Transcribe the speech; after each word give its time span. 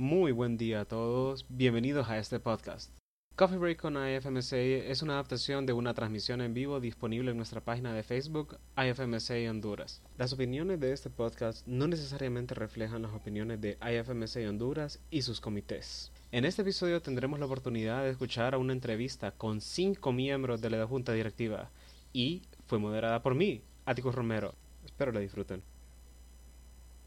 Muy 0.00 0.32
buen 0.32 0.56
día 0.56 0.80
a 0.80 0.84
todos, 0.86 1.44
bienvenidos 1.50 2.08
a 2.08 2.16
este 2.16 2.40
podcast. 2.40 2.90
Coffee 3.36 3.58
Break 3.58 3.82
con 3.82 3.98
IFMSA 3.98 4.56
es 4.56 5.02
una 5.02 5.12
adaptación 5.12 5.66
de 5.66 5.74
una 5.74 5.92
transmisión 5.92 6.40
en 6.40 6.54
vivo 6.54 6.80
disponible 6.80 7.32
en 7.32 7.36
nuestra 7.36 7.60
página 7.60 7.92
de 7.92 8.02
Facebook 8.02 8.56
IFMSA 8.78 9.34
Honduras. 9.50 10.00
Las 10.16 10.32
opiniones 10.32 10.80
de 10.80 10.94
este 10.94 11.10
podcast 11.10 11.66
no 11.66 11.86
necesariamente 11.86 12.54
reflejan 12.54 13.02
las 13.02 13.12
opiniones 13.12 13.60
de 13.60 13.76
IFMSA 13.82 14.40
Honduras 14.48 15.00
y 15.10 15.20
sus 15.20 15.38
comités. 15.38 16.10
En 16.32 16.46
este 16.46 16.62
episodio 16.62 17.02
tendremos 17.02 17.38
la 17.38 17.44
oportunidad 17.44 18.02
de 18.02 18.08
escuchar 18.08 18.54
a 18.54 18.58
una 18.58 18.72
entrevista 18.72 19.32
con 19.32 19.60
cinco 19.60 20.14
miembros 20.14 20.62
de 20.62 20.70
la 20.70 20.86
Junta 20.86 21.12
Directiva 21.12 21.70
y 22.14 22.40
fue 22.64 22.78
moderada 22.78 23.22
por 23.22 23.34
mí, 23.34 23.60
Atticus 23.84 24.14
Romero. 24.14 24.54
Espero 24.82 25.12
la 25.12 25.20
disfruten. 25.20 25.62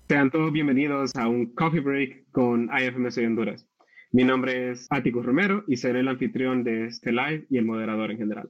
Sean 0.10 0.30
todos 0.30 0.52
bienvenidos 0.52 1.16
a 1.16 1.30
un 1.30 1.54
Coffee 1.56 1.80
Break 1.80 2.30
con 2.32 2.70
IFMS 2.78 3.18
Honduras. 3.20 3.66
Mi 4.12 4.26
nombre 4.26 4.72
es 4.72 4.86
Atticus 4.90 5.26
Romero 5.26 5.64
y 5.66 5.78
seré 5.78 6.02
el 6.02 6.10
anfitrión 6.10 6.64
de 6.66 6.88
este 6.88 7.14
live 7.14 7.48
y 7.50 7.58
el 7.58 7.66
moderador 7.66 8.12
en 8.12 8.18
general. 8.18 8.50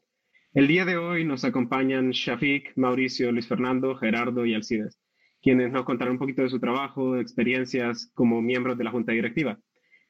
El 0.55 0.67
día 0.67 0.83
de 0.83 0.97
hoy 0.97 1.23
nos 1.25 1.45
acompañan 1.45 2.09
Shafiq, 2.09 2.75
Mauricio, 2.75 3.31
Luis 3.31 3.47
Fernando, 3.47 3.95
Gerardo 3.95 4.47
y 4.47 4.55
Alcides, 4.55 4.99
quienes 5.43 5.71
nos 5.71 5.85
contarán 5.85 6.13
un 6.13 6.19
poquito 6.19 6.41
de 6.41 6.49
su 6.49 6.59
trabajo, 6.59 7.17
experiencias 7.17 8.11
como 8.15 8.41
miembros 8.41 8.77
de 8.77 8.85
la 8.85 8.91
Junta 8.91 9.11
Directiva. 9.11 9.59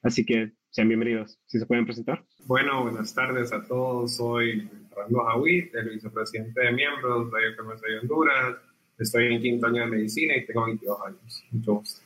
Así 0.02 0.26
que 0.26 0.54
sean 0.70 0.88
bienvenidos. 0.88 1.40
Si 1.46 1.60
se 1.60 1.66
pueden 1.66 1.86
presentar. 1.86 2.24
Bueno, 2.46 2.84
buenas 2.84 3.14
tardes 3.14 3.52
a 3.52 3.62
todos. 3.68 4.16
Soy 4.16 4.70
Fernando 4.90 5.26
Javid, 5.26 5.76
el 5.76 5.90
vicepresidente 5.90 6.62
de 6.62 6.72
miembros 6.72 7.30
de 7.32 7.50
IFMS 7.50 8.02
Honduras 8.02 8.56
Estoy 8.98 9.34
en 9.34 9.42
quinto 9.42 9.68
año 9.68 9.82
de 9.82 9.88
medicina 9.88 10.36
y 10.38 10.46
tengo 10.46 10.66
22 10.66 10.98
años. 11.06 11.44
Mucho 11.52 11.74
gusto. 11.76 12.02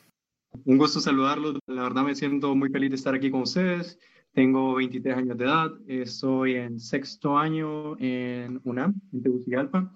Un 0.64 0.78
gusto 0.78 1.00
saludarlos. 1.00 1.58
La 1.66 1.82
verdad 1.82 2.04
me 2.04 2.14
siento 2.14 2.54
muy 2.54 2.70
feliz 2.70 2.90
de 2.90 2.96
estar 2.96 3.14
aquí 3.14 3.30
con 3.30 3.42
ustedes. 3.42 3.98
Tengo 4.32 4.74
23 4.74 5.16
años 5.16 5.38
de 5.38 5.44
edad. 5.44 5.72
Estoy 5.86 6.54
en 6.54 6.80
sexto 6.80 7.36
año 7.36 7.98
en 8.00 8.60
UNAM, 8.64 8.94
en 9.12 9.22
Tegucigalpa. 9.22 9.94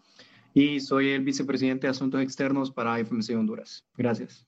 Y 0.54 0.80
soy 0.80 1.08
el 1.08 1.22
vicepresidente 1.22 1.86
de 1.86 1.92
Asuntos 1.92 2.20
Externos 2.20 2.70
para 2.70 2.98
FMC 2.98 3.30
Honduras. 3.30 3.86
Gracias. 3.96 4.46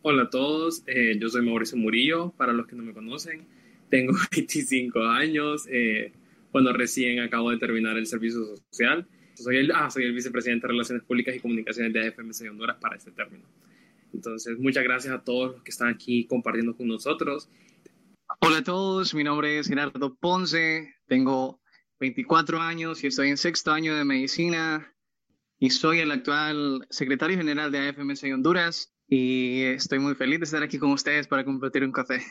Hola 0.00 0.24
a 0.24 0.30
todos. 0.30 0.82
Eh, 0.86 1.18
yo 1.20 1.28
soy 1.28 1.44
Mauricio 1.44 1.76
Murillo, 1.76 2.32
para 2.36 2.52
los 2.52 2.66
que 2.66 2.74
no 2.74 2.82
me 2.82 2.94
conocen. 2.94 3.46
Tengo 3.90 4.14
25 4.32 5.00
años. 5.00 5.66
Eh, 5.70 6.12
bueno, 6.52 6.72
recién 6.72 7.20
acabo 7.20 7.50
de 7.50 7.58
terminar 7.58 7.98
el 7.98 8.06
servicio 8.06 8.40
social 8.70 9.06
soy 9.34 9.56
el, 9.56 9.72
ah, 9.72 9.90
soy 9.90 10.04
el 10.04 10.12
vicepresidente 10.12 10.66
de 10.66 10.72
Relaciones 10.72 11.04
Públicas 11.04 11.34
y 11.34 11.40
Comunicaciones 11.40 11.92
de 11.92 12.08
AFMC 12.08 12.50
Honduras 12.50 12.76
para 12.80 12.96
este 12.96 13.10
término. 13.10 13.44
Entonces, 14.12 14.58
muchas 14.58 14.84
gracias 14.84 15.14
a 15.14 15.22
todos 15.24 15.52
los 15.52 15.62
que 15.62 15.70
están 15.70 15.88
aquí 15.88 16.26
compartiendo 16.26 16.76
con 16.76 16.88
nosotros. 16.88 17.48
Hola 18.40 18.58
a 18.58 18.62
todos, 18.64 19.14
mi 19.14 19.24
nombre 19.24 19.58
es 19.58 19.68
Gerardo 19.68 20.14
Ponce, 20.14 20.94
tengo 21.06 21.60
24 22.00 22.60
años 22.60 23.04
y 23.04 23.06
estoy 23.06 23.28
en 23.28 23.36
sexto 23.36 23.72
año 23.72 23.94
de 23.94 24.04
medicina 24.04 24.92
y 25.58 25.70
soy 25.70 26.00
el 26.00 26.10
actual 26.10 26.86
secretario 26.90 27.36
general 27.36 27.70
de 27.70 27.88
AFMC 27.88 28.32
Honduras 28.32 28.92
y 29.08 29.62
estoy 29.62 29.98
muy 29.98 30.14
feliz 30.14 30.40
de 30.40 30.44
estar 30.44 30.62
aquí 30.62 30.78
con 30.78 30.90
ustedes 30.90 31.28
para 31.28 31.44
compartir 31.44 31.84
un 31.84 31.92
café. 31.92 32.22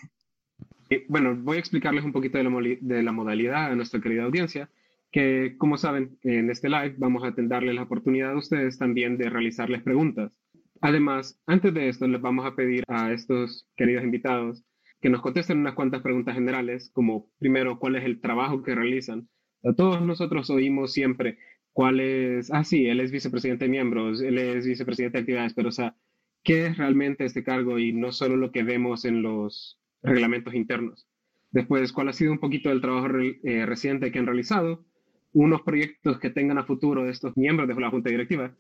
Bueno, 1.08 1.36
voy 1.36 1.58
a 1.58 1.60
explicarles 1.60 2.04
un 2.04 2.12
poquito 2.12 2.38
de 2.38 2.44
la, 2.44 2.78
de 2.82 3.04
la 3.04 3.12
modalidad 3.14 3.72
a 3.72 3.76
nuestra 3.76 4.02
querida 4.02 4.24
audiencia 4.24 4.70
que 5.12 5.56
como 5.58 5.78
saben, 5.78 6.18
en 6.24 6.50
este 6.50 6.70
live 6.70 6.96
vamos 6.98 7.24
a 7.24 7.34
darle 7.36 7.74
la 7.74 7.84
oportunidad 7.84 8.32
a 8.32 8.38
ustedes 8.38 8.78
también 8.78 9.18
de 9.18 9.30
realizarles 9.30 9.84
preguntas. 9.84 10.40
Además, 10.82 11.40
antes 11.46 11.74
de 11.74 11.90
esto, 11.90 12.08
les 12.08 12.22
vamos 12.22 12.46
a 12.46 12.56
pedir 12.56 12.84
a 12.88 13.12
estos 13.12 13.68
queridos 13.76 14.04
invitados 14.04 14.64
que 15.02 15.10
nos 15.10 15.22
contesten 15.22 15.60
unas 15.60 15.74
cuantas 15.74 16.02
preguntas 16.02 16.36
generales, 16.36 16.92
como 16.94 17.30
primero, 17.40 17.80
¿cuál 17.80 17.96
es 17.96 18.06
el 18.06 18.22
trabajo 18.22 18.64
que 18.64 18.76
realizan? 18.76 19.28
Todos 19.76 20.02
nosotros 20.02 20.50
oímos 20.50 20.94
siempre 20.94 21.38
cuál 21.74 22.00
es, 22.00 22.52
ah, 22.52 22.64
sí, 22.64 22.88
él 22.88 23.00
es 23.00 23.12
vicepresidente 23.12 23.66
de 23.66 23.72
miembros, 23.72 24.22
él 24.22 24.38
es 24.38 24.66
vicepresidente 24.66 25.18
de 25.18 25.22
actividades, 25.22 25.54
pero 25.54 25.70
o 25.70 25.72
sea, 25.72 25.96
¿qué 26.44 26.68
es 26.68 26.78
realmente 26.78 27.26
este 27.26 27.44
cargo 27.44 27.80
y 27.80 27.94
no 27.94 28.12
solo 28.12 28.38
lo 28.38 28.52
que 28.52 28.64
vemos 28.64 29.06
en 29.06 29.22
los 29.22 29.80
reglamentos 30.02 30.54
internos? 30.54 31.08
Después, 31.52 31.92
¿cuál 31.94 32.10
ha 32.10 32.14
sido 32.14 32.32
un 32.32 32.40
poquito 32.40 32.70
del 32.70 32.82
trabajo 32.82 33.08
eh, 33.44 33.66
reciente 33.66 34.12
que 34.12 34.20
han 34.20 34.26
realizado? 34.26 34.86
Unos 35.34 35.62
proyectos 35.62 36.20
que 36.20 36.30
tengan 36.30 36.58
a 36.58 36.66
futuro 36.66 37.04
de 37.04 37.12
estos 37.12 37.36
miembros 37.38 37.68
de 37.68 37.76
la 37.76 37.90
Junta 37.90 38.10
Directiva, 38.10 38.56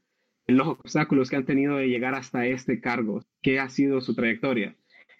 los 0.47 0.67
obstáculos 0.67 1.29
que 1.29 1.35
han 1.35 1.45
tenido 1.45 1.77
de 1.77 1.87
llegar 1.87 2.15
hasta 2.15 2.45
este 2.45 2.81
cargo, 2.81 3.23
qué 3.41 3.59
ha 3.59 3.69
sido 3.69 4.01
su 4.01 4.15
trayectoria. 4.15 4.75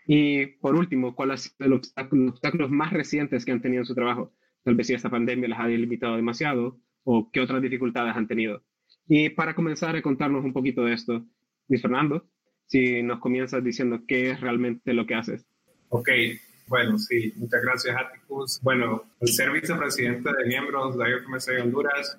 Y 0.07 0.45
por 0.45 0.75
último, 0.75 1.15
cuáles 1.15 1.55
han 1.59 1.69
sido 1.69 2.15
los 2.15 2.31
obstáculos, 2.31 2.71
más 2.71 2.91
recientes 2.91 3.45
que 3.45 3.51
han 3.51 3.61
tenido 3.61 3.81
en 3.81 3.85
su 3.85 3.95
trabajo. 3.95 4.33
Tal 4.63 4.75
vez 4.75 4.87
si 4.87 4.93
esta 4.93 5.09
pandemia 5.09 5.47
les 5.49 5.59
ha 5.59 5.67
limitado 5.67 6.15
demasiado 6.15 6.79
o 7.03 7.31
qué 7.31 7.39
otras 7.39 7.61
dificultades 7.61 8.15
han 8.15 8.27
tenido. 8.27 8.63
Y 9.07 9.29
para 9.29 9.55
comenzar 9.55 9.95
a 9.95 10.01
contarnos 10.01 10.43
un 10.43 10.53
poquito 10.53 10.85
de 10.85 10.93
esto, 10.93 11.25
Luis 11.67 11.81
Fernando, 11.81 12.27
si 12.65 13.03
nos 13.03 13.19
comienzas 13.19 13.63
diciendo 13.63 14.01
qué 14.07 14.31
es 14.31 14.41
realmente 14.41 14.93
lo 14.93 15.05
que 15.05 15.15
haces. 15.15 15.45
Ok, 15.89 16.09
bueno, 16.67 16.97
sí, 16.97 17.33
muchas 17.35 17.61
gracias, 17.61 17.95
Atticus. 17.95 18.59
Bueno, 18.61 19.03
el 19.19 19.27
ser 19.27 19.51
vicepresidente 19.51 20.29
de 20.31 20.45
miembros 20.45 20.97
de 20.97 21.09
IFMC 21.09 21.45
de 21.47 21.61
Honduras, 21.61 22.17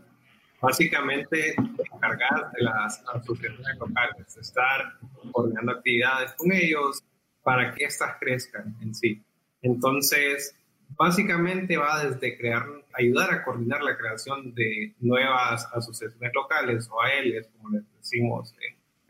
básicamente 0.61 1.55
encargar 1.95 2.51
de 2.53 2.63
las 2.63 3.03
asociaciones 3.15 3.79
locales, 3.79 4.35
de 4.35 4.41
estar 4.41 4.99
coordinando 5.33 5.73
actividades 5.73 6.33
con 6.35 6.53
ellos 6.53 7.03
para 7.43 7.73
que 7.73 7.85
éstas 7.85 8.17
crezcan 8.21 8.77
en 8.81 8.95
sí. 8.95 9.23
Entonces, 9.63 10.55
básicamente 10.97 11.77
va 11.77 12.05
desde 12.05 12.37
crear, 12.37 12.67
ayudar 12.95 13.33
a 13.33 13.45
coordinar 13.45 13.83
la 13.83 13.97
creación 13.97 14.55
de 14.55 14.95
nuevas 15.01 15.67
asociaciones 15.73 16.33
locales 16.35 16.89
o 16.91 17.01
ALs, 17.01 17.49
como 17.57 17.71
les 17.71 17.85
decimos 17.99 18.55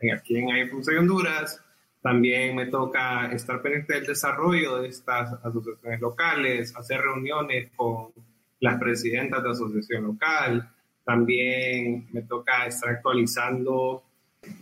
en, 0.00 0.14
aquí 0.14 0.36
en 0.36 0.48
IFMC 0.48 0.86
de 0.86 0.98
Honduras, 0.98 1.62
también 2.02 2.56
me 2.56 2.66
toca 2.66 3.30
estar 3.32 3.62
pendiente 3.62 3.94
del 3.94 4.06
desarrollo 4.06 4.78
de 4.78 4.88
estas 4.88 5.32
asociaciones 5.34 6.00
locales, 6.00 6.76
hacer 6.76 7.00
reuniones 7.00 7.70
con 7.76 8.08
las 8.58 8.78
presidentas 8.80 9.42
de 9.42 9.50
asociación 9.50 10.02
local. 10.04 10.68
También 11.04 12.08
me 12.12 12.22
toca 12.22 12.66
estar 12.66 12.90
actualizando 12.90 14.02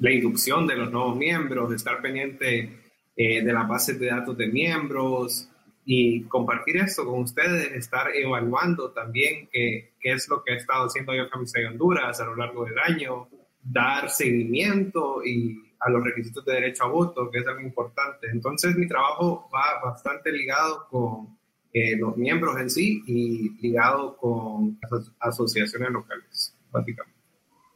la 0.00 0.10
inducción 0.10 0.66
de 0.66 0.76
los 0.76 0.92
nuevos 0.92 1.16
miembros, 1.16 1.72
estar 1.72 2.02
pendiente 2.02 2.78
eh, 3.16 3.42
de 3.42 3.52
las 3.52 3.66
bases 3.66 3.98
de 3.98 4.08
datos 4.08 4.36
de 4.36 4.46
miembros 4.46 5.48
y 5.86 6.24
compartir 6.24 6.76
esto 6.76 7.06
con 7.06 7.20
ustedes, 7.20 7.72
estar 7.72 8.14
evaluando 8.14 8.90
también 8.90 9.48
qué, 9.50 9.92
qué 9.98 10.12
es 10.12 10.28
lo 10.28 10.44
que 10.44 10.52
ha 10.52 10.56
estado 10.56 10.86
haciendo 10.86 11.14
yo 11.14 11.30
Camisa 11.30 11.58
de 11.58 11.68
Honduras 11.68 12.20
a 12.20 12.26
lo 12.26 12.36
largo 12.36 12.66
del 12.66 12.78
año, 12.78 13.28
dar 13.62 14.10
seguimiento 14.10 15.24
y 15.24 15.69
a 15.80 15.90
los 15.90 16.04
requisitos 16.04 16.44
de 16.44 16.54
derecho 16.54 16.84
a 16.84 16.88
voto, 16.88 17.30
que 17.30 17.38
es 17.38 17.46
algo 17.46 17.62
importante. 17.62 18.28
Entonces 18.30 18.76
mi 18.76 18.86
trabajo 18.86 19.48
va 19.52 19.80
bastante 19.82 20.30
ligado 20.30 20.86
con 20.88 21.38
eh, 21.72 21.96
los 21.96 22.16
miembros 22.16 22.58
en 22.58 22.68
sí 22.68 23.02
y 23.06 23.50
ligado 23.60 24.16
con 24.16 24.78
las 24.82 25.12
asociaciones 25.20 25.90
locales, 25.90 26.56
básicamente. 26.70 27.18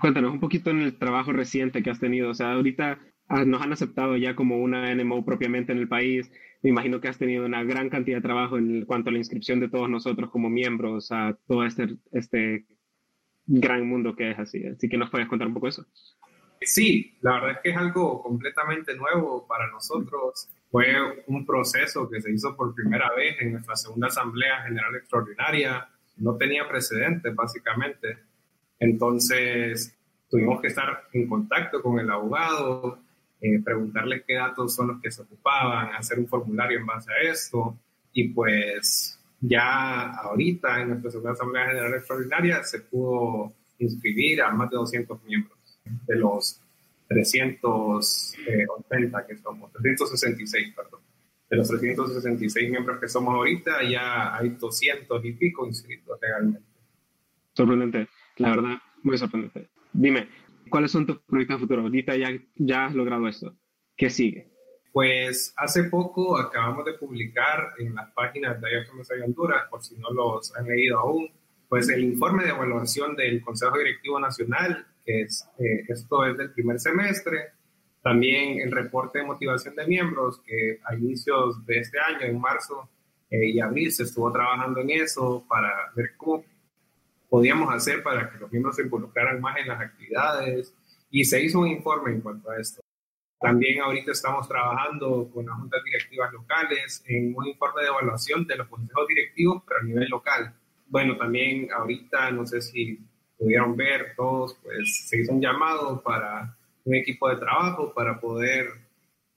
Cuéntanos 0.01 0.33
un 0.33 0.41
poquito 0.41 0.71
en 0.71 0.81
el 0.81 0.99
trabajo 0.99 1.33
reciente 1.33 1.83
que 1.83 1.91
has 1.91 2.01
tenido. 2.01 2.31
O 2.31 2.35
sea, 2.35 2.53
ahorita 2.53 2.99
ah, 3.29 3.45
nos 3.45 3.63
han 3.63 3.73
aceptado 3.73 4.17
ya 4.17 4.35
como 4.35 4.59
una 4.59 4.95
NMO 4.95 5.25
propiamente 5.25 5.73
en 5.73 5.79
el 5.79 5.89
país. 5.89 6.31
Me 6.63 6.71
imagino 6.71 7.01
que 7.01 7.09
has 7.09 7.19
tenido 7.19 7.47
una 7.47 7.63
gran 7.63 7.89
cantidad 7.89 8.19
de 8.19 8.23
trabajo 8.23 8.59
en 8.59 8.85
cuanto 8.85 9.11
a 9.11 9.13
la 9.13 9.19
inscripción 9.19 9.61
de 9.61 9.69
todos 9.69 9.89
nosotros 9.89 10.31
como 10.31 10.51
miembros 10.51 11.11
a 11.13 11.39
todo 11.47 11.65
este, 11.65 11.97
este 12.13 12.67
gran 13.47 13.89
mundo 13.89 14.17
que 14.17 14.33
es 14.33 14.39
así. 14.39 14.67
Así 14.67 14.89
que 14.89 14.99
nos 14.99 15.11
puedes 15.11 15.29
contar 15.29 15.49
un 15.49 15.55
poco 15.55 15.69
eso. 15.69 15.87
Sí, 16.67 17.17
la 17.21 17.35
verdad 17.35 17.51
es 17.53 17.59
que 17.63 17.71
es 17.71 17.77
algo 17.77 18.23
completamente 18.23 18.95
nuevo 18.95 19.47
para 19.47 19.69
nosotros. 19.71 20.49
Fue 20.71 21.25
un 21.27 21.47
proceso 21.47 22.09
que 22.09 22.21
se 22.21 22.33
hizo 22.33 22.57
por 22.57 22.75
primera 22.75 23.11
vez 23.15 23.37
en 23.41 23.53
nuestra 23.53 23.77
segunda 23.77 24.09
Asamblea 24.09 24.63
General 24.63 24.95
Extraordinaria. 24.97 25.89
No 26.17 26.37
tenía 26.37 26.69
precedentes, 26.69 27.35
básicamente. 27.35 28.19
Entonces, 28.79 29.97
tuvimos 30.29 30.61
que 30.61 30.69
estar 30.69 31.05
en 31.13 31.29
contacto 31.29 31.81
con 31.81 31.99
el 32.01 32.11
abogado, 32.11 32.99
eh, 33.41 33.63
qué 34.27 34.35
datos 34.35 34.75
son 34.75 34.89
los 34.89 35.01
que 35.01 35.11
se 35.11 35.23
ocupaban, 35.23 35.95
hacer 35.95 36.19
un 36.19 36.27
formulario 36.27 36.79
en 36.79 36.87
base 36.87 37.11
a 37.13 37.31
esto. 37.31 37.77
Y 38.13 38.29
pues 38.29 39.21
ya 39.41 40.13
ahorita 40.15 40.81
en 40.81 40.89
nuestra 40.89 41.11
segunda 41.11 41.33
Asamblea 41.33 41.67
General 41.67 41.95
Extraordinaria 41.95 42.65
se 42.65 42.81
pudo 42.81 43.53
inscribir 43.79 44.43
a 44.43 44.51
más 44.51 44.71
de 44.71 44.77
200 44.77 45.23
miembros 45.25 45.54
de 45.85 46.17
los 46.17 46.61
380 47.09 49.27
que 49.27 49.37
somos, 49.37 49.71
366, 49.73 50.75
perdón. 50.75 51.01
De 51.51 51.57
los 51.57 51.69
366 51.69 52.71
miembros 52.71 53.01
que 53.01 53.09
somos 53.09 53.35
ahorita, 53.35 53.83
ya 53.89 54.37
hay 54.37 54.51
200 54.51 55.25
y 55.25 55.33
pico 55.33 55.67
inscritos 55.67 56.19
legalmente. 56.21 56.69
Sorprendente, 57.53 58.09
la 58.39 58.51
verdad, 58.51 58.79
muy 59.03 59.19
sorprendente. 59.19 59.69
Dime, 59.93 60.29
¿cuáles 60.69 60.91
son 60.91 61.07
tus 61.07 61.21
proyectos 61.21 61.61
futuros? 61.61 61.85
Ahorita 61.85 62.17
ya, 62.17 62.31
ya 62.57 62.87
has 62.87 62.95
logrado 62.95 63.29
esto. 63.29 63.55
¿Qué 63.97 64.11
sigue? 64.11 64.51
Pues 64.93 65.55
hace 65.57 65.85
poco 65.85 66.37
acabamos 66.39 66.85
de 66.85 66.95
publicar 66.95 67.75
en 67.79 67.95
las 67.95 68.11
páginas 68.13 68.61
de 68.61 68.81
IFMSI 68.81 69.21
Honduras, 69.25 69.69
por 69.69 69.83
si 69.83 69.97
no 69.97 70.11
los 70.11 70.55
han 70.57 70.67
leído 70.67 70.99
aún, 70.99 71.31
pues 71.69 71.89
el 71.89 72.05
informe 72.05 72.45
de 72.45 72.51
evaluación 72.51 73.17
del 73.17 73.43
Consejo 73.43 73.77
Directivo 73.77 74.21
Nacional, 74.21 74.87
es, 75.05 75.49
eh, 75.59 75.85
esto 75.89 76.25
es 76.25 76.37
del 76.37 76.53
primer 76.53 76.81
semestre, 76.81 77.53
también 78.03 78.61
el 78.61 78.71
reporte 78.71 79.21
de 79.21 79.25
motivación 79.25 79.75
de 79.75 79.87
miembros, 79.87 80.41
que 80.45 80.79
a 80.85 80.95
inicios 80.95 81.65
de 81.65 81.79
este 81.79 81.99
año, 81.99 82.21
en 82.21 82.39
marzo 82.39 82.91
eh, 83.31 83.47
y 83.47 83.61
abril, 83.61 83.91
se 83.91 84.03
estuvo 84.03 84.31
trabajando 84.31 84.81
en 84.81 84.91
eso 84.91 85.45
para 85.49 85.91
ver 85.97 86.11
cómo 86.17 86.45
podíamos 87.31 87.73
hacer 87.75 88.03
para 88.03 88.31
que 88.31 88.39
los 88.39 88.53
miembros 88.53 88.77
se 88.77 88.83
involucraran 88.83 89.41
más 89.41 89.57
en 89.57 89.69
las 89.69 89.81
actividades 89.81 90.75
y 91.11 91.25
se 91.25 91.43
hizo 91.43 91.61
un 91.61 91.69
informe 91.69 92.13
en 92.13 92.21
cuanto 92.21 92.51
a 92.51 92.59
esto. 92.59 92.83
También 93.41 93.81
ahorita 93.81 94.13
estamos 94.13 94.47
trabajando 94.49 95.31
con 95.33 95.47
las 95.47 95.57
juntas 95.57 95.83
directivas 95.85 96.33
locales 96.33 97.03
en 97.07 97.35
un 97.35 97.47
informe 97.47 97.83
de 97.83 97.89
evaluación 97.89 98.47
de 98.47 98.57
los 98.57 98.69
consejos 98.69 99.09
directivos, 99.09 99.63
pero 99.67 99.81
a 99.81 99.83
nivel 99.83 100.09
local. 100.11 100.55
Bueno, 100.87 101.17
también 101.17 101.73
ahorita, 101.73 102.31
no 102.31 102.47
sé 102.47 102.61
si 102.61 103.01
pudieron 103.39 103.77
ver 103.77 104.15
todos, 104.17 104.57
pues 104.63 105.09
se 105.09 105.21
hizo 105.21 105.33
un 105.33 105.41
llamado 105.41 106.03
para 106.03 106.57
un 106.85 106.95
equipo 106.95 107.29
de 107.29 107.37
trabajo 107.37 107.93
para 107.95 108.21
poder 108.21 108.69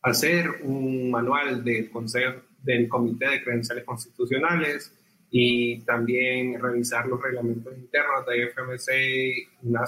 hacer 0.01 0.49
un 0.63 1.09
manual 1.11 1.63
del 1.63 1.89
consejo 1.89 2.41
del 2.61 2.87
Comité 2.87 3.29
de 3.29 3.43
Credenciales 3.43 3.85
Constitucionales 3.85 4.93
y 5.29 5.79
también 5.81 6.61
revisar 6.61 7.07
los 7.07 7.21
reglamentos 7.21 7.77
internos 7.77 8.25
de 8.25 8.43
IFMC, 8.43 9.63
una 9.63 9.83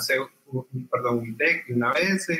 perdón, 0.90 1.26
ITEC 1.26 1.70
y 1.70 1.74
una 1.74 1.92
ABS 1.92 2.40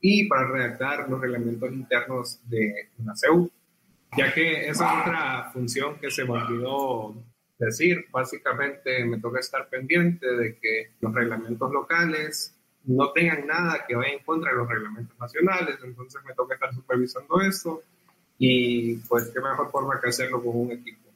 y 0.00 0.28
para 0.28 0.48
redactar 0.48 1.08
los 1.08 1.20
reglamentos 1.20 1.72
internos 1.72 2.40
de 2.48 2.88
una 2.98 3.16
CEU, 3.16 3.50
ya 4.16 4.32
que 4.32 4.68
esa 4.68 4.70
es 4.70 5.06
otra 5.06 5.50
función 5.52 5.98
que 5.98 6.10
se 6.10 6.24
me 6.24 6.30
olvidó 6.30 7.14
decir. 7.58 8.06
Básicamente 8.12 9.04
me 9.04 9.20
toca 9.20 9.40
estar 9.40 9.68
pendiente 9.68 10.26
de 10.26 10.56
que 10.58 10.90
los 11.00 11.14
reglamentos 11.14 11.70
locales 11.72 12.54
no 12.84 13.12
tengan 13.12 13.46
nada 13.46 13.84
que 13.86 13.94
vaya 13.94 14.12
en 14.12 14.24
contra 14.24 14.50
de 14.50 14.56
los 14.56 14.68
reglamentos 14.68 15.18
nacionales, 15.18 15.78
entonces 15.84 16.22
me 16.26 16.34
toca 16.34 16.54
estar 16.54 16.72
supervisando 16.74 17.40
eso 17.40 17.82
y 18.38 18.96
pues 19.08 19.30
qué 19.34 19.40
mejor 19.40 19.70
forma 19.70 20.00
que 20.00 20.08
hacerlo 20.08 20.42
con 20.42 20.56
un 20.56 20.72
equipo. 20.72 21.10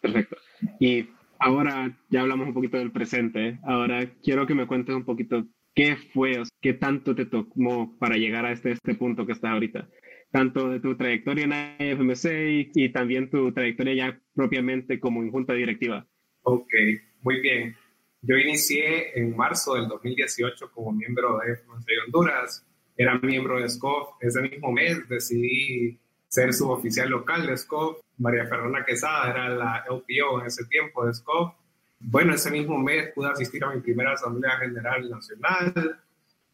Perfecto. 0.00 0.36
Y 0.78 1.08
ahora 1.38 1.96
ya 2.10 2.20
hablamos 2.20 2.48
un 2.48 2.54
poquito 2.54 2.76
del 2.76 2.92
presente, 2.92 3.58
ahora 3.64 4.06
quiero 4.22 4.46
que 4.46 4.54
me 4.54 4.66
cuentes 4.66 4.94
un 4.94 5.04
poquito 5.04 5.46
qué 5.74 5.96
fue, 5.96 6.42
qué 6.60 6.74
tanto 6.74 7.14
te 7.14 7.26
tomó 7.26 7.96
para 7.98 8.16
llegar 8.16 8.44
a 8.44 8.52
este, 8.52 8.72
este 8.72 8.94
punto 8.94 9.24
que 9.24 9.32
estás 9.32 9.52
ahorita, 9.52 9.88
tanto 10.34 10.68
de 10.68 10.80
tu 10.80 10.96
trayectoria 10.96 11.44
en 11.44 11.86
IFMC 11.86 12.24
y, 12.74 12.88
también 12.88 13.30
tu 13.30 13.52
trayectoria 13.52 13.94
ya 13.94 14.20
propiamente 14.34 14.98
como 14.98 15.22
en 15.22 15.30
junta 15.30 15.52
directiva. 15.52 16.04
Ok, 16.42 16.72
muy 17.22 17.40
bien. 17.40 17.76
Yo 18.20 18.36
inicié 18.36 19.16
en 19.16 19.36
marzo 19.36 19.76
del 19.76 19.86
2018 19.86 20.72
como 20.72 20.90
miembro 20.90 21.38
de 21.38 21.52
IFMC 21.52 21.86
Honduras, 22.06 22.66
era 22.96 23.16
miembro 23.20 23.60
de 23.60 23.68
SCOF, 23.68 24.16
ese 24.20 24.42
mismo 24.42 24.72
mes 24.72 25.08
decidí 25.08 26.00
ser 26.26 26.52
suboficial 26.52 27.10
local 27.10 27.46
de 27.46 27.56
SCOF, 27.56 28.00
María 28.18 28.46
Fernanda 28.46 28.84
Quesada 28.84 29.30
era 29.30 29.48
la 29.50 29.84
LPO 29.88 30.40
en 30.40 30.46
ese 30.46 30.64
tiempo 30.64 31.06
de 31.06 31.14
SCOF, 31.14 31.54
bueno, 32.00 32.34
ese 32.34 32.50
mismo 32.50 32.76
mes 32.76 33.12
pude 33.14 33.30
asistir 33.30 33.62
a 33.62 33.70
mi 33.70 33.80
primera 33.80 34.14
Asamblea 34.14 34.58
General 34.58 35.08
Nacional. 35.08 36.00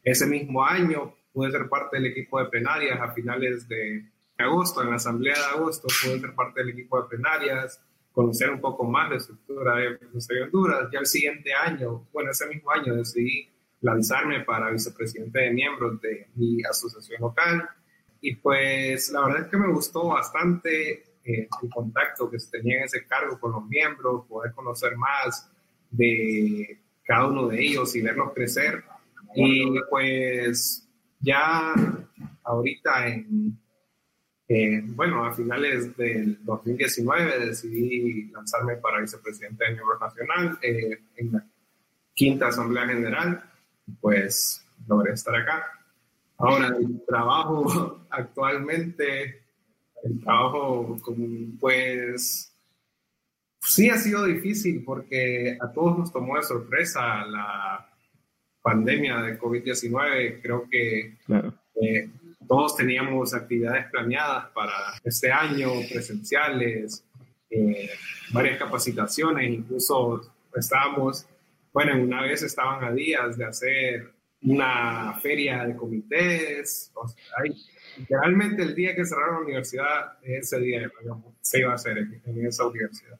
Ese 0.03 0.25
mismo 0.25 0.63
año 0.63 1.13
pude 1.33 1.51
ser 1.51 1.67
parte 1.69 1.97
del 1.97 2.07
equipo 2.07 2.39
de 2.39 2.49
plenarias 2.49 2.99
a 2.99 3.11
finales 3.11 3.67
de 3.67 4.05
agosto. 4.37 4.81
En 4.81 4.89
la 4.89 4.95
Asamblea 4.95 5.35
de 5.35 5.57
agosto 5.57 5.87
pude 6.03 6.19
ser 6.19 6.33
parte 6.35 6.61
del 6.61 6.69
equipo 6.69 7.01
de 7.01 7.07
plenarias, 7.09 7.81
conocer 8.11 8.49
un 8.49 8.59
poco 8.59 8.83
más 8.83 9.09
de 9.09 9.17
estructura 9.17 9.75
de 9.75 9.97
de 9.99 10.43
Honduras. 10.43 10.89
Ya 10.91 10.99
el 10.99 11.05
siguiente 11.05 11.53
año, 11.53 12.07
bueno, 12.11 12.31
ese 12.31 12.47
mismo 12.47 12.71
año 12.71 12.95
decidí 12.95 13.49
lanzarme 13.81 14.41
para 14.41 14.69
vicepresidente 14.69 15.39
de 15.39 15.51
miembros 15.51 15.99
de 16.01 16.27
mi 16.35 16.63
asociación 16.63 17.21
local. 17.21 17.67
Y 18.21 18.35
pues 18.35 19.11
la 19.11 19.25
verdad 19.25 19.41
es 19.43 19.47
que 19.47 19.57
me 19.57 19.73
gustó 19.73 20.09
bastante 20.09 21.03
eh, 21.23 21.47
el 21.61 21.69
contacto 21.69 22.29
que 22.29 22.39
se 22.39 22.51
tenía 22.51 22.77
en 22.77 22.83
ese 22.83 23.05
cargo 23.05 23.39
con 23.39 23.51
los 23.51 23.65
miembros, 23.65 24.25
poder 24.27 24.51
conocer 24.53 24.95
más 24.95 25.49
de 25.89 26.79
cada 27.03 27.27
uno 27.27 27.47
de 27.47 27.61
ellos 27.61 27.95
y 27.95 28.01
verlos 28.01 28.33
crecer. 28.33 28.83
Y 29.35 29.79
pues 29.89 30.87
ya 31.21 31.73
ahorita 32.43 33.07
en, 33.07 33.57
bueno, 34.95 35.23
a 35.23 35.33
finales 35.33 35.95
del 35.95 36.43
2019 36.43 37.47
decidí 37.47 38.25
lanzarme 38.31 38.75
para 38.77 38.99
vicepresidente 38.99 39.63
de 39.63 39.71
Miembros 39.71 40.01
Nacional 40.01 40.59
eh, 40.61 40.99
en 41.15 41.31
la 41.31 41.45
quinta 42.13 42.47
Asamblea 42.47 42.87
General, 42.87 43.43
pues 44.01 44.65
logré 44.87 45.13
estar 45.13 45.35
acá. 45.35 45.63
Ahora, 46.37 46.67
el 46.67 47.05
trabajo 47.05 48.05
actualmente 48.09 49.41
el 50.03 50.19
trabajo, 50.19 50.97
pues 51.59 52.55
sí 53.61 53.89
ha 53.89 53.97
sido 53.97 54.25
difícil 54.25 54.83
porque 54.83 55.57
a 55.61 55.71
todos 55.71 55.97
nos 55.97 56.11
tomó 56.11 56.37
de 56.37 56.43
sorpresa 56.43 57.23
la 57.25 57.87
pandemia 58.61 59.17
de 59.21 59.39
COVID-19. 59.39 60.41
Creo 60.41 60.67
que 60.69 61.17
eh, 61.81 62.09
todos 62.47 62.75
teníamos 62.75 63.33
actividades 63.33 63.89
planeadas 63.89 64.49
para 64.53 64.73
este 65.03 65.31
año, 65.31 65.69
presenciales, 65.91 67.05
eh, 67.49 67.89
varias 68.31 68.57
capacitaciones, 68.57 69.49
incluso 69.49 70.21
estábamos, 70.55 71.25
bueno, 71.73 72.01
una 72.01 72.21
vez 72.21 72.43
estaban 72.43 72.83
a 72.83 72.91
días 72.91 73.37
de 73.37 73.45
hacer 73.45 74.13
una 74.43 75.13
feria 75.21 75.65
de 75.65 75.75
comités, 75.75 76.91
o 76.95 77.07
sea, 77.07 77.17
hay 77.43 77.53
literalmente 77.97 78.63
el 78.63 78.73
día 78.73 78.95
que 78.95 79.05
cerraron 79.05 79.35
la 79.35 79.41
universidad, 79.41 80.17
ese 80.23 80.59
día 80.59 80.89
se 81.41 81.59
iba 81.59 81.71
a 81.71 81.75
hacer 81.75 81.97
en, 81.97 82.45
esa 82.45 82.65
universidad. 82.65 83.19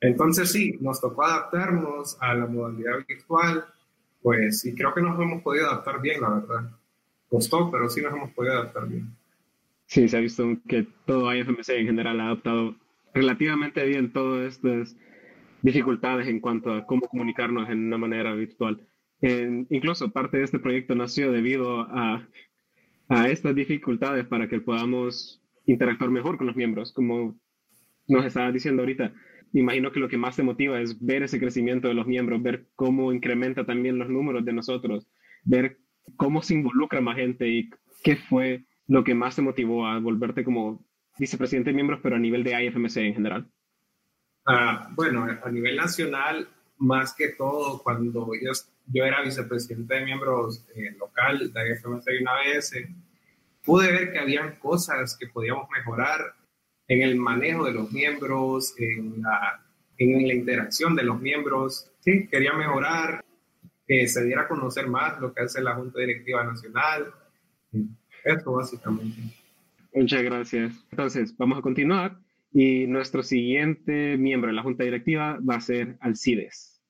Entonces 0.00 0.50
sí, 0.50 0.78
nos 0.80 1.00
tocó 1.00 1.24
adaptarnos 1.24 2.16
a 2.20 2.34
la 2.34 2.46
modalidad 2.46 3.06
virtual, 3.06 3.64
pues, 4.22 4.64
y 4.64 4.74
creo 4.74 4.94
que 4.94 5.02
nos 5.02 5.18
hemos 5.20 5.42
podido 5.42 5.66
adaptar 5.66 6.00
bien, 6.00 6.20
la 6.20 6.30
verdad. 6.30 6.70
Costó, 7.28 7.70
pero 7.70 7.88
sí 7.88 8.02
nos 8.02 8.12
hemos 8.12 8.30
podido 8.32 8.54
adaptar 8.54 8.88
bien. 8.88 9.14
Sí, 9.86 10.08
se 10.08 10.16
ha 10.16 10.20
visto 10.20 10.44
que 10.68 10.86
todo 11.06 11.34
IFMC 11.34 11.68
en 11.70 11.86
general 11.86 12.20
ha 12.20 12.26
adaptado 12.26 12.76
relativamente 13.14 13.84
bien 13.84 14.12
todas 14.12 14.46
estas 14.46 14.96
dificultades 15.60 16.28
en 16.28 16.40
cuanto 16.40 16.72
a 16.72 16.86
cómo 16.86 17.02
comunicarnos 17.08 17.68
en 17.68 17.86
una 17.86 17.98
manera 17.98 18.34
virtual. 18.34 18.80
incluso 19.20 20.10
parte 20.10 20.38
de 20.38 20.44
este 20.44 20.58
proyecto 20.58 20.94
nació 20.94 21.30
debido 21.30 21.82
a 21.82 22.26
a 23.12 23.28
estas 23.28 23.54
dificultades 23.54 24.26
para 24.26 24.48
que 24.48 24.60
podamos 24.60 25.42
interactuar 25.66 26.10
mejor 26.10 26.38
con 26.38 26.46
los 26.46 26.56
miembros, 26.56 26.92
como 26.92 27.38
nos 28.08 28.24
estaba 28.24 28.50
diciendo 28.50 28.82
ahorita. 28.82 29.12
Me 29.52 29.60
imagino 29.60 29.92
que 29.92 30.00
lo 30.00 30.08
que 30.08 30.16
más 30.16 30.36
te 30.36 30.42
motiva 30.42 30.80
es 30.80 30.98
ver 31.04 31.22
ese 31.22 31.38
crecimiento 31.38 31.88
de 31.88 31.94
los 31.94 32.06
miembros, 32.06 32.42
ver 32.42 32.68
cómo 32.74 33.12
incrementa 33.12 33.64
también 33.64 33.98
los 33.98 34.08
números 34.08 34.44
de 34.44 34.52
nosotros, 34.52 35.06
ver 35.44 35.78
cómo 36.16 36.42
se 36.42 36.54
involucra 36.54 37.00
más 37.00 37.16
gente 37.16 37.48
y 37.48 37.70
qué 38.02 38.16
fue 38.16 38.64
lo 38.86 39.04
que 39.04 39.14
más 39.14 39.36
te 39.36 39.42
motivó 39.42 39.86
a 39.86 39.98
volverte 39.98 40.44
como 40.44 40.84
vicepresidente 41.18 41.70
de 41.70 41.74
miembros, 41.74 42.00
pero 42.02 42.16
a 42.16 42.18
nivel 42.18 42.42
de 42.42 42.64
IFMC 42.64 42.96
en 42.98 43.14
general. 43.14 43.50
Ah, 44.46 44.88
bueno, 44.94 45.26
a 45.42 45.50
nivel 45.50 45.76
nacional, 45.76 46.48
más 46.78 47.14
que 47.14 47.28
todo, 47.28 47.82
cuando 47.82 48.30
yo, 48.34 48.50
yo 48.86 49.04
era 49.04 49.22
vicepresidente 49.22 49.94
de 49.94 50.04
miembros 50.04 50.66
eh, 50.74 50.96
local 50.98 51.52
de 51.52 51.72
IFMC 51.72 52.06
una 52.20 52.34
vez, 52.40 52.72
pude 53.64 53.92
ver 53.92 54.12
que 54.12 54.18
habían 54.18 54.56
cosas 54.56 55.16
que 55.16 55.28
podíamos 55.28 55.68
mejorar 55.70 56.34
en 56.88 57.02
el 57.02 57.16
manejo 57.16 57.64
de 57.64 57.72
los 57.72 57.92
miembros, 57.92 58.74
en 58.78 59.22
la, 59.22 59.64
en 59.98 60.26
la 60.26 60.34
interacción 60.34 60.94
de 60.94 61.04
los 61.04 61.20
miembros. 61.20 61.90
Sí, 62.00 62.26
quería 62.28 62.52
mejorar, 62.52 63.24
que 63.86 64.06
se 64.06 64.24
diera 64.24 64.42
a 64.42 64.48
conocer 64.48 64.88
más 64.88 65.20
lo 65.20 65.32
que 65.32 65.42
hace 65.42 65.62
la 65.62 65.74
Junta 65.74 66.00
Directiva 66.00 66.44
Nacional. 66.44 67.12
Esto 68.24 68.52
básicamente. 68.52 69.20
Muchas 69.94 70.22
gracias. 70.22 70.84
Entonces, 70.90 71.36
vamos 71.36 71.58
a 71.58 71.62
continuar 71.62 72.18
y 72.52 72.86
nuestro 72.86 73.22
siguiente 73.22 74.16
miembro 74.16 74.48
de 74.48 74.54
la 74.54 74.62
Junta 74.62 74.84
Directiva 74.84 75.38
va 75.48 75.56
a 75.56 75.60
ser 75.60 75.96
Alcides. 76.00 76.80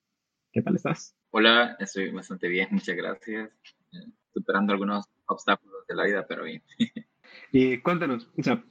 ¿Qué 0.53 0.63
tal 0.63 0.77
estás? 0.77 1.17
Hola, 1.31 1.77
estoy 1.79 2.11
bastante 2.11 2.49
bien, 2.49 2.69
muchas 2.71 2.97
gracias. 2.97 3.51
Eh, 3.93 4.13
superando 4.35 4.73
algunos 4.73 5.07
obstáculos 5.27 5.87
de 5.89 5.95
la 5.95 6.05
vida, 6.05 6.27
pero 6.29 6.45
bien. 6.45 6.63
y 7.53 7.79
cuéntanos, 7.79 8.29
o 8.37 8.43
sea, 8.43 8.63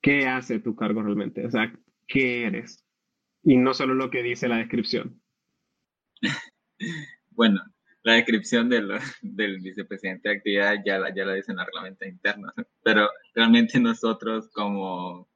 ¿qué 0.00 0.26
hace 0.26 0.58
tu 0.60 0.74
cargo 0.74 1.02
realmente? 1.02 1.46
O 1.46 1.50
sea, 1.50 1.72
¿qué 2.06 2.46
eres? 2.46 2.84
Y 3.42 3.56
no 3.56 3.74
solo 3.74 3.94
lo 3.94 4.10
que 4.10 4.22
dice 4.22 4.48
la 4.48 4.58
descripción. 4.58 5.20
bueno, 7.30 7.60
la 8.02 8.14
descripción 8.14 8.68
del, 8.68 8.98
del 9.22 9.60
vicepresidente 9.60 10.28
de 10.28 10.36
actividad 10.36 10.76
ya 10.84 10.98
la, 10.98 11.14
ya 11.14 11.24
la 11.24 11.34
dicen 11.34 11.56
los 11.56 11.66
reglamentos 11.66 12.08
internos, 12.08 12.52
pero 12.82 13.08
realmente 13.34 13.78
nosotros 13.80 14.48
como, 14.52 15.28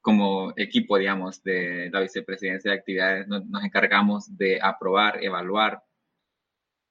como 0.00 0.52
equipo, 0.56 0.98
digamos, 0.98 1.42
de 1.42 1.90
la 1.92 2.00
vicepresidencia 2.00 2.70
de 2.70 2.78
actividades 2.78 3.28
nos, 3.28 3.42
encargamos 3.64 4.36
de 4.36 4.60
aprobar, 4.60 5.22
evaluar 5.22 5.82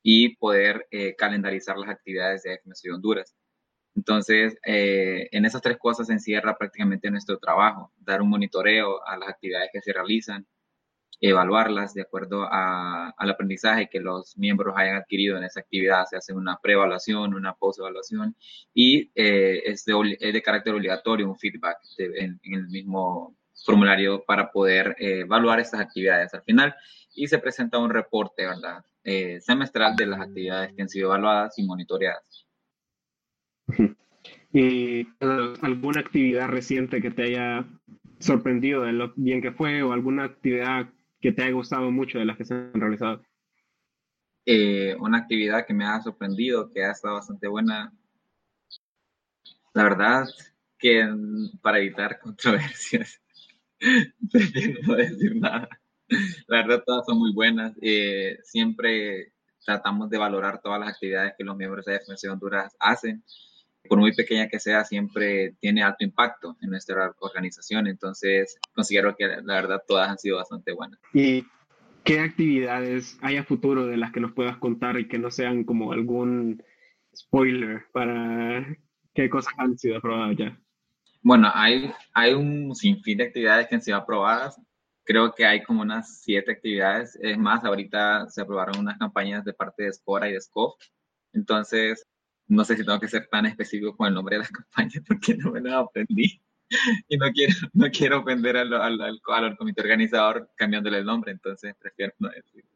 y 0.02 0.36
poder 0.38 0.88
eh, 0.92 1.16
calendarizar 1.16 1.78
las 1.78 1.90
actividades 1.90 2.44
de 2.44 2.54
FMC 2.56 2.94
Honduras. 2.94 3.36
Entonces, 4.00 4.58
eh, 4.66 5.28
en 5.34 5.44
esas 5.44 5.62
tres 5.62 5.78
cosas 5.78 6.08
se 6.08 6.14
encierra 6.14 6.58
prácticamente 6.58 7.12
nuestro 7.12 7.38
trabajo, 7.38 7.92
dar 8.00 8.22
un 8.22 8.30
monitoreo 8.30 9.06
a 9.06 9.18
las 9.18 9.28
actividades 9.28 9.72
que 9.74 9.82
se 9.82 9.92
realizan, 9.92 10.48
evaluarlas 11.20 11.94
de 11.94 12.04
acuerdo 12.04 12.48
a, 12.50 13.10
al 13.10 13.30
aprendizaje 13.30 13.90
que 13.92 14.00
los 14.00 14.38
miembros 14.38 14.74
hayan 14.78 14.96
adquirido 14.96 15.36
en 15.38 15.44
esa 15.44 15.60
actividad. 15.60 16.06
Se 16.10 16.16
hace 16.16 16.34
una 16.34 16.58
preevaluación, 16.64 17.34
una 17.34 17.56
postevaluación 17.56 18.38
y 18.74 19.12
eh, 19.16 19.64
es, 19.66 19.84
de, 19.84 20.18
es, 20.18 20.34
de, 20.34 20.42
carácter 20.42 20.74
obligatorio 20.76 21.28
un 21.28 21.38
feedback 21.38 21.80
en, 21.98 22.40
en, 22.42 22.54
el 22.54 22.68
mismo 22.70 23.36
formulario 23.66 24.24
para 24.24 24.50
poder 24.50 24.96
eh, 24.98 25.20
evaluar 25.26 25.60
estas 25.60 25.82
actividades 25.82 26.34
al 26.34 26.44
final 26.44 26.74
y 27.14 27.28
se 27.28 27.40
presenta 27.40 27.80
un 27.80 27.90
reporte, 27.90 28.46
¿verdad? 28.46 28.82
Eh, 29.04 29.42
semestral 29.42 29.98
de 29.98 30.06
las 30.06 30.22
actividades 30.22 30.74
que 30.74 30.84
han 30.84 30.88
sido 30.88 31.10
evaluadas 31.10 31.60
y 31.60 31.64
monitoreadas. 31.64 32.49
¿Y 34.52 35.08
alguna 35.22 36.02
actividad 36.02 36.48
reciente 36.48 37.02
que 37.02 37.12
te 37.12 37.24
haya 37.24 37.66
sorprendido 38.20 38.84
de 38.84 38.94
lo 38.94 39.14
bien 39.16 39.42
que 39.42 39.52
fue 39.52 39.84
o 39.84 39.94
alguna 39.94 40.26
actividad 40.26 40.90
que 41.22 41.32
te 41.32 41.44
haya 41.44 41.52
gustado 41.52 41.92
mucho 41.92 42.20
de 42.20 42.26
las 42.26 42.38
que 42.38 42.46
se 42.46 42.54
han 42.54 42.74
realizado? 42.74 43.22
Eh, 44.46 44.96
una 45.00 45.20
actividad 45.20 45.66
que 45.68 45.74
me 45.74 45.86
ha 45.86 46.02
sorprendido, 46.02 46.72
que 46.72 46.84
ha 46.84 46.92
estado 46.92 47.16
bastante 47.16 47.48
buena. 47.48 47.94
La 49.74 49.84
verdad 49.84 50.28
que 50.80 51.08
para 51.62 51.78
evitar 51.80 52.20
controversias, 52.22 53.22
no 54.88 54.96
decir 54.96 55.36
nada. 55.36 55.70
La 56.48 56.64
verdad 56.64 56.84
todas 56.84 57.06
son 57.06 57.20
muy 57.20 57.34
buenas. 57.34 57.78
Eh, 57.82 58.40
siempre 58.44 59.34
tratamos 59.64 60.10
de 60.10 60.18
valorar 60.18 60.62
todas 60.62 60.80
las 60.80 60.90
actividades 60.90 61.34
que 61.38 61.44
los 61.44 61.56
miembros 61.56 61.86
de 61.86 61.98
FMC 61.98 62.32
Honduras 62.32 62.76
hacen 62.80 63.24
por 63.90 64.00
muy 64.00 64.16
pequeña 64.16 64.48
que 64.48 64.60
sea, 64.60 64.86
siempre 64.86 65.56
tiene 65.60 65.84
alto 65.84 66.06
impacto 66.06 66.56
en 66.62 66.70
nuestra 66.70 67.14
organización. 67.20 67.88
Entonces, 67.88 68.58
considero 68.74 69.16
que 69.18 69.28
la 69.28 69.56
verdad 69.56 69.84
todas 69.86 70.10
han 70.10 70.18
sido 70.18 70.38
bastante 70.38 70.72
buenas. 70.72 71.00
¿Y 71.14 71.44
qué 72.06 72.22
actividades 72.22 73.18
hay 73.22 73.38
a 73.38 73.44
futuro 73.44 73.88
de 73.88 73.98
las 73.98 74.12
que 74.12 74.22
nos 74.22 74.32
puedas 74.32 74.58
contar 74.58 74.98
y 75.00 75.08
que 75.08 75.20
no 75.20 75.32
sean 75.32 75.64
como 75.64 75.92
algún 75.92 76.64
spoiler 77.14 77.86
para 77.92 78.78
qué 79.14 79.30
cosas 79.30 79.54
han 79.58 79.78
sido 79.78 79.98
aprobadas 79.98 80.38
ya? 80.38 80.58
Bueno, 81.22 81.52
hay, 81.54 81.92
hay 82.14 82.34
un 82.34 82.74
sinfín 82.76 83.18
de 83.18 83.26
actividades 83.26 83.68
que 83.68 83.76
han 83.76 83.82
sido 83.82 83.98
aprobadas. 83.98 84.62
Creo 85.04 85.34
que 85.34 85.46
hay 85.46 85.64
como 85.64 85.82
unas 85.82 86.22
siete 86.22 86.52
actividades. 86.52 87.18
Es 87.22 87.38
más, 87.38 87.66
ahorita 87.66 88.30
se 88.30 88.42
aprobaron 88.42 88.80
unas 88.80 88.98
campañas 88.98 89.44
de 89.44 89.54
parte 89.54 89.84
de 89.84 89.92
Scora 89.94 90.30
y 90.30 90.34
de 90.34 90.42
SCOF. 90.42 90.76
Entonces, 91.34 92.06
no 92.50 92.66
sé 92.66 92.76
si 92.76 92.84
tengo 92.84 93.00
que 93.00 93.08
ser 93.08 93.28
tan 93.28 93.46
específico 93.46 93.96
con 93.96 94.08
el 94.08 94.14
nombre 94.14 94.36
de 94.36 94.44
la 94.44 94.50
campaña 94.50 95.02
porque 95.08 95.36
no 95.36 95.52
me 95.52 95.62
lo 95.62 95.78
aprendí 95.78 96.42
y 97.08 97.18
no 97.18 97.32
quiero, 97.32 97.54
no 97.74 97.90
quiero 97.90 98.20
ofender 98.20 98.58
al, 98.58 98.74
al, 98.74 99.02
al, 99.02 99.58
comité 99.58 99.82
organizador 99.82 100.50
cambiándole 100.56 101.00
el 101.00 101.06
nombre, 101.06 101.32
entonces 101.32 101.76
prefiero 101.80 102.14
no 102.20 102.30
decirlo. 102.30 102.70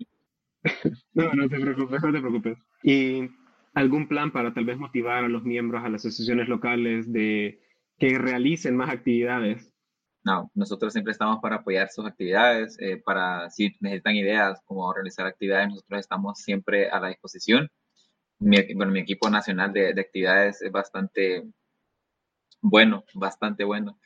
No, 1.13 1.32
no 1.34 1.50
te 1.50 1.60
preocupes, 1.60 2.01
no 2.01 2.12
te 2.13 2.20
preocupes. 2.22 2.58
¿Y 2.84 3.30
algún 3.74 4.08
plan 4.08 4.32
para 4.32 4.53
tal 4.53 4.63
vez 4.63 4.77
motivar 4.77 5.25
a 5.25 5.27
los 5.27 5.44
miembros, 5.44 5.84
a 5.84 5.89
las 5.89 6.06
asociaciones 6.06 6.48
locales 6.48 7.12
de 7.12 7.62
que 8.00 8.18
realicen 8.18 8.77
más 8.77 8.89
actividades? 8.89 9.72
No, 10.24 10.50
nosotros 10.56 10.94
siempre 10.94 11.12
estamos 11.12 11.39
para 11.42 11.58
apoyar 11.58 11.89
sus 11.89 12.06
actividades, 12.06 12.77
eh, 12.80 13.01
para 13.06 13.50
si 13.50 13.75
necesitan 13.82 14.15
ideas 14.15 14.62
como 14.65 14.92
realizar 14.94 15.25
actividades, 15.25 15.68
nosotros 15.68 16.00
estamos 16.00 16.39
siempre 16.39 16.89
a 16.89 17.00
la 17.01 17.10
disposición 17.10 17.70
mi, 18.44 18.74
bueno, 18.74 18.92
mi 18.92 19.00
equipo 19.00 19.30
nacional 19.30 19.72
de, 19.74 19.94
de, 19.94 20.02
actividades 20.02 20.62
es 20.62 20.72
bastante 20.72 21.44
bueno, 22.62 23.04
bastante 23.14 23.64
bueno. 23.64 24.00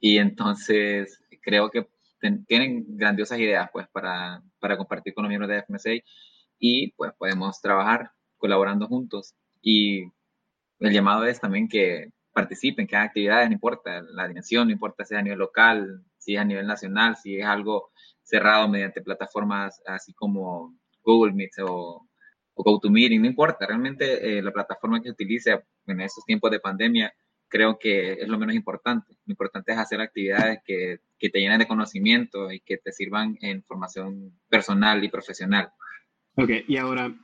Y 0.00 0.18
entonces 0.18 1.20
creo 1.42 1.70
que 1.70 1.88
tienen 2.46 2.84
grandiosas 2.96 3.38
ideas 3.38 3.68
pues 3.72 3.88
para, 3.88 4.42
para 4.60 4.76
compartir 4.76 5.14
con 5.14 5.24
los 5.24 5.28
miembros 5.28 5.50
de 5.50 5.58
FMCA 5.58 6.04
y 6.58 6.92
pues 6.92 7.12
podemos 7.18 7.60
trabajar 7.60 8.12
colaborando 8.36 8.86
juntos. 8.86 9.34
Y 9.62 10.04
el 10.80 10.92
llamado 10.92 11.24
es 11.24 11.40
también 11.40 11.68
que 11.68 12.10
participen, 12.32 12.86
que 12.86 12.96
hagan 12.96 13.08
actividades, 13.08 13.48
no 13.48 13.54
importa 13.54 14.02
la 14.12 14.28
dimensión, 14.28 14.68
no 14.68 14.72
importa 14.72 15.04
si 15.04 15.14
es 15.14 15.20
a 15.20 15.22
nivel 15.22 15.38
local, 15.38 16.04
si 16.18 16.34
es 16.34 16.40
a 16.40 16.44
nivel 16.44 16.66
nacional, 16.66 17.16
si 17.16 17.38
es 17.38 17.46
algo 17.46 17.90
cerrado 18.22 18.68
mediante 18.68 19.02
plataformas 19.02 19.82
así 19.86 20.12
como 20.14 20.76
Google 21.02 21.32
Meet 21.32 21.52
o 21.62 22.07
o 22.58 22.62
GoToMeeting, 22.64 23.22
no 23.22 23.28
importa, 23.28 23.66
realmente 23.66 24.38
eh, 24.38 24.42
la 24.42 24.50
plataforma 24.50 24.98
que 24.98 25.04
se 25.04 25.12
utilice 25.12 25.62
en 25.86 26.00
estos 26.00 26.24
tiempos 26.24 26.50
de 26.50 26.58
pandemia 26.58 27.12
creo 27.48 27.78
que 27.78 28.14
es 28.14 28.28
lo 28.28 28.36
menos 28.36 28.56
importante. 28.56 29.14
Lo 29.24 29.32
importante 29.32 29.72
es 29.72 29.78
hacer 29.78 30.00
actividades 30.00 30.58
que, 30.64 30.98
que 31.18 31.30
te 31.30 31.38
llenen 31.38 31.60
de 31.60 31.68
conocimiento 31.68 32.50
y 32.50 32.60
que 32.60 32.76
te 32.78 32.92
sirvan 32.92 33.38
en 33.40 33.62
formación 33.62 34.32
personal 34.48 35.02
y 35.04 35.08
profesional. 35.08 35.70
Ok, 36.34 36.50
y 36.66 36.76
ahora 36.76 37.14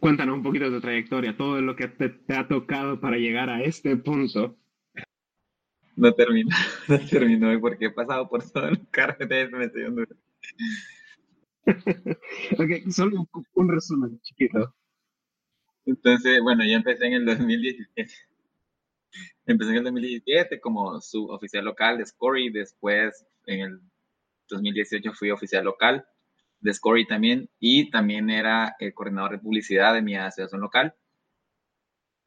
cuéntanos 0.00 0.36
un 0.36 0.42
poquito 0.42 0.66
de 0.66 0.76
tu 0.76 0.80
trayectoria, 0.82 1.36
todo 1.36 1.60
lo 1.62 1.74
que 1.74 1.88
te, 1.88 2.10
te 2.10 2.36
ha 2.36 2.46
tocado 2.46 3.00
para 3.00 3.16
llegar 3.16 3.48
a 3.48 3.62
este 3.62 3.96
punto. 3.96 4.56
No 5.96 6.12
termino, 6.12 6.50
no 6.88 6.98
termino 6.98 7.58
porque 7.58 7.86
he 7.86 7.90
pasado 7.90 8.28
por 8.28 8.48
todo 8.48 8.68
el 8.68 8.86
cargo 8.90 9.24
de 9.26 9.48
FMC 9.48 10.14
ok, 12.58 12.90
solo 12.90 13.28
un, 13.54 13.68
resumen 13.68 14.20
chiquito. 14.22 14.74
Entonces, 15.84 16.40
bueno, 16.42 16.64
yo 16.64 16.72
empecé 16.72 17.06
en 17.06 17.12
el 17.14 17.24
2017. 17.24 18.12
Empecé 19.46 19.70
en 19.70 19.76
el 19.78 19.84
2017 19.84 20.60
como 20.60 21.00
suboficial 21.00 21.64
local 21.64 21.98
de 21.98 22.06
Scory, 22.06 22.50
después 22.50 23.26
en 23.46 23.60
el 23.60 23.80
2018 24.48 25.12
fui 25.12 25.30
oficial 25.30 25.64
local 25.64 26.06
de 26.60 26.74
Scory 26.74 27.06
también 27.06 27.48
y 27.58 27.90
también 27.90 28.30
era 28.30 28.76
el 28.78 28.92
coordinador 28.92 29.32
de 29.32 29.38
publicidad 29.38 29.94
de 29.94 30.02
mi 30.02 30.16
asociación 30.16 30.60
local 30.60 30.94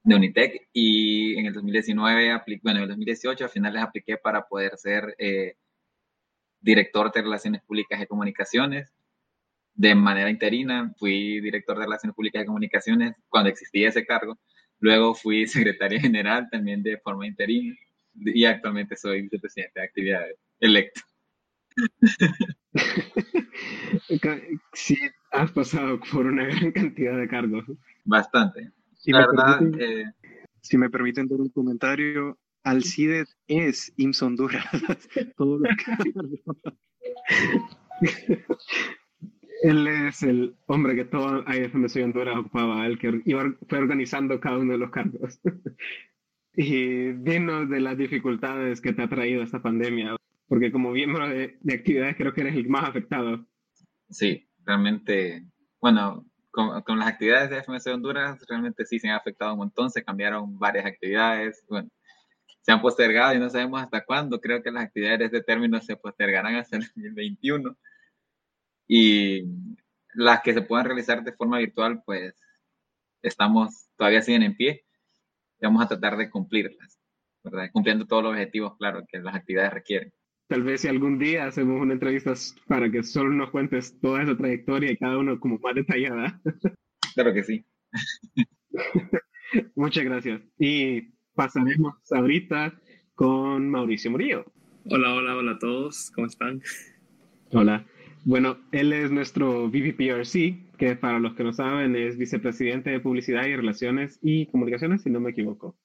de 0.03 0.15
Unitec 0.15 0.69
y 0.73 1.37
en 1.37 1.45
el 1.45 1.53
2019, 1.53 2.41
bueno, 2.63 2.79
en 2.79 2.83
el 2.83 2.89
2018 2.89 3.43
al 3.43 3.49
final 3.49 3.73
les 3.73 3.83
apliqué 3.83 4.17
para 4.17 4.47
poder 4.47 4.77
ser 4.77 5.13
eh, 5.19 5.57
director 6.59 7.11
de 7.11 7.21
Relaciones 7.21 7.61
Públicas 7.61 8.01
y 8.01 8.07
Comunicaciones 8.07 8.91
de 9.73 9.95
manera 9.95 10.29
interina, 10.29 10.93
fui 10.97 11.39
director 11.39 11.77
de 11.77 11.85
Relaciones 11.85 12.15
Públicas 12.15 12.43
y 12.43 12.45
Comunicaciones 12.45 13.15
cuando 13.29 13.49
existía 13.49 13.89
ese 13.89 14.05
cargo. 14.05 14.39
Luego 14.79 15.13
fui 15.15 15.47
secretario 15.47 15.99
general 15.99 16.47
también 16.51 16.83
de 16.83 16.97
forma 16.97 17.27
interina 17.27 17.75
y 18.15 18.45
actualmente 18.45 18.97
soy 18.97 19.21
vicepresidente 19.23 19.79
de 19.79 19.85
actividades 19.85 20.37
electo. 20.59 21.01
Sí, 24.73 24.97
has 25.31 25.51
pasado 25.51 25.99
por 26.11 26.25
una 26.25 26.45
gran 26.45 26.71
cantidad 26.71 27.17
de 27.17 27.27
cargos. 27.27 27.65
Bastante. 28.05 28.71
Si, 28.95 29.11
me, 29.11 29.25
permiten, 29.25 29.81
eh, 29.81 30.05
si 30.61 30.77
me 30.77 30.89
permiten 30.89 31.27
dar 31.27 31.41
un 31.41 31.49
comentario, 31.49 32.39
Alcides 32.63 33.35
es 33.47 33.91
IMSS 33.97 34.21
Honduras. 34.21 34.65
Todo 35.37 35.59
lo 35.59 35.69
que... 37.99 38.45
Él 39.61 39.87
es 39.87 40.23
el 40.23 40.55
hombre 40.65 40.95
que 40.95 41.05
todo 41.05 41.43
IFMC 41.47 42.03
Honduras 42.03 42.35
ocupaba, 42.37 42.85
el 42.87 42.97
que 42.97 43.21
iba, 43.25 43.43
fue 43.69 43.77
organizando 43.77 44.39
cada 44.39 44.57
uno 44.57 44.73
de 44.73 44.79
los 44.79 44.89
cargos. 44.89 45.39
y 46.55 47.13
dinos 47.13 47.69
de 47.69 47.79
las 47.79 47.97
dificultades 47.97 48.81
que 48.81 48.93
te 48.93 49.03
ha 49.03 49.09
traído 49.09 49.43
esta 49.43 49.61
pandemia, 49.61 50.15
porque 50.47 50.71
como 50.71 50.91
miembro 50.91 51.29
de, 51.29 51.57
de 51.61 51.73
actividades 51.73 52.15
creo 52.17 52.33
que 52.33 52.41
eres 52.41 52.55
el 52.55 52.67
más 52.67 52.89
afectado. 52.89 53.45
Sí, 54.09 54.49
realmente, 54.65 55.45
bueno, 55.79 56.25
con, 56.49 56.81
con, 56.81 56.97
las 56.97 57.09
actividades 57.09 57.51
de 57.51 57.59
FMC 57.59 57.93
Honduras, 57.93 58.43
realmente 58.49 58.85
sí 58.85 58.99
se 58.99 59.09
han 59.09 59.15
afectado 59.15 59.53
un 59.53 59.59
montón, 59.59 59.91
se 59.91 60.03
cambiaron 60.03 60.57
varias 60.57 60.87
actividades, 60.87 61.63
bueno, 61.69 61.87
se 62.61 62.71
han 62.71 62.81
postergado 62.81 63.35
y 63.35 63.39
no 63.39 63.49
sabemos 63.49 63.81
hasta 63.81 64.03
cuándo, 64.03 64.41
creo 64.41 64.61
que 64.63 64.71
las 64.71 64.85
actividades 64.85 65.31
de 65.31 65.43
término 65.43 65.79
se 65.81 65.95
postergarán 65.95 66.55
hasta 66.55 66.77
el 66.77 66.83
2021 66.95 67.77
y 68.93 69.45
las 70.15 70.41
que 70.41 70.53
se 70.53 70.63
puedan 70.63 70.85
realizar 70.85 71.23
de 71.23 71.31
forma 71.31 71.59
virtual, 71.59 72.03
pues 72.05 72.35
estamos, 73.21 73.87
todavía 73.95 74.21
siguen 74.21 74.43
en 74.43 74.57
pie 74.57 74.83
y 75.61 75.65
vamos 75.65 75.81
a 75.81 75.87
tratar 75.87 76.17
de 76.17 76.29
cumplirlas, 76.29 76.99
¿verdad? 77.41 77.69
Cumpliendo 77.71 78.05
todos 78.05 78.23
los 78.23 78.33
objetivos, 78.33 78.75
claro, 78.77 79.05
que 79.07 79.19
las 79.19 79.33
actividades 79.33 79.71
requieren. 79.71 80.11
Tal 80.47 80.63
vez 80.63 80.81
si 80.81 80.89
algún 80.89 81.19
día 81.19 81.45
hacemos 81.45 81.81
una 81.81 81.93
entrevista 81.93 82.33
para 82.67 82.91
que 82.91 83.01
solo 83.01 83.29
nos 83.29 83.51
cuentes 83.51 83.97
toda 84.01 84.23
esa 84.23 84.35
trayectoria 84.35 84.91
y 84.91 84.97
cada 84.97 85.17
uno 85.17 85.39
como 85.39 85.57
más 85.59 85.75
detallada. 85.75 86.41
Claro 87.13 87.33
que 87.33 87.43
sí. 87.43 87.65
Muchas 89.75 90.05
gracias. 90.05 90.41
Y 90.57 91.11
pasaremos 91.33 91.95
ahorita 92.09 92.73
con 93.15 93.69
Mauricio 93.69 94.11
Murillo. 94.11 94.45
Hola, 94.85 95.13
hola, 95.13 95.35
hola 95.35 95.51
a 95.51 95.59
todos. 95.59 96.09
¿Cómo 96.15 96.27
están? 96.27 96.61
Hola. 97.51 97.85
Bueno, 98.23 98.59
él 98.71 98.93
es 98.93 99.11
nuestro 99.11 99.67
VPPRC, 99.67 100.77
que 100.77 100.95
para 100.95 101.19
los 101.19 101.33
que 101.33 101.43
no 101.43 101.53
saben 101.53 101.95
es 101.95 102.17
vicepresidente 102.17 102.91
de 102.91 102.99
Publicidad 102.99 103.45
y 103.47 103.55
Relaciones 103.55 104.19
y 104.21 104.45
Comunicaciones, 104.47 105.01
si 105.01 105.09
no 105.09 105.19
me 105.19 105.31
equivoco. 105.31 105.75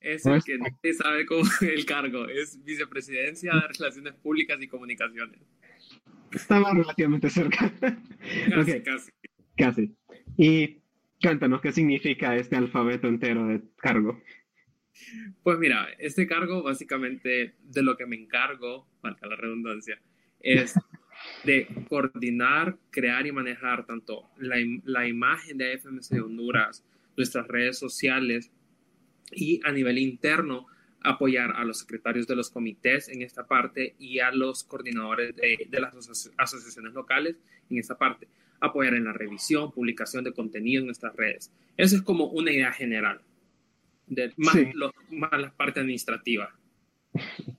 Es 0.00 0.26
el 0.26 0.42
que 0.42 0.58
nadie 0.58 0.94
sabe 0.94 1.24
cómo 1.24 1.44
el 1.62 1.86
cargo. 1.86 2.28
Es 2.28 2.62
vicepresidencia 2.62 3.54
de 3.54 3.68
Relaciones 3.78 4.14
Públicas 4.14 4.60
y 4.60 4.68
Comunicaciones. 4.68 5.40
Estaba 6.32 6.72
relativamente 6.72 7.30
cerca. 7.30 7.72
Casi, 8.50 8.82
casi. 8.82 9.12
Casi. 9.56 9.94
Y 10.36 10.78
cuéntanos 11.22 11.60
qué 11.60 11.70
significa 11.70 12.36
este 12.36 12.56
alfabeto 12.56 13.06
entero 13.06 13.46
de 13.46 13.62
cargo. 13.76 14.20
Pues 15.42 15.58
mira, 15.58 15.88
este 15.98 16.26
cargo 16.26 16.62
básicamente 16.62 17.54
de 17.62 17.82
lo 17.82 17.96
que 17.96 18.06
me 18.06 18.16
encargo, 18.16 18.88
marca 19.02 19.26
la 19.26 19.36
redundancia, 19.36 20.00
es 20.40 20.74
de 21.44 21.66
coordinar, 21.88 22.76
crear 22.90 23.26
y 23.26 23.32
manejar 23.32 23.84
tanto 23.86 24.28
la, 24.38 24.56
la 24.84 25.06
imagen 25.06 25.58
de 25.58 25.74
FMC 25.74 26.08
de 26.14 26.20
Honduras, 26.20 26.84
nuestras 27.16 27.46
redes 27.48 27.78
sociales 27.78 28.50
y 29.30 29.60
a 29.64 29.72
nivel 29.72 29.98
interno 29.98 30.66
apoyar 31.02 31.52
a 31.56 31.64
los 31.64 31.80
secretarios 31.80 32.26
de 32.26 32.34
los 32.36 32.50
comités 32.50 33.08
en 33.08 33.20
esta 33.22 33.46
parte 33.46 33.94
y 33.98 34.20
a 34.20 34.30
los 34.32 34.64
coordinadores 34.64 35.36
de, 35.36 35.66
de 35.68 35.80
las 35.80 35.94
asociaciones 36.38 36.94
locales 36.94 37.36
en 37.68 37.78
esta 37.78 37.98
parte. 37.98 38.26
Apoyar 38.60 38.94
en 38.94 39.04
la 39.04 39.12
revisión, 39.12 39.70
publicación 39.70 40.24
de 40.24 40.32
contenido 40.32 40.80
en 40.80 40.86
nuestras 40.86 41.14
redes. 41.14 41.52
Eso 41.76 41.96
es 41.96 42.02
como 42.02 42.26
una 42.28 42.50
idea 42.52 42.72
general, 42.72 43.20
de, 44.06 44.32
más, 44.38 44.54
Sí. 44.54 44.70
lo- 44.72 44.94
más 45.10 45.38
la 45.38 45.50
parte 45.52 45.80
administrativa. 45.80 46.54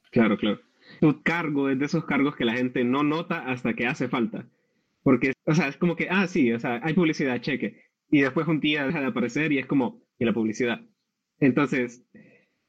Claro, 0.10 0.38
claro. 0.38 0.60
Tu 1.00 1.22
cargo 1.24 1.70
es 1.70 1.80
de 1.80 1.86
esos 1.86 2.06
cargos 2.06 2.36
que 2.36 2.46
la 2.46 2.54
gente 2.54 2.84
no 2.84 3.04
nota 3.04 3.40
hasta 3.50 3.74
que 3.74 3.88
hace 3.88 4.08
falta. 4.08 4.48
Porque, 5.04 5.34
o 5.46 5.54
sea, 5.54 5.68
es 5.68 5.78
como 5.78 5.96
que, 5.96 6.08
ah, 6.10 6.28
sí, 6.28 6.52
o 6.52 6.60
sea, 6.60 6.80
hay 6.84 6.94
publicidad, 6.94 7.40
cheque. 7.42 7.82
Y 8.10 8.22
después 8.22 8.48
un 8.48 8.60
día 8.60 8.86
deja 8.86 9.02
de 9.02 9.08
aparecer 9.08 9.52
y 9.52 9.60
es 9.60 9.66
como, 9.66 10.02
¿y 10.20 10.26
la 10.26 10.34
publicidad? 10.34 10.82
Entonces, 11.40 12.06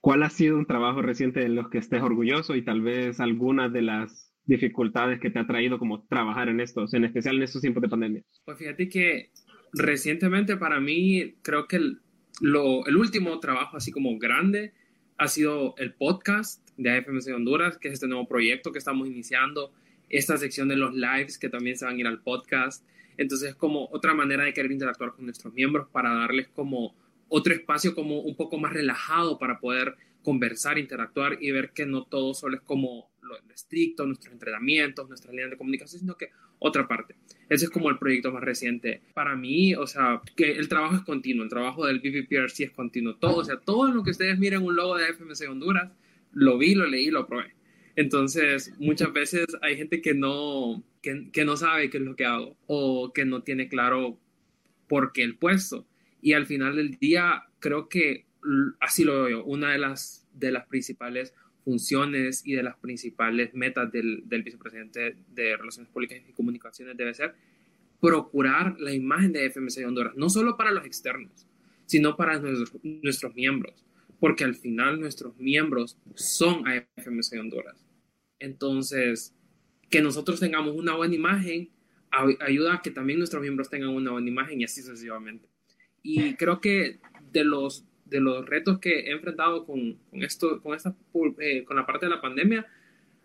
¿cuál 0.00 0.23
ha 0.23 0.30
sido 0.30 0.56
un 0.59 0.66
trabajo 0.66 1.02
reciente 1.02 1.42
en 1.45 1.54
los 1.54 1.68
que 1.71 1.78
estés 1.78 2.02
orgulloso 2.02 2.56
y 2.56 2.62
tal 2.64 2.80
vez 2.83 3.21
algunas 3.21 3.73
de 3.73 3.83
las 3.83 4.33
dificultades 4.45 5.18
que 5.21 5.30
te 5.30 5.38
ha 5.38 5.47
traído 5.47 5.78
como 5.78 6.04
trabajar 6.06 6.49
en 6.49 6.61
estos, 6.61 6.95
en 6.95 7.04
especial 7.04 7.37
en 7.37 7.42
estos 7.42 7.62
tiempos 7.62 7.83
de 7.83 7.88
pandemia? 7.88 8.23
Pues 8.45 8.59
fíjate 8.59 8.88
que 8.88 9.30
recientemente 9.73 10.56
para 10.56 10.80
mí 10.80 11.35
creo 11.42 11.66
que 11.66 11.76
el, 11.76 12.00
lo- 12.40 12.87
el 12.87 12.97
último 12.97 13.38
trabajo 13.40 13.76
así 13.76 13.90
como 13.90 14.18
grande 14.18 14.73
ha 15.19 15.29
sido 15.29 15.75
el 15.79 15.95
podcast 15.95 16.69
de 16.77 16.91
AFMC 16.91 17.35
Honduras, 17.35 17.79
que 17.79 17.89
es 17.89 17.95
este 17.95 18.07
nuevo 18.07 18.27
proyecto 18.29 18.73
que 18.73 18.79
estamos 18.79 19.07
iniciando, 19.07 19.73
esta 20.09 20.37
sección 20.37 20.69
de 20.69 20.77
los 20.77 20.95
lives 20.95 21.39
que 21.39 21.49
también 21.49 21.77
se 21.77 21.85
van 21.85 21.97
a 21.97 21.99
ir 21.99 22.07
al 22.07 22.21
podcast. 22.21 22.85
Entonces, 23.17 23.55
como 23.55 23.89
otra 23.91 24.15
manera 24.15 24.45
de 24.45 24.53
querer 24.53 24.73
interactuar 24.73 25.13
con 25.13 25.25
nuestros 25.25 25.53
miembros 25.55 25.89
para 25.91 26.15
darles 26.15 26.49
como 26.49 26.95
otro 27.29 27.55
espacio 27.55 27.95
como 27.95 28.21
un 28.21 28.37
poco 28.37 28.59
más 28.59 28.73
relajado 28.73 29.39
para 29.39 29.59
poder 29.59 29.97
conversar, 30.26 30.76
interactuar 30.76 31.38
y 31.40 31.52
ver 31.52 31.71
que 31.71 31.87
no 31.87 32.02
todo 32.02 32.35
solo 32.35 32.56
es 32.56 32.62
como 32.62 33.12
lo 33.23 33.37
estricto, 33.54 34.04
nuestros 34.04 34.33
entrenamientos, 34.33 35.09
nuestras 35.09 35.33
líneas 35.33 35.50
de 35.50 35.56
comunicación, 35.56 36.00
sino 36.00 36.16
que 36.16 36.30
otra 36.59 36.88
parte. 36.88 37.14
Ese 37.49 37.66
es 37.66 37.71
como 37.71 37.90
el 37.90 37.99
proyecto 37.99 38.33
más 38.33 38.42
reciente. 38.42 39.02
Para 39.14 39.37
mí, 39.37 39.76
o 39.76 39.87
sea, 39.87 40.21
que 40.35 40.50
el 40.50 40.68
trabajo 40.68 40.97
es 40.97 41.02
continuo, 41.02 41.45
el 41.45 41.49
trabajo 41.49 41.87
del 41.87 42.00
BPPRC 42.00 42.64
es 42.64 42.71
continuo. 42.73 43.14
Todo, 43.14 43.37
o 43.37 43.45
sea, 43.45 43.61
todo 43.61 43.87
lo 43.92 44.02
que 44.02 44.11
ustedes 44.11 44.37
miren 44.37 44.64
un 44.64 44.75
logo 44.75 44.97
de 44.97 45.06
FMC 45.12 45.49
Honduras, 45.49 45.92
lo 46.33 46.59
vi, 46.59 46.75
lo 46.75 46.87
leí, 46.87 47.09
lo 47.09 47.28
probé. 47.28 47.54
Entonces, 47.95 48.75
muchas 48.80 49.12
veces 49.12 49.47
hay 49.62 49.76
gente 49.76 50.02
que 50.02 50.12
no, 50.12 50.83
que, 51.02 51.30
que 51.33 51.45
no 51.45 51.56
sabe 51.56 51.88
qué 51.88 51.99
es 51.99 52.02
lo 52.02 52.16
que 52.16 52.25
hago 52.25 52.56
o 52.66 53.12
que 53.12 53.25
no 53.25 53.45
tiene 53.45 53.68
claro 53.68 54.19
por 54.89 55.12
qué 55.12 55.23
el 55.23 55.36
puesto. 55.36 55.86
Y 56.21 56.32
al 56.32 56.47
final 56.47 56.75
del 56.75 56.99
día, 56.99 57.45
creo 57.60 57.89
que 57.89 58.25
así 58.80 59.04
lo 59.04 59.15
veo 59.25 59.28
yo. 59.28 59.45
Una 59.45 59.73
de 59.73 59.78
las, 59.78 60.26
de 60.35 60.50
las 60.52 60.67
principales 60.67 61.35
funciones 61.65 62.43
y 62.47 62.54
de 62.54 62.63
las 62.63 62.76
principales 62.76 63.52
metas 63.54 63.91
del, 63.91 64.23
del 64.26 64.43
vicepresidente 64.43 65.17
de 65.35 65.56
Relaciones 65.56 65.91
Públicas 65.93 66.21
y 66.28 66.32
Comunicaciones 66.32 66.97
debe 66.97 67.13
ser 67.15 67.35
procurar 68.00 68.76
la 68.78 68.93
imagen 68.93 69.32
de 69.32 69.47
FMC 69.47 69.76
de 69.80 69.87
Honduras, 69.87 70.13
no 70.17 70.28
solo 70.28 70.56
para 70.56 70.71
los 70.71 70.85
externos, 70.85 71.47
sino 71.87 72.17
para 72.17 72.39
nuestros, 72.39 72.73
nuestros 72.85 73.35
miembros, 73.35 73.85
porque 74.21 74.45
al 74.45 74.54
final 74.54 75.00
nuestros 75.00 75.37
miembros 75.39 75.99
son 76.15 76.65
AFMC 76.69 77.30
de 77.32 77.41
Honduras. 77.41 77.85
Entonces, 78.39 79.35
que 79.91 80.02
nosotros 80.02 80.39
tengamos 80.41 80.75
una 80.76 80.95
buena 80.95 81.15
imagen 81.15 81.71
a- 82.11 82.26
ayuda 82.45 82.75
a 82.75 82.82
que 82.82 82.91
también 82.91 83.19
nuestros 83.19 83.43
miembros 83.43 83.71
tengan 83.71 83.89
una 83.91 84.13
buena 84.13 84.28
imagen 84.28 84.61
y 84.61 84.65
así 84.65 84.82
sucesivamente. 84.82 85.49
Y 86.02 86.35
creo 86.35 86.61
que 86.61 87.00
de 87.32 87.45
los, 87.45 87.85
de 88.06 88.21
los 88.21 88.47
retos 88.47 88.78
que 88.78 89.00
he 89.00 89.12
enfrentado 89.12 89.64
con, 89.66 89.95
con 90.10 90.23
esto, 90.23 90.60
con, 90.62 90.75
esta, 90.75 90.95
eh, 91.40 91.64
con 91.64 91.76
la 91.76 91.86
parte 91.86 92.06
de 92.06 92.10
la 92.10 92.21
pandemia, 92.21 92.66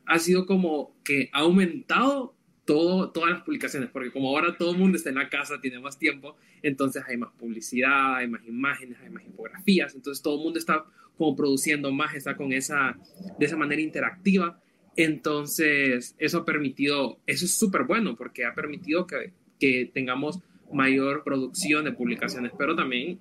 ha 0.05 0.19
sido 0.19 0.45
como 0.45 0.95
que 1.03 1.29
ha 1.33 1.39
aumentado 1.39 2.35
todo, 2.65 3.11
todas 3.11 3.31
las 3.31 3.41
publicaciones, 3.43 3.89
porque 3.89 4.11
como 4.11 4.29
ahora 4.29 4.55
todo 4.57 4.71
el 4.71 4.77
mundo 4.77 4.97
está 4.97 5.09
en 5.09 5.15
la 5.15 5.29
casa, 5.29 5.59
tiene 5.61 5.79
más 5.79 5.97
tiempo, 5.97 6.37
entonces 6.61 7.03
hay 7.07 7.17
más 7.17 7.31
publicidad, 7.37 8.15
hay 8.15 8.27
más 8.27 8.45
imágenes, 8.45 8.97
hay 9.01 9.09
más 9.09 9.23
infografías, 9.23 9.95
entonces 9.95 10.21
todo 10.21 10.37
el 10.37 10.43
mundo 10.43 10.59
está 10.59 10.85
como 11.17 11.35
produciendo 11.35 11.91
más, 11.91 12.15
está 12.15 12.35
con 12.35 12.53
esa, 12.53 12.97
de 13.39 13.45
esa 13.45 13.57
manera 13.57 13.81
interactiva, 13.81 14.59
entonces 14.95 16.15
eso 16.17 16.39
ha 16.39 16.45
permitido, 16.45 17.19
eso 17.25 17.45
es 17.45 17.57
súper 17.57 17.83
bueno, 17.83 18.15
porque 18.15 18.45
ha 18.45 18.53
permitido 18.53 19.07
que, 19.07 19.33
que 19.59 19.89
tengamos 19.93 20.39
mayor 20.71 21.23
producción 21.23 21.85
de 21.85 21.91
publicaciones, 21.91 22.51
pero 22.57 22.75
también 22.75 23.19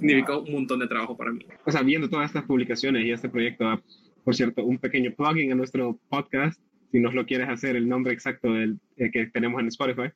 significa 0.00 0.38
un 0.38 0.52
montón 0.52 0.80
de 0.80 0.88
trabajo 0.88 1.16
para 1.16 1.32
mí. 1.32 1.44
O 1.64 1.70
sea, 1.70 1.82
viendo 1.82 2.08
todas 2.08 2.26
estas 2.26 2.44
publicaciones 2.44 3.04
y 3.04 3.12
este 3.12 3.28
proyecto, 3.28 3.82
por 4.24 4.34
cierto, 4.34 4.64
un 4.64 4.78
pequeño 4.78 5.14
plugin 5.14 5.52
a 5.52 5.54
nuestro 5.54 5.98
podcast, 6.08 6.60
si 6.90 6.98
nos 6.98 7.14
lo 7.14 7.24
quieres 7.26 7.48
hacer, 7.48 7.76
el 7.76 7.88
nombre 7.88 8.12
exacto 8.12 8.52
del 8.52 8.80
eh, 8.96 9.10
que 9.12 9.26
tenemos 9.26 9.60
en 9.60 9.68
Spotify. 9.68 10.10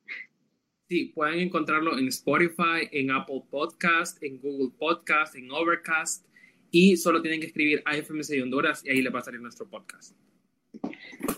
Sí, 0.89 1.13
pueden 1.15 1.39
encontrarlo 1.39 1.97
en 1.97 2.07
Spotify, 2.09 2.87
en 2.91 3.11
Apple 3.11 3.43
Podcast, 3.49 4.21
en 4.23 4.39
Google 4.39 4.71
Podcast, 4.77 5.35
en 5.35 5.49
Overcast 5.49 6.25
y 6.69 6.97
solo 6.97 7.21
tienen 7.21 7.39
que 7.39 7.47
escribir 7.47 7.81
AFMC 7.85 8.27
de 8.27 8.43
Honduras 8.43 8.83
y 8.85 8.89
ahí 8.89 9.01
les 9.01 9.13
va 9.13 9.19
a 9.19 9.23
salir 9.23 9.39
nuestro 9.39 9.67
podcast. 9.67 10.15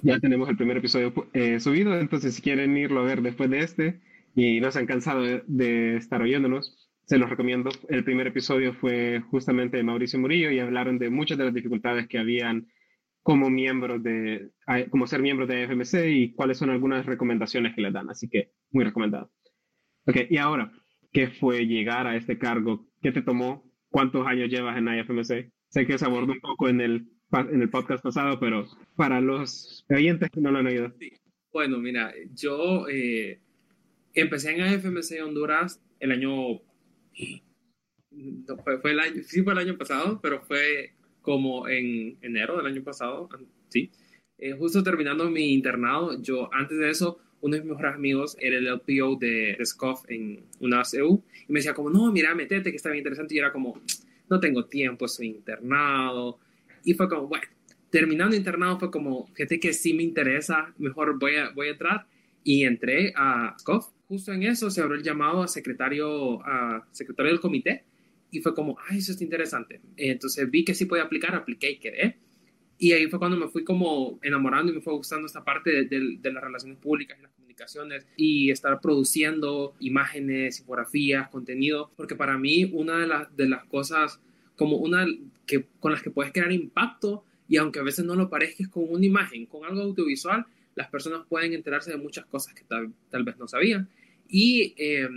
Ya 0.01 0.19
tenemos 0.19 0.49
el 0.49 0.57
primer 0.57 0.77
episodio 0.77 1.13
eh, 1.33 1.59
subido, 1.59 1.97
entonces 1.97 2.35
si 2.35 2.41
quieren 2.41 2.75
irlo 2.75 3.01
a 3.01 3.03
ver 3.03 3.21
después 3.21 3.49
de 3.49 3.59
este 3.59 4.01
y 4.35 4.59
no 4.59 4.71
se 4.71 4.79
han 4.79 4.85
cansado 4.85 5.21
de, 5.21 5.43
de 5.47 5.97
estar 5.97 6.21
oyéndonos, 6.21 6.86
se 7.07 7.17
los 7.17 7.29
recomiendo. 7.29 7.69
El 7.87 8.03
primer 8.03 8.27
episodio 8.27 8.73
fue 8.73 9.21
justamente 9.31 9.77
de 9.77 9.83
Mauricio 9.83 10.19
Murillo 10.19 10.51
y 10.51 10.59
hablaron 10.59 10.99
de 10.99 11.09
muchas 11.09 11.37
de 11.37 11.45
las 11.45 11.53
dificultades 11.53 12.07
que 12.07 12.19
habían 12.19 12.67
como 13.23 13.49
miembros 13.49 14.03
de, 14.03 14.51
como 14.89 15.07
ser 15.07 15.21
miembros 15.21 15.47
de 15.47 15.63
FMC 15.63 16.05
y 16.05 16.33
cuáles 16.33 16.57
son 16.57 16.69
algunas 16.69 17.05
recomendaciones 17.05 17.73
que 17.75 17.81
les 17.81 17.93
dan. 17.93 18.09
Así 18.09 18.27
que 18.27 18.51
muy 18.71 18.83
recomendado. 18.83 19.31
Ok, 20.05 20.17
y 20.29 20.37
ahora, 20.37 20.71
¿qué 21.13 21.29
fue 21.29 21.65
llegar 21.65 22.07
a 22.07 22.17
este 22.17 22.37
cargo? 22.37 22.85
¿Qué 23.01 23.13
te 23.13 23.21
tomó? 23.21 23.63
¿Cuántos 23.89 24.27
años 24.27 24.49
llevas 24.49 24.77
en 24.77 24.89
IFMC? 24.89 25.49
Sé 25.69 25.85
que 25.87 25.97
se 25.97 26.05
abordó 26.05 26.33
un 26.33 26.41
poco 26.41 26.67
en 26.67 26.81
el, 26.81 27.07
en 27.31 27.61
el 27.61 27.69
podcast 27.69 28.03
pasado, 28.03 28.37
pero 28.37 28.65
para 28.97 29.21
los 29.21 29.85
oyentes 29.89 30.29
que 30.29 30.41
no 30.41 30.51
lo 30.51 30.59
han 30.59 30.67
oído. 30.67 30.93
Bueno, 31.53 31.77
mira, 31.77 32.13
yo 32.33 32.87
eh, 32.89 33.39
empecé 34.13 34.51
en 34.51 34.61
AFMC 34.61 35.23
Honduras 35.23 35.81
el 35.99 36.11
año 36.11 36.61
no, 38.11 38.57
fue, 38.57 38.79
fue, 38.79 38.91
el 38.91 38.99
año, 38.99 39.21
sí 39.23 39.43
fue 39.43 39.53
el 39.53 39.59
año 39.59 39.77
pasado, 39.77 40.19
pero 40.21 40.41
fue 40.41 40.93
como 41.21 41.67
en 41.67 42.17
enero 42.21 42.57
del 42.57 42.67
año 42.67 42.83
pasado, 42.83 43.29
sí. 43.69 43.91
Eh, 44.37 44.53
justo 44.53 44.83
terminando 44.83 45.29
mi 45.29 45.53
internado, 45.53 46.21
yo 46.21 46.49
antes 46.53 46.77
de 46.77 46.89
eso, 46.89 47.19
uno 47.41 47.55
de 47.55 47.61
mis 47.61 47.71
mejores 47.71 47.95
amigos 47.95 48.37
era 48.39 48.57
el 48.57 48.65
LPO 48.65 49.17
de, 49.19 49.55
de 49.57 49.65
SCOF 49.65 50.03
en 50.09 50.45
una 50.59 50.83
CEU 50.83 51.23
y 51.47 51.51
me 51.51 51.59
decía 51.59 51.73
como, 51.73 51.89
no, 51.89 52.11
mira, 52.11 52.33
metete, 52.35 52.71
que 52.71 52.77
está 52.77 52.89
bien 52.89 52.99
interesante. 52.99 53.35
Y 53.35 53.39
era 53.39 53.51
como, 53.51 53.81
no 54.29 54.39
tengo 54.39 54.65
tiempo, 54.65 55.05
estoy 55.05 55.27
internado. 55.27 56.39
Y 56.83 56.93
fue 56.93 57.07
como, 57.07 57.27
bueno, 57.27 57.45
terminando 57.89 58.35
internado 58.35 58.79
fue 58.79 58.91
como, 58.91 59.27
fíjate 59.27 59.59
que 59.59 59.73
sí 59.73 59.93
me 59.93 60.03
interesa, 60.03 60.73
mejor 60.77 61.19
voy 61.19 61.35
a, 61.35 61.51
voy 61.51 61.67
a 61.67 61.71
entrar. 61.71 62.07
Y 62.43 62.63
entré 62.63 63.13
a 63.15 63.55
SCOF. 63.59 63.89
Justo 64.07 64.31
en 64.31 64.43
eso 64.43 64.69
se 64.69 64.81
abrió 64.81 64.97
el 64.97 65.03
llamado 65.03 65.43
a 65.43 65.47
secretario, 65.47 66.41
a 66.45 66.87
secretario 66.91 67.31
del 67.31 67.41
comité 67.41 67.83
y 68.31 68.41
fue 68.41 68.53
como, 68.53 68.77
ay, 68.89 68.99
eso 68.99 69.11
está 69.11 69.23
interesante. 69.23 69.81
Entonces 69.95 70.49
vi 70.49 70.63
que 70.63 70.73
sí 70.73 70.85
podía 70.85 71.03
aplicar, 71.03 71.35
apliqué 71.35 71.71
y 71.71 71.77
quedé. 71.77 72.17
Y 72.77 72.93
ahí 72.93 73.07
fue 73.07 73.19
cuando 73.19 73.37
me 73.37 73.47
fui 73.47 73.63
como 73.63 74.19
enamorando 74.21 74.71
y 74.71 74.75
me 74.75 74.81
fue 74.81 74.93
gustando 74.93 75.25
esta 75.25 75.43
parte 75.43 75.71
de, 75.71 75.85
de, 75.85 76.17
de 76.19 76.31
las 76.31 76.43
relaciones 76.43 76.77
públicas 76.77 77.17
y 77.19 77.23
las 77.23 77.31
comunicaciones 77.31 78.05
y 78.15 78.51
estar 78.51 78.79
produciendo 78.79 79.75
imágenes, 79.79 80.59
infografías, 80.59 81.29
contenido, 81.29 81.91
porque 81.95 82.15
para 82.15 82.37
mí 82.37 82.65
una 82.65 82.99
de, 82.99 83.07
las 83.07 83.35
de 83.35 83.49
las 83.49 83.65
cosas 83.65 84.19
como 84.55 84.77
una 84.77 85.05
que, 85.45 85.65
con 85.79 85.91
las 85.91 86.01
que 86.01 86.11
puedes 86.11 86.31
crear 86.31 86.51
impacto 86.51 87.23
y 87.47 87.57
aunque 87.57 87.79
a 87.79 87.83
veces 87.83 88.05
no 88.05 88.15
lo 88.15 88.29
parezca 88.29 88.69
con 88.69 88.85
una 88.89 89.05
imagen, 89.05 89.45
con 89.45 89.65
algo 89.65 89.81
audiovisual, 89.81 90.45
las 90.77 90.89
personas 90.89 91.25
pueden 91.27 91.53
enterarse 91.53 91.89
de 91.89 91.97
muchas 91.97 92.27
cosas 92.27 92.53
que 92.53 92.63
tal, 92.63 92.93
tal 93.09 93.23
vez 93.23 93.35
no 93.37 93.47
sabían. 93.47 93.89
Y 94.29 94.75
eh, 94.77 95.09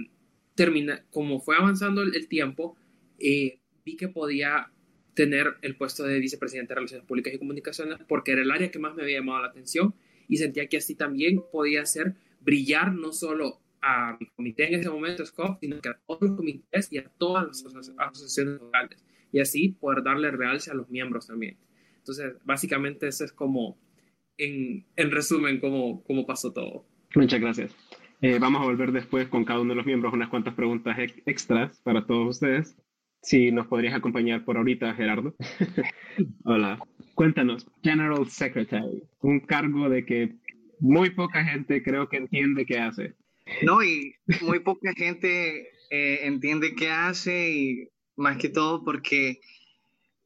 termina, 0.55 1.05
como 1.11 1.39
fue 1.39 1.55
avanzando 1.57 2.01
el, 2.03 2.29
tiempo, 2.29 2.79
eh, 3.19 3.59
vi 3.85 3.97
que 3.97 4.09
podía 4.09 4.73
tener 5.13 5.57
el 5.61 5.77
puesto 5.77 6.05
de 6.05 6.19
vicepresidente 6.19 6.71
de 6.71 6.77
Relaciones 6.77 7.07
Públicas 7.07 7.35
y 7.35 7.39
Comunicaciones 7.39 7.99
porque 8.09 8.33
era 8.33 8.41
el 8.41 8.51
área 8.51 8.71
que 8.71 8.79
más 8.79 8.95
me 8.95 9.03
había 9.03 9.19
llamado 9.19 9.43
la 9.43 9.49
atención 9.49 9.95
y 10.29 10.39
sentía 10.39 10.67
que 10.67 10.79
así 10.79 10.95
también 10.95 11.43
podía 11.53 11.83
hacer 11.83 12.15
brillar 12.41 12.95
no 12.95 13.13
solo 13.13 13.61
a 13.83 14.17
mi 14.19 14.27
comité 14.29 14.67
en 14.67 14.81
ese 14.81 14.89
momento, 14.89 15.27
SCOP, 15.27 15.61
sino 15.61 15.79
que 15.81 15.91
a 15.91 16.01
todos 16.07 16.23
los 16.23 16.37
comités 16.37 16.91
y 16.91 16.99
a 16.99 17.05
todas 17.19 17.47
las 17.47 17.93
asociaciones 17.99 18.61
locales 18.61 19.05
y 19.31 19.41
así 19.41 19.69
poder 19.69 20.03
darle 20.03 20.31
realce 20.31 20.71
a 20.71 20.75
los 20.75 20.89
miembros 20.89 21.27
también. 21.27 21.59
Entonces, 21.99 22.33
básicamente 22.45 23.09
eso 23.09 23.25
es 23.25 23.33
como, 23.33 23.77
en, 24.41 24.85
en 24.97 25.11
resumen, 25.11 25.61
cómo, 25.61 26.03
cómo 26.05 26.27
pasó 26.27 26.53
todo. 26.53 26.85
Muchas 27.15 27.41
gracias. 27.41 27.77
Eh, 28.23 28.39
vamos 28.39 28.61
a 28.61 28.65
volver 28.65 28.93
después 28.93 29.29
con 29.29 29.45
cada 29.45 29.61
uno 29.61 29.71
de 29.71 29.77
los 29.77 29.87
miembros 29.87 30.13
unas 30.13 30.29
cuantas 30.29 30.55
preguntas 30.55 30.97
extras 31.27 31.81
para 31.83 32.07
todos 32.07 32.37
ustedes. 32.37 32.77
Si 33.23 33.51
nos 33.51 33.67
podrías 33.67 33.95
acompañar 33.95 34.45
por 34.45 34.57
ahorita, 34.57 34.95
Gerardo. 34.95 35.35
Hola. 36.45 36.79
Cuéntanos, 37.15 37.67
General 37.83 38.27
Secretary, 38.29 39.03
un 39.21 39.41
cargo 39.41 39.89
de 39.91 40.07
que 40.07 40.37
muy 40.81 41.11
poca 41.11 41.45
gente 41.45 41.83
creo 41.83 42.09
que 42.09 42.17
entiende 42.17 42.65
qué 42.65 42.79
hace. 42.79 43.15
No, 43.63 43.83
y 43.83 44.15
muy 44.43 44.61
poca 44.61 44.93
gente 44.95 45.69
eh, 45.91 46.21
entiende 46.23 46.75
qué 46.75 46.89
hace 46.89 47.51
y 47.51 47.89
más 48.17 48.39
que 48.39 48.49
todo 48.49 48.85
porque 48.85 49.41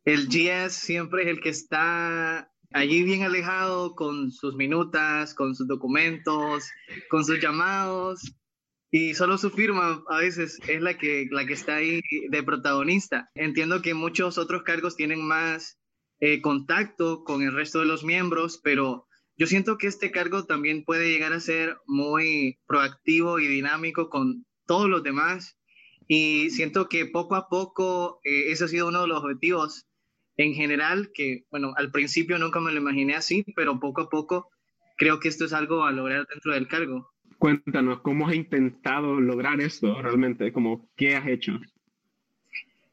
el 0.05 0.29
GS 0.29 0.73
siempre 0.73 1.23
es 1.23 1.29
el 1.29 1.41
que 1.41 1.49
está 1.49 2.51
allí 2.75 3.05
bien 3.05 3.23
alejado 3.23 3.95
con 3.95 4.33
sus 4.33 4.57
minutas, 4.57 5.33
con 5.33 5.55
sus 5.55 5.67
documentos, 5.67 6.69
con 7.09 7.25
sus 7.25 7.41
llamados 7.41 8.35
y 8.91 9.15
solo 9.15 9.39
su 9.39 9.51
firma 9.51 10.03
a 10.09 10.19
veces 10.19 10.61
es 10.69 10.83
la 10.83 10.99
que, 10.99 11.29
la 11.31 11.47
que 11.47 11.53
está 11.53 11.77
ahí 11.77 12.01
de 12.31 12.43
protagonista. 12.43 13.31
Entiendo 13.37 13.81
que 13.81 13.95
muchos 13.95 14.39
otros 14.39 14.65
cargos 14.65 14.97
tienen 14.97 15.25
más 15.25 15.79
eh, 16.21 16.43
contacto 16.43 17.23
con 17.25 17.43
el 17.43 17.55
resto 17.55 17.79
de 17.79 17.87
los 17.87 18.05
miembros, 18.05 18.61
pero 18.63 19.07
yo 19.37 19.47
siento 19.47 19.79
que 19.79 19.87
este 19.87 20.11
cargo 20.11 20.45
también 20.45 20.85
puede 20.85 21.09
llegar 21.09 21.33
a 21.33 21.41
ser 21.41 21.77
muy 21.87 22.59
proactivo 22.67 23.39
y 23.39 23.47
dinámico 23.47 24.11
con 24.11 24.47
todos 24.67 24.89
los 24.89 25.05
demás 25.05 25.59
y 26.09 26.51
siento 26.51 26.89
que 26.89 27.07
poco 27.07 27.37
a 27.37 27.49
poco 27.49 28.21
eh, 28.25 28.51
ese 28.51 28.65
ha 28.65 28.69
sido 28.69 28.89
uno 28.89 29.03
de 29.03 29.09
los 29.09 29.23
objetivos 29.23 29.87
en 30.37 30.55
general, 30.55 31.11
que 31.15 31.45
bueno, 31.51 31.73
al 31.77 31.91
principio 31.91 32.39
nunca 32.39 32.61
me 32.61 32.73
lo 32.73 32.81
imaginé 32.81 33.15
así, 33.15 33.45
pero 33.55 33.79
poco 33.79 34.03
a 34.03 34.09
poco 34.09 34.51
creo 34.97 35.21
que 35.21 35.29
esto 35.29 35.45
es 35.45 35.53
algo 35.53 35.85
a 35.85 35.93
lograr 35.93 36.27
dentro 36.27 36.53
del 36.53 36.69
cargo. 36.69 37.11
Cuéntanos, 37.39 38.01
¿cómo 38.01 38.29
has 38.29 38.35
intentado 38.35 39.21
lograr 39.21 39.61
esto 39.61 40.01
realmente? 40.01 40.53
Como, 40.53 40.89
¿Qué 40.97 41.17
has 41.17 41.27
hecho? 41.27 41.61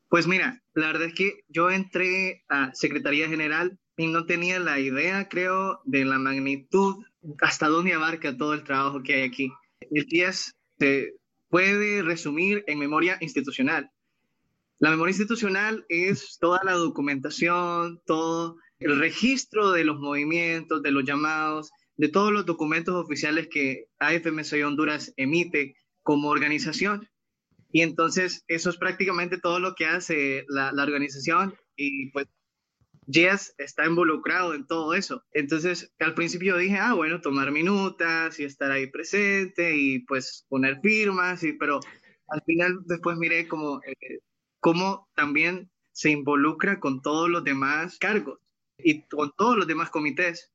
Pues 0.09 0.27
mira, 0.27 0.61
la 0.73 0.87
verdad 0.87 1.07
es 1.07 1.13
que 1.13 1.43
yo 1.47 1.71
entré 1.71 2.43
a 2.49 2.73
Secretaría 2.73 3.29
General 3.29 3.77
y 3.95 4.07
no 4.07 4.25
tenía 4.25 4.59
la 4.59 4.79
idea, 4.79 5.29
creo, 5.29 5.79
de 5.85 6.03
la 6.05 6.19
magnitud, 6.19 7.05
hasta 7.39 7.67
dónde 7.67 7.93
abarca 7.93 8.35
todo 8.35 8.53
el 8.53 8.63
trabajo 8.63 9.03
que 9.03 9.15
hay 9.15 9.21
aquí. 9.21 9.51
El 9.89 10.05
10 10.05 10.55
se 10.79 11.13
puede 11.49 12.01
resumir 12.01 12.63
en 12.67 12.79
memoria 12.79 13.17
institucional. 13.21 13.89
La 14.81 14.89
memoria 14.89 15.11
institucional 15.11 15.85
es 15.89 16.39
toda 16.39 16.59
la 16.63 16.71
documentación, 16.71 18.01
todo 18.07 18.57
el 18.79 18.97
registro 18.97 19.73
de 19.73 19.85
los 19.85 19.99
movimientos, 19.99 20.81
de 20.81 20.89
los 20.89 21.03
llamados, 21.03 21.69
de 21.97 22.09
todos 22.09 22.31
los 22.33 22.47
documentos 22.47 22.95
oficiales 22.95 23.47
que 23.47 23.85
AFMC 23.99 24.65
Honduras 24.65 25.13
emite 25.17 25.75
como 26.01 26.29
organización. 26.29 27.07
Y 27.71 27.83
entonces 27.83 28.43
eso 28.47 28.71
es 28.71 28.77
prácticamente 28.77 29.37
todo 29.37 29.59
lo 29.59 29.75
que 29.75 29.85
hace 29.85 30.45
la, 30.47 30.71
la 30.71 30.81
organización 30.81 31.53
y 31.75 32.09
pues 32.09 32.25
Jess 33.05 33.53
está 33.59 33.85
involucrado 33.85 34.55
en 34.55 34.65
todo 34.65 34.95
eso. 34.95 35.23
Entonces 35.31 35.93
al 35.99 36.15
principio 36.15 36.57
dije, 36.57 36.79
ah, 36.79 36.95
bueno, 36.95 37.21
tomar 37.21 37.51
minutas 37.51 38.39
y 38.39 38.45
estar 38.45 38.71
ahí 38.71 38.87
presente 38.87 39.77
y 39.77 39.99
pues 40.05 40.47
poner 40.49 40.79
firmas, 40.81 41.43
y, 41.43 41.53
pero 41.53 41.81
al 42.29 42.41
final 42.47 42.79
después 42.87 43.15
miré 43.17 43.47
como 43.47 43.79
eh, 43.83 44.21
cómo 44.61 45.09
también 45.15 45.69
se 45.91 46.11
involucra 46.11 46.79
con 46.79 47.01
todos 47.01 47.29
los 47.29 47.43
demás 47.43 47.97
cargos 47.99 48.39
y 48.77 49.01
con 49.07 49.33
todos 49.37 49.57
los 49.57 49.67
demás 49.67 49.89
comités. 49.89 50.51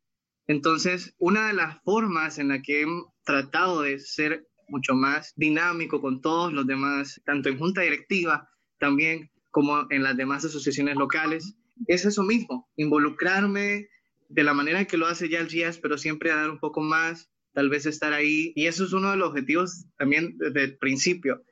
Entonces, 0.47 1.15
una 1.19 1.49
de 1.49 1.55
las 1.55 1.83
formas 1.83 2.39
en 2.39 2.49
la 2.49 2.63
que 2.63 2.83
he 2.83 2.87
tratado 3.25 3.83
de 3.83 3.99
ser 3.99 4.47
mucho 4.69 4.95
más 4.95 5.33
dinámico 5.37 6.01
con 6.01 6.21
todos 6.21 6.53
los 6.53 6.67
demás, 6.67 7.21
tanto 7.25 7.49
en 7.49 7.59
junta 7.59 7.83
directiva, 7.83 8.49
también 8.79 9.31
como 9.51 9.87
en 9.91 10.03
las 10.03 10.17
demás 10.17 10.45
asociaciones 10.45 10.97
locales, 10.97 11.55
es 11.87 12.05
eso 12.05 12.23
mismo, 12.23 12.69
involucrarme 12.77 13.89
de 14.29 14.45
la 14.45 14.55
manera 14.55 14.85
que 14.87 14.97
lo 14.97 15.07
hace 15.07 15.29
ya 15.29 15.41
el 15.41 15.49
GIAS, 15.49 15.79
pero 15.79 15.99
siempre 15.99 16.31
dar 16.31 16.51
un 16.51 16.59
poco 16.59 16.81
más, 16.81 17.31
tal 17.53 17.69
vez 17.69 17.87
estar 17.87 18.13
ahí. 18.13 18.53
Y 18.55 18.67
eso 18.67 18.85
es 18.85 18.93
uno 18.93 19.11
de 19.11 19.17
los 19.17 19.31
objetivos 19.31 19.87
también 19.99 20.37
desde 20.39 20.65
el 20.65 20.79
principio, 20.79 21.43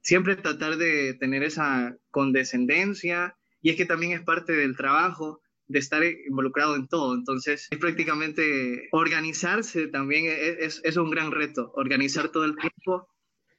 siempre 0.00 0.36
tratar 0.36 0.76
de 0.76 1.14
tener 1.14 1.42
esa 1.42 1.96
condescendencia 2.10 3.36
y 3.60 3.70
es 3.70 3.76
que 3.76 3.86
también 3.86 4.12
es 4.12 4.22
parte 4.22 4.52
del 4.52 4.76
trabajo 4.76 5.40
de 5.66 5.78
estar 5.78 6.02
involucrado 6.04 6.76
en 6.76 6.88
todo. 6.88 7.14
Entonces, 7.14 7.68
es 7.70 7.78
prácticamente 7.78 8.88
organizarse 8.92 9.88
también 9.88 10.24
es, 10.26 10.80
es, 10.82 10.96
un 10.96 11.10
gran 11.10 11.30
reto, 11.30 11.72
organizar 11.74 12.30
todo 12.30 12.44
el 12.44 12.56
tiempo 12.56 13.08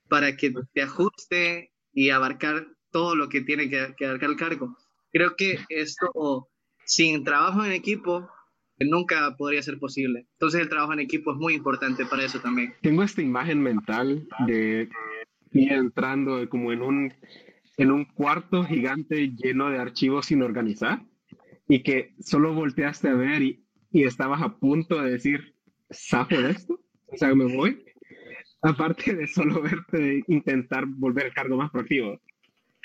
para 0.08 0.36
que 0.36 0.52
te 0.74 0.82
ajuste 0.82 1.72
y 1.94 2.10
abarcar 2.10 2.68
todo 2.92 3.16
lo 3.16 3.30
que 3.30 3.42
tiene 3.42 3.70
que, 3.70 3.94
que 3.96 4.06
abarcar 4.06 4.32
el 4.32 4.38
cargo. 4.38 4.76
Creo 5.12 5.36
que 5.36 5.60
esto, 5.70 6.50
sin 6.86 7.24
trabajo 7.24 7.64
en 7.64 7.72
equipo, 7.72 8.28
nunca 8.80 9.36
podría 9.38 9.62
ser 9.62 9.78
posible. 9.78 10.28
Entonces, 10.34 10.62
el 10.62 10.70
trabajo 10.70 10.94
en 10.94 11.00
equipo 11.00 11.32
es 11.32 11.38
muy 11.38 11.54
importante 11.54 12.06
para 12.06 12.24
eso 12.24 12.40
también. 12.40 12.74
Tengo 12.82 13.04
esta 13.04 13.22
imagen 13.22 13.62
mental 13.62 14.28
de 14.48 14.90
y 15.52 15.70
entrando 15.70 16.48
como 16.50 16.72
en 16.72 16.82
un, 16.82 17.14
en 17.78 17.92
un 17.92 18.06
cuarto 18.06 18.64
gigante 18.64 19.30
lleno 19.36 19.70
de 19.70 19.80
archivos 19.80 20.28
sin 20.28 20.44
organizar 20.44 21.04
y 21.68 21.84
que 21.84 22.14
solo 22.20 22.54
volteaste 22.54 23.10
a 23.10 23.14
ver 23.14 23.42
y, 23.42 23.64
y 23.92 24.04
estabas 24.04 24.42
a 24.42 24.58
punto 24.58 25.02
de 25.02 25.12
decir, 25.12 25.56
¿sapo 25.90 26.36
de 26.36 26.52
esto? 26.52 26.80
O 27.08 27.18
sea, 27.18 27.34
me 27.36 27.46
voy. 27.46 27.84
Aparte 28.62 29.16
de 29.16 29.28
solo 29.28 29.62
verte 29.62 30.24
intentar 30.28 30.86
volver 30.86 31.28
el 31.28 31.34
cargo 31.34 31.58
más 31.58 31.72
proactivo. 31.72 32.20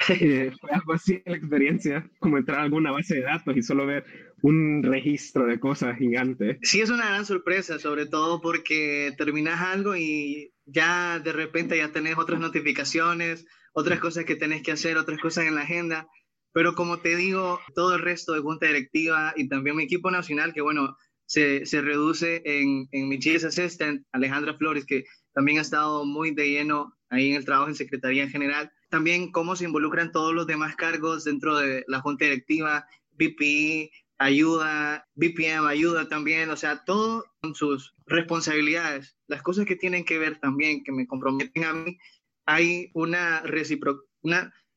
Eh, 0.08 0.50
fue 0.60 0.70
algo 0.72 0.92
así 0.92 1.22
la 1.24 1.36
experiencia, 1.36 2.10
como 2.18 2.36
entrar 2.36 2.58
a 2.58 2.62
alguna 2.62 2.90
base 2.90 3.14
de 3.14 3.22
datos 3.22 3.56
y 3.56 3.62
solo 3.62 3.86
ver 3.86 4.04
un 4.42 4.82
registro 4.82 5.46
de 5.46 5.58
cosas 5.58 5.96
gigante. 5.96 6.58
Sí, 6.62 6.80
es 6.80 6.90
una 6.90 7.06
gran 7.06 7.24
sorpresa, 7.24 7.78
sobre 7.78 8.06
todo 8.06 8.40
porque 8.40 9.14
terminas 9.16 9.60
algo 9.60 9.96
y 9.96 10.52
ya 10.66 11.20
de 11.20 11.32
repente 11.32 11.78
ya 11.78 11.92
tenés 11.92 12.18
otras 12.18 12.40
notificaciones, 12.40 13.46
otras 13.72 14.00
cosas 14.00 14.24
que 14.24 14.36
tenés 14.36 14.62
que 14.62 14.72
hacer, 14.72 14.96
otras 14.96 15.20
cosas 15.20 15.46
en 15.46 15.54
la 15.54 15.62
agenda. 15.62 16.08
Pero 16.52 16.74
como 16.74 16.98
te 17.00 17.16
digo, 17.16 17.60
todo 17.74 17.94
el 17.94 18.02
resto 18.02 18.32
de 18.32 18.40
junta 18.40 18.66
directiva 18.66 19.32
y 19.36 19.48
también 19.48 19.76
mi 19.76 19.84
equipo 19.84 20.10
nacional, 20.10 20.52
que 20.52 20.60
bueno, 20.60 20.96
se, 21.26 21.66
se 21.66 21.80
reduce 21.80 22.42
en, 22.44 22.88
en 22.92 23.08
mi 23.08 23.18
chief 23.18 23.44
assistant, 23.44 24.04
Alejandra 24.12 24.54
Flores, 24.54 24.84
que 24.84 25.04
también 25.32 25.58
ha 25.58 25.62
estado 25.62 26.04
muy 26.04 26.32
de 26.32 26.50
lleno 26.50 26.94
ahí 27.08 27.30
en 27.30 27.36
el 27.36 27.44
trabajo 27.44 27.68
en 27.68 27.74
Secretaría 27.74 28.22
en 28.24 28.30
general. 28.30 28.70
También 28.94 29.32
cómo 29.32 29.56
se 29.56 29.64
involucran 29.64 30.12
todos 30.12 30.32
los 30.32 30.46
demás 30.46 30.76
cargos 30.76 31.24
dentro 31.24 31.58
de 31.58 31.84
la 31.88 32.00
junta 32.00 32.26
directiva, 32.26 32.86
VP, 33.18 33.90
ayuda, 34.18 35.08
BPM 35.16 35.66
ayuda 35.66 36.08
también, 36.08 36.48
o 36.50 36.56
sea, 36.56 36.84
todo 36.84 37.24
con 37.40 37.56
sus 37.56 37.92
responsabilidades, 38.06 39.16
las 39.26 39.42
cosas 39.42 39.66
que 39.66 39.74
tienen 39.74 40.04
que 40.04 40.20
ver 40.20 40.38
también, 40.38 40.84
que 40.84 40.92
me 40.92 41.08
comprometen 41.08 41.64
a 41.64 41.72
mí, 41.72 41.98
hay 42.46 42.92
una 42.94 43.40
recíproca, 43.40 44.04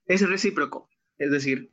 es 0.07 0.27
recíproco, 0.27 0.89
es 1.19 1.29
decir, 1.29 1.71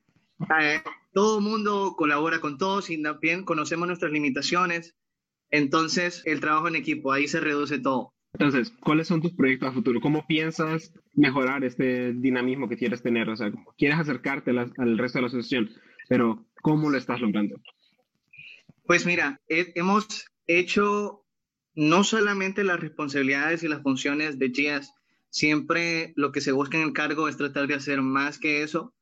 eh, 0.60 0.82
todo 1.14 1.40
mundo 1.40 1.94
colabora 1.96 2.42
con 2.42 2.58
todos 2.58 2.90
y 2.90 3.02
también 3.02 3.46
conocemos 3.46 3.86
nuestras 3.88 4.12
limitaciones, 4.12 4.94
entonces 5.48 6.20
el 6.26 6.40
trabajo 6.40 6.68
en 6.68 6.76
equipo, 6.76 7.10
ahí 7.10 7.26
se 7.26 7.40
reduce 7.40 7.78
todo. 7.78 8.12
Entonces, 8.34 8.72
¿cuáles 8.80 9.06
son 9.06 9.22
tus 9.22 9.32
proyectos 9.32 9.68
a 9.68 9.72
futuro? 9.72 10.00
¿Cómo 10.00 10.26
piensas 10.26 10.92
mejorar 11.14 11.62
este 11.62 12.12
dinamismo 12.12 12.68
que 12.68 12.76
quieres 12.76 13.00
tener? 13.00 13.28
O 13.28 13.36
sea, 13.36 13.52
¿quieres 13.78 13.98
acercarte 13.98 14.50
al 14.50 14.98
resto 14.98 15.18
de 15.18 15.22
la 15.22 15.28
asociación? 15.28 15.70
Pero, 16.08 16.44
¿cómo 16.60 16.90
lo 16.90 16.98
estás 16.98 17.20
logrando? 17.20 17.60
Pues 18.86 19.06
mira, 19.06 19.40
hemos 19.48 20.26
hecho 20.48 21.24
no 21.76 22.02
solamente 22.02 22.64
las 22.64 22.80
responsabilidades 22.80 23.62
y 23.62 23.68
las 23.68 23.82
funciones 23.82 24.38
de 24.38 24.50
GIAS, 24.50 24.92
siempre 25.30 26.12
lo 26.16 26.32
que 26.32 26.40
se 26.40 26.52
busca 26.52 26.76
en 26.76 26.84
el 26.88 26.92
cargo 26.92 27.28
es 27.28 27.36
tratar 27.36 27.68
de 27.68 27.74
hacer 27.74 28.02
más 28.02 28.38
que 28.38 28.64
eso. 28.64 28.92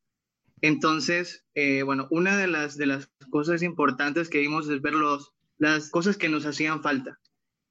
Entonces, 0.61 1.43
eh, 1.55 1.81
bueno, 1.81 2.07
una 2.11 2.37
de 2.37 2.47
las, 2.47 2.77
de 2.77 2.85
las 2.85 3.09
cosas 3.31 3.63
importantes 3.63 4.29
que 4.29 4.39
vimos 4.39 4.69
es 4.69 4.81
ver 4.81 4.93
los, 4.93 5.33
las 5.57 5.89
cosas 5.89 6.17
que 6.17 6.29
nos 6.29 6.45
hacían 6.45 6.83
falta. 6.83 7.19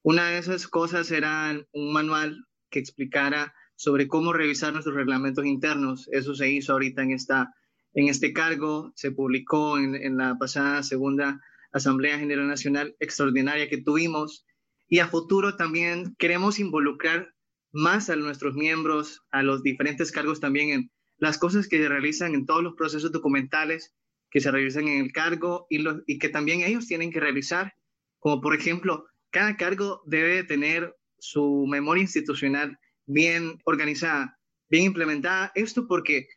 Una 0.03 0.31
de 0.31 0.39
esas 0.39 0.67
cosas 0.67 1.11
era 1.13 1.55
un 1.73 1.93
manual 1.93 2.45
que 2.71 2.81
explicara 2.81 3.55
sobre 3.77 4.09
cómo 4.09 4.33
revisar 4.33 4.73
nuestros 4.73 4.97
reglamentos 4.97 5.47
internos. 5.47 6.09
Eso 6.11 6.35
se 6.35 6.51
hizo 6.51 6.73
ahorita 6.73 7.03
en, 7.03 7.13
esta, 7.13 7.55
en 7.95 8.09
este 8.09 8.33
cargo, 8.33 8.93
se 8.97 9.13
publicó 9.13 9.79
en, 9.79 9.95
en 9.95 10.17
la 10.17 10.37
pasada 10.39 10.83
segunda 10.83 11.41
Asamblea 11.73 12.19
General 12.19 12.47
Nacional 12.49 12.97
extraordinaria 12.99 13.69
que 13.69 13.83
tuvimos. 13.83 14.45
Y 14.89 14.99
a 14.99 15.07
futuro 15.07 15.57
también 15.57 16.17
queremos 16.19 16.59
involucrar 16.59 17.33
más 17.73 18.11
a 18.11 18.17
nuestros 18.17 18.55
miembros, 18.55 19.23
a 19.31 19.43
los 19.43 19.63
diferentes 19.63 20.13
cargos 20.13 20.41
también 20.41 20.71
en 20.71 20.91
las 21.17 21.39
cosas 21.39 21.69
que 21.69 21.79
se 21.79 21.89
realizan 21.89 22.35
en 22.35 22.45
todos 22.45 22.63
los 22.63 22.75
procesos 22.75 23.13
documentales 23.13 23.95
que 24.31 24.41
se 24.41 24.51
realizan 24.51 24.89
en 24.89 25.05
el 25.05 25.13
cargo 25.13 25.67
y, 25.71 25.85
y 26.07 26.19
que 26.19 26.29
también 26.29 26.63
ellos 26.63 26.87
tienen 26.87 27.13
que 27.13 27.21
realizar, 27.21 27.75
como 28.19 28.41
por 28.41 28.55
ejemplo, 28.55 29.07
cada 29.33 29.57
cargo 29.57 30.03
debe 30.07 30.45
tener 30.45 30.95
su 31.19 31.67
memoria 31.67 32.03
institucional 32.03 32.79
bien 33.07 33.59
organizada, 33.65 34.39
bien 34.69 34.85
implementada. 34.85 35.51
Esto 35.55 35.89
porque 35.89 36.29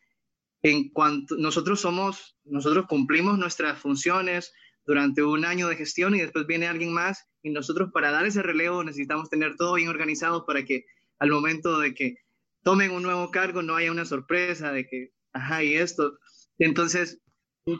en 0.62 0.88
cuanto 0.90 1.36
nosotros 1.36 1.80
somos, 1.80 2.36
nosotros 2.44 2.86
cumplimos 2.88 3.38
nuestras 3.38 3.78
funciones 3.78 4.52
durante 4.84 5.22
un 5.22 5.44
año 5.44 5.68
de 5.68 5.76
gestión 5.76 6.14
y 6.14 6.20
después 6.20 6.46
viene 6.46 6.66
alguien 6.66 6.92
más 6.92 7.28
y 7.42 7.50
nosotros 7.50 7.90
para 7.92 8.10
dar 8.10 8.26
ese 8.26 8.42
relevo 8.42 8.82
necesitamos 8.82 9.28
tener 9.28 9.56
todo 9.56 9.74
bien 9.74 9.88
organizado 9.88 10.46
para 10.46 10.64
que 10.64 10.86
al 11.18 11.30
momento 11.30 11.78
de 11.78 11.94
que 11.94 12.16
tomen 12.62 12.90
un 12.90 13.02
nuevo 13.02 13.30
cargo 13.30 13.62
no 13.62 13.76
haya 13.76 13.92
una 13.92 14.04
sorpresa 14.04 14.72
de 14.72 14.86
que, 14.86 15.12
ajá, 15.32 15.62
y 15.62 15.74
esto. 15.74 16.18
Entonces, 16.58 17.20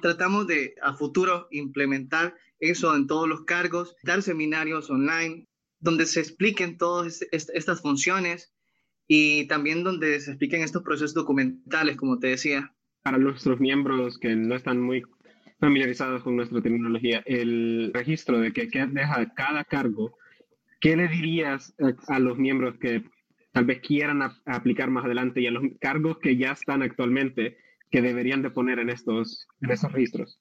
tratamos 0.02 0.46
de 0.46 0.74
a 0.82 0.94
futuro 0.94 1.48
implementar 1.50 2.36
eso 2.60 2.94
en 2.94 3.06
todos 3.06 3.28
los 3.28 3.44
cargos, 3.44 3.96
dar 4.02 4.22
seminarios 4.22 4.90
online 4.90 5.46
donde 5.78 6.06
se 6.06 6.20
expliquen 6.20 6.78
todas 6.78 7.22
estas 7.30 7.82
funciones 7.82 8.52
y 9.06 9.46
también 9.46 9.84
donde 9.84 10.18
se 10.20 10.32
expliquen 10.32 10.62
estos 10.62 10.82
procesos 10.82 11.14
documentales, 11.14 11.96
como 11.96 12.18
te 12.18 12.28
decía. 12.28 12.72
Para 13.02 13.18
nuestros 13.18 13.60
miembros 13.60 14.18
que 14.18 14.34
no 14.34 14.56
están 14.56 14.80
muy 14.80 15.04
familiarizados 15.60 16.22
con 16.22 16.36
nuestra 16.36 16.60
terminología, 16.60 17.22
el 17.26 17.92
registro 17.94 18.40
de 18.40 18.52
que, 18.52 18.66
deja 18.66 19.32
cada 19.34 19.64
cargo, 19.64 20.16
¿qué 20.80 20.96
le 20.96 21.08
dirías 21.08 21.74
a, 22.08 22.18
los 22.18 22.36
miembros 22.36 22.76
que 22.78 23.04
tal 23.52 23.64
vez 23.64 23.80
quieran 23.80 24.22
aplicar 24.44 24.90
más 24.90 25.04
adelante 25.04 25.40
y 25.40 25.46
a 25.46 25.52
los 25.52 25.62
cargos 25.80 26.18
que 26.18 26.36
ya 26.36 26.52
están 26.52 26.82
actualmente 26.82 27.58
que 27.90 28.02
deberían 28.02 28.42
de 28.42 28.50
poner 28.50 28.80
en 28.80 28.90
estos, 28.90 29.46
en 29.60 29.70
estos 29.70 29.92
registros? 29.92 30.40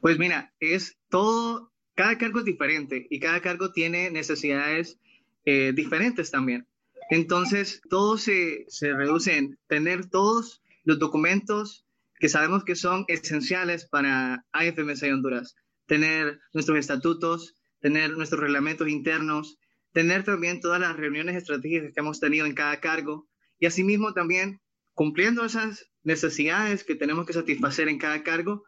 Pues 0.00 0.18
mira, 0.18 0.52
es 0.60 0.98
todo, 1.08 1.72
cada 1.94 2.18
cargo 2.18 2.40
es 2.40 2.44
diferente 2.44 3.06
y 3.10 3.20
cada 3.20 3.40
cargo 3.40 3.72
tiene 3.72 4.10
necesidades 4.10 4.98
eh, 5.44 5.72
diferentes 5.74 6.30
también. 6.30 6.66
Entonces, 7.10 7.82
todo 7.90 8.16
se, 8.16 8.64
se 8.68 8.92
reduce 8.94 9.36
en 9.36 9.58
tener 9.66 10.08
todos 10.08 10.62
los 10.84 10.98
documentos 10.98 11.84
que 12.18 12.28
sabemos 12.28 12.64
que 12.64 12.76
son 12.76 13.04
esenciales 13.08 13.86
para 13.86 14.46
AFMC 14.52 15.02
Honduras. 15.12 15.56
Tener 15.86 16.40
nuestros 16.52 16.78
estatutos, 16.78 17.56
tener 17.80 18.16
nuestros 18.16 18.40
reglamentos 18.40 18.88
internos, 18.88 19.58
tener 19.92 20.24
también 20.24 20.60
todas 20.60 20.80
las 20.80 20.96
reuniones 20.96 21.36
estratégicas 21.36 21.92
que 21.92 22.00
hemos 22.00 22.20
tenido 22.20 22.46
en 22.46 22.54
cada 22.54 22.80
cargo 22.80 23.28
y 23.58 23.66
asimismo 23.66 24.14
también 24.14 24.60
cumpliendo 24.94 25.44
esas 25.44 25.90
necesidades 26.02 26.84
que 26.84 26.94
tenemos 26.94 27.26
que 27.26 27.32
satisfacer 27.32 27.88
en 27.88 27.98
cada 27.98 28.22
cargo, 28.22 28.64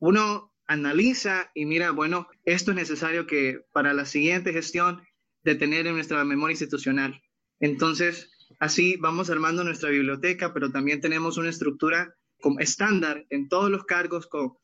uno 0.00 0.52
analiza 0.66 1.50
y 1.54 1.66
mira, 1.66 1.92
bueno, 1.92 2.28
esto 2.44 2.72
es 2.72 2.76
necesario 2.76 3.26
que 3.26 3.60
para 3.72 3.92
la 3.92 4.04
siguiente 4.04 4.52
gestión 4.52 5.02
de 5.44 5.54
tener 5.54 5.86
en 5.86 5.94
nuestra 5.94 6.24
memoria 6.24 6.52
institucional. 6.52 7.22
Entonces, 7.60 8.30
así 8.58 8.96
vamos 8.96 9.30
armando 9.30 9.64
nuestra 9.64 9.90
biblioteca, 9.90 10.52
pero 10.52 10.70
también 10.70 11.00
tenemos 11.00 11.38
una 11.38 11.50
estructura 11.50 12.14
como 12.40 12.60
estándar 12.60 13.26
en 13.30 13.48
todos 13.48 13.70
los 13.70 13.84
cargos 13.84 14.26
con 14.26 14.54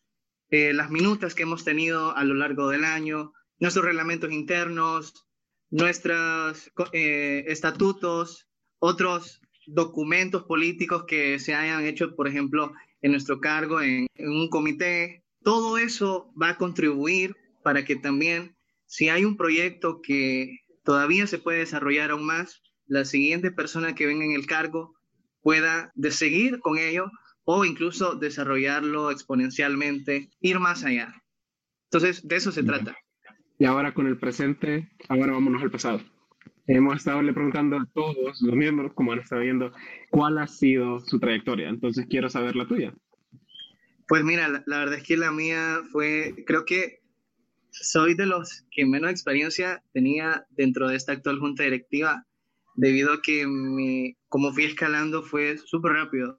eh, 0.51 0.73
las 0.73 0.91
minutas 0.91 1.35
que 1.35 1.43
hemos 1.43 1.65
tenido 1.65 2.17
a 2.17 2.25
lo 2.25 2.35
largo 2.35 2.69
del 2.69 2.85
año, 2.85 3.33
nuestros 3.59 3.85
reglamentos 3.85 4.33
internos, 4.33 5.27
nuestros 5.71 6.71
eh, 6.93 7.45
estatutos, 7.49 8.49
otros 8.79 9.41
documentos 9.67 10.45
políticos 10.45 11.05
que 11.07 11.39
se 11.41 11.55
hayan 11.55 11.85
hecho, 11.85 12.15
por 12.15 12.29
ejemplo, 12.29 12.73
en 13.03 13.11
nuestro 13.11 13.41
cargo, 13.41 13.81
en, 13.81 14.07
en 14.15 14.31
un 14.31 14.49
comité. 14.49 15.25
Todo 15.47 15.79
eso 15.79 16.33
va 16.35 16.49
a 16.49 16.57
contribuir 16.57 17.37
para 17.63 17.85
que 17.85 17.95
también, 17.95 18.57
si 18.87 19.11
hay 19.11 19.25
un 19.25 19.37
proyecto 19.37 20.01
que 20.03 20.59
todavía 20.83 21.29
se 21.29 21.39
puede 21.39 21.61
desarrollar 21.61 22.11
aún 22.11 22.27
más, 22.27 22.65
la 22.89 23.05
siguiente 23.05 23.53
persona 23.53 23.95
que 23.95 24.07
venga 24.07 24.25
en 24.25 24.33
el 24.33 24.47
cargo 24.47 24.97
pueda 25.43 25.93
de 25.95 26.11
seguir 26.11 26.59
con 26.59 26.79
ello 26.79 27.13
o 27.45 27.65
incluso 27.65 28.17
desarrollarlo 28.17 29.13
exponencialmente, 29.13 30.31
ir 30.41 30.59
más 30.59 30.83
allá. 30.83 31.15
Entonces, 31.93 32.27
de 32.27 32.35
eso 32.35 32.51
se 32.51 32.65
trata. 32.65 32.97
Y 33.57 33.67
ahora 33.67 33.95
con 33.95 34.09
el 34.09 34.19
presente, 34.19 34.91
ahora 35.09 35.35
vámonos 35.35 35.63
al 35.63 35.71
pasado. 35.71 36.01
Hemos 36.67 36.97
estado 36.97 37.23
le 37.23 37.33
preguntando 37.33 37.77
a 37.77 37.87
todos 37.95 38.43
los 38.43 38.57
miembros, 38.57 38.95
como 38.95 39.13
han 39.13 39.21
estado 39.21 39.43
viendo, 39.43 39.71
cuál 40.11 40.39
ha 40.39 40.49
sido 40.49 40.99
su 40.99 41.21
trayectoria. 41.21 41.69
Entonces, 41.69 42.05
quiero 42.11 42.29
saber 42.29 42.57
la 42.57 42.67
tuya. 42.67 42.93
Pues 44.09 44.23
mira, 44.23 44.49
la, 44.49 44.79
verdad 44.79 44.99
es 44.99 45.03
que 45.03 45.17
la 45.17 45.33
mía 45.33 45.81
fue, 45.91 46.45
creo 46.47 46.65
que 46.65 47.01
soy 47.71 48.15
de 48.15 48.27
los 48.27 48.65
que 48.71 48.87
menos 48.87 49.11
experiencia 49.11 49.83
tenía 49.93 50.47
dentro 50.51 50.89
de 50.89 50.97
esta 50.97 51.13
actual 51.13 51.41
junta 51.41 51.65
directiva 51.65 52.25
debido 52.77 53.13
a 53.13 53.23
que 53.23 53.47
mi, 53.47 54.17
como 54.29 54.53
fui 54.53 54.65
escalando 54.65 55.23
fue 55.23 55.59
súper 55.59 55.93
rápido. 55.93 56.37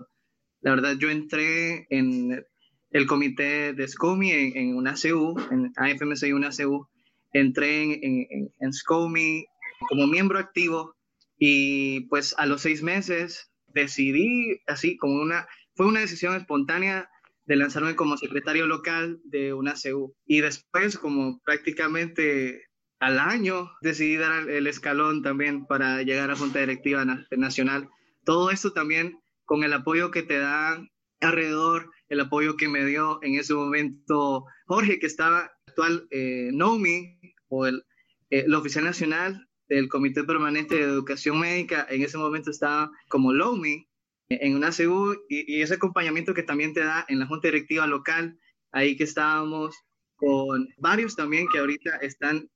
La 0.61 0.71
verdad, 0.71 0.95
yo 0.97 1.09
entré 1.09 1.87
en 1.89 2.45
el 2.91 3.05
comité 3.05 3.73
de 3.73 3.87
SCOMI 3.87 4.31
en, 4.31 4.75
una 4.75 4.93
CU, 4.93 5.37
en 5.51 5.73
AFMC 5.75 6.23
y 6.27 6.31
una 6.31 6.51
CU. 6.51 6.87
Entré 7.33 7.83
en, 7.83 8.27
en, 8.29 8.53
en 8.59 8.73
SCOMI 8.73 9.45
como 9.89 10.07
miembro 10.07 10.39
activo 10.39 10.95
y 11.37 12.01
pues 12.07 12.33
a 12.37 12.45
los 12.45 12.61
seis 12.61 12.81
meses 12.81 13.51
decidí, 13.67 14.61
así 14.67 14.97
como 14.97 15.21
una, 15.21 15.47
fue 15.75 15.85
una 15.85 15.99
decisión 15.99 16.35
espontánea 16.35 17.09
de 17.47 17.55
lanzarme 17.55 17.95
como 17.95 18.17
secretario 18.17 18.67
local 18.67 19.19
de 19.23 19.53
una 19.53 19.73
CU. 19.73 20.13
Y 20.25 20.41
después, 20.41 20.97
como 20.97 21.39
prácticamente 21.43 22.67
al 22.99 23.19
año 23.19 23.71
decidí 23.81 24.17
dar 24.17 24.49
el 24.49 24.67
escalón 24.67 25.23
también 25.23 25.65
para 25.65 26.03
llegar 26.03 26.29
a 26.29 26.35
Junta 26.35 26.59
Directiva 26.59 27.05
Nacional. 27.31 27.89
Todo 28.25 28.51
esto 28.51 28.73
también 28.73 29.19
con 29.45 29.63
el 29.63 29.73
apoyo 29.73 30.11
que 30.11 30.23
te 30.23 30.39
dan 30.39 30.89
alrededor, 31.21 31.89
el 32.09 32.19
apoyo 32.19 32.57
que 32.57 32.67
me 32.67 32.85
dio 32.85 33.19
en 33.23 33.35
ese 33.35 33.53
momento 33.53 34.45
Jorge, 34.65 34.99
que 34.99 35.07
estaba 35.07 35.51
actual 35.67 36.07
eh, 36.11 36.49
NOMI, 36.53 37.17
o 37.49 37.65
el, 37.65 37.83
eh, 38.29 38.45
oficial 38.53 38.83
nacional 38.83 39.47
del 39.69 39.87
Comité 39.87 40.23
Permanente 40.23 40.75
de 40.75 40.83
Educación 40.83 41.39
Médica, 41.39 41.85
en 41.89 42.01
ese 42.01 42.17
momento 42.17 42.51
estaba 42.51 42.91
como 43.07 43.31
LOMI 43.31 43.87
en 44.29 44.55
una 44.55 44.71
CU 44.71 45.15
y, 45.29 45.61
ese 45.61 45.75
acompañamiento 45.75 46.33
que 46.33 46.43
también 46.43 46.73
te 46.73 46.81
da 46.81 47.05
en 47.07 47.19
la 47.19 47.27
Junta 47.27 47.47
Directiva 47.47 47.87
local, 47.87 48.39
ahí 48.71 48.97
que 48.97 49.03
estábamos 49.03 49.75
con 50.15 50.67
varios 50.77 51.15
también 51.15 51.47
que 51.47 51.59
ahorita 51.59 51.97
están 51.97 52.49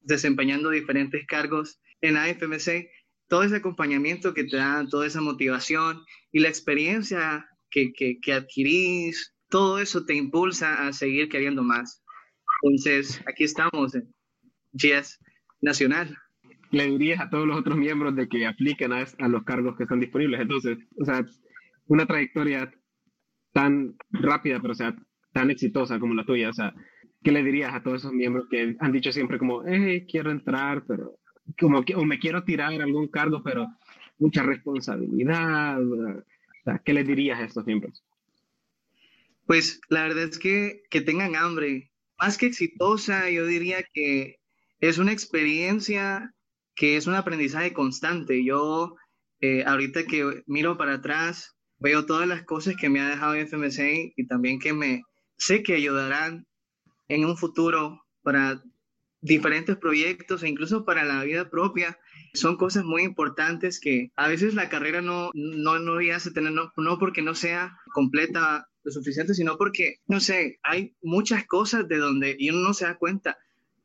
desempeñando 0.00 0.70
diferentes 0.70 1.26
cargos 1.26 1.80
en 2.00 2.16
AFMC, 2.16 2.88
todo 3.28 3.42
ese 3.42 3.56
acompañamiento 3.56 4.32
que 4.32 4.44
te 4.44 4.56
dan, 4.56 4.88
toda 4.88 5.06
esa 5.06 5.20
motivación 5.20 6.02
y 6.32 6.38
la 6.40 6.48
experiencia 6.48 7.46
que, 7.70 7.92
que, 7.92 8.32
adquirís, 8.32 9.34
todo 9.48 9.78
eso 9.78 10.06
te 10.06 10.14
impulsa 10.14 10.86
a 10.86 10.92
seguir 10.92 11.28
queriendo 11.28 11.62
más. 11.62 12.02
Entonces, 12.62 13.20
aquí 13.26 13.44
estamos 13.44 13.94
en 13.94 14.14
GS 14.72 15.18
Nacional. 15.60 16.16
Le 16.70 16.86
dirías 16.86 17.20
a 17.20 17.30
todos 17.30 17.46
los 17.46 17.58
otros 17.58 17.76
miembros 17.78 18.14
de 18.14 18.28
que 18.28 18.46
apliquen 18.46 18.92
a, 18.92 19.04
a 19.18 19.28
los 19.28 19.44
cargos 19.44 19.76
que 19.76 19.84
están 19.84 20.00
disponibles. 20.00 20.40
Entonces, 20.40 20.78
o 21.00 21.04
sea, 21.04 21.24
una 21.86 22.06
trayectoria 22.06 22.72
tan 23.52 23.96
rápida, 24.10 24.60
pero 24.60 24.72
o 24.72 24.76
sea, 24.76 24.94
tan 25.32 25.50
exitosa 25.50 25.98
como 25.98 26.14
la 26.14 26.24
tuya, 26.24 26.50
o 26.50 26.52
sea, 26.52 26.74
¿qué 27.22 27.32
le 27.32 27.42
dirías 27.42 27.74
a 27.74 27.82
todos 27.82 28.02
esos 28.02 28.12
miembros 28.12 28.46
que 28.50 28.76
han 28.78 28.92
dicho 28.92 29.12
siempre 29.12 29.38
como, 29.38 29.62
hey, 29.66 30.06
quiero 30.08 30.30
entrar, 30.30 30.84
pero 30.86 31.18
como 31.58 31.82
que, 31.84 31.94
o 31.94 32.04
me 32.04 32.18
quiero 32.18 32.44
tirar 32.44 32.72
algún 32.80 33.08
cargo, 33.08 33.42
pero 33.42 33.66
mucha 34.18 34.42
responsabilidad? 34.42 35.78
¿Qué 36.84 36.92
le 36.92 37.04
dirías 37.04 37.40
a 37.40 37.44
estos 37.44 37.64
miembros? 37.64 38.04
Pues 39.46 39.80
la 39.88 40.02
verdad 40.02 40.24
es 40.24 40.38
que, 40.38 40.82
que 40.90 41.00
tengan 41.00 41.34
hambre. 41.34 41.90
Más 42.20 42.36
que 42.36 42.46
exitosa, 42.46 43.30
yo 43.30 43.46
diría 43.46 43.78
que 43.94 44.40
es 44.80 44.98
una 44.98 45.12
experiencia 45.12 46.34
que 46.78 46.96
es 46.96 47.08
un 47.08 47.14
aprendizaje 47.14 47.72
constante. 47.72 48.44
Yo 48.44 48.94
eh, 49.40 49.64
ahorita 49.66 50.06
que 50.06 50.44
miro 50.46 50.78
para 50.78 50.94
atrás, 50.94 51.56
veo 51.80 52.06
todas 52.06 52.28
las 52.28 52.44
cosas 52.44 52.76
que 52.76 52.88
me 52.88 53.00
ha 53.00 53.08
dejado 53.08 53.34
FMC 53.34 54.12
y 54.16 54.26
también 54.28 54.60
que 54.60 54.72
me 54.72 55.02
sé 55.36 55.64
que 55.64 55.74
ayudarán 55.74 56.46
en 57.08 57.24
un 57.24 57.36
futuro 57.36 58.04
para 58.22 58.62
diferentes 59.20 59.76
proyectos 59.76 60.44
e 60.44 60.48
incluso 60.48 60.84
para 60.84 61.04
la 61.04 61.24
vida 61.24 61.50
propia. 61.50 61.98
Son 62.32 62.56
cosas 62.56 62.84
muy 62.84 63.02
importantes 63.02 63.80
que 63.80 64.12
a 64.14 64.28
veces 64.28 64.54
la 64.54 64.68
carrera 64.68 65.02
no, 65.02 65.30
no, 65.34 65.80
no 65.80 65.98
hace 66.14 66.30
tener, 66.30 66.52
no, 66.52 66.72
no 66.76 66.98
porque 67.00 67.22
no 67.22 67.34
sea 67.34 67.76
completa 67.92 68.68
lo 68.84 68.92
suficiente, 68.92 69.34
sino 69.34 69.56
porque, 69.58 69.96
no 70.06 70.20
sé, 70.20 70.60
hay 70.62 70.94
muchas 71.02 71.44
cosas 71.44 71.88
de 71.88 71.96
donde 71.96 72.36
y 72.38 72.50
uno 72.50 72.60
no 72.60 72.72
se 72.72 72.84
da 72.84 72.98
cuenta, 72.98 73.36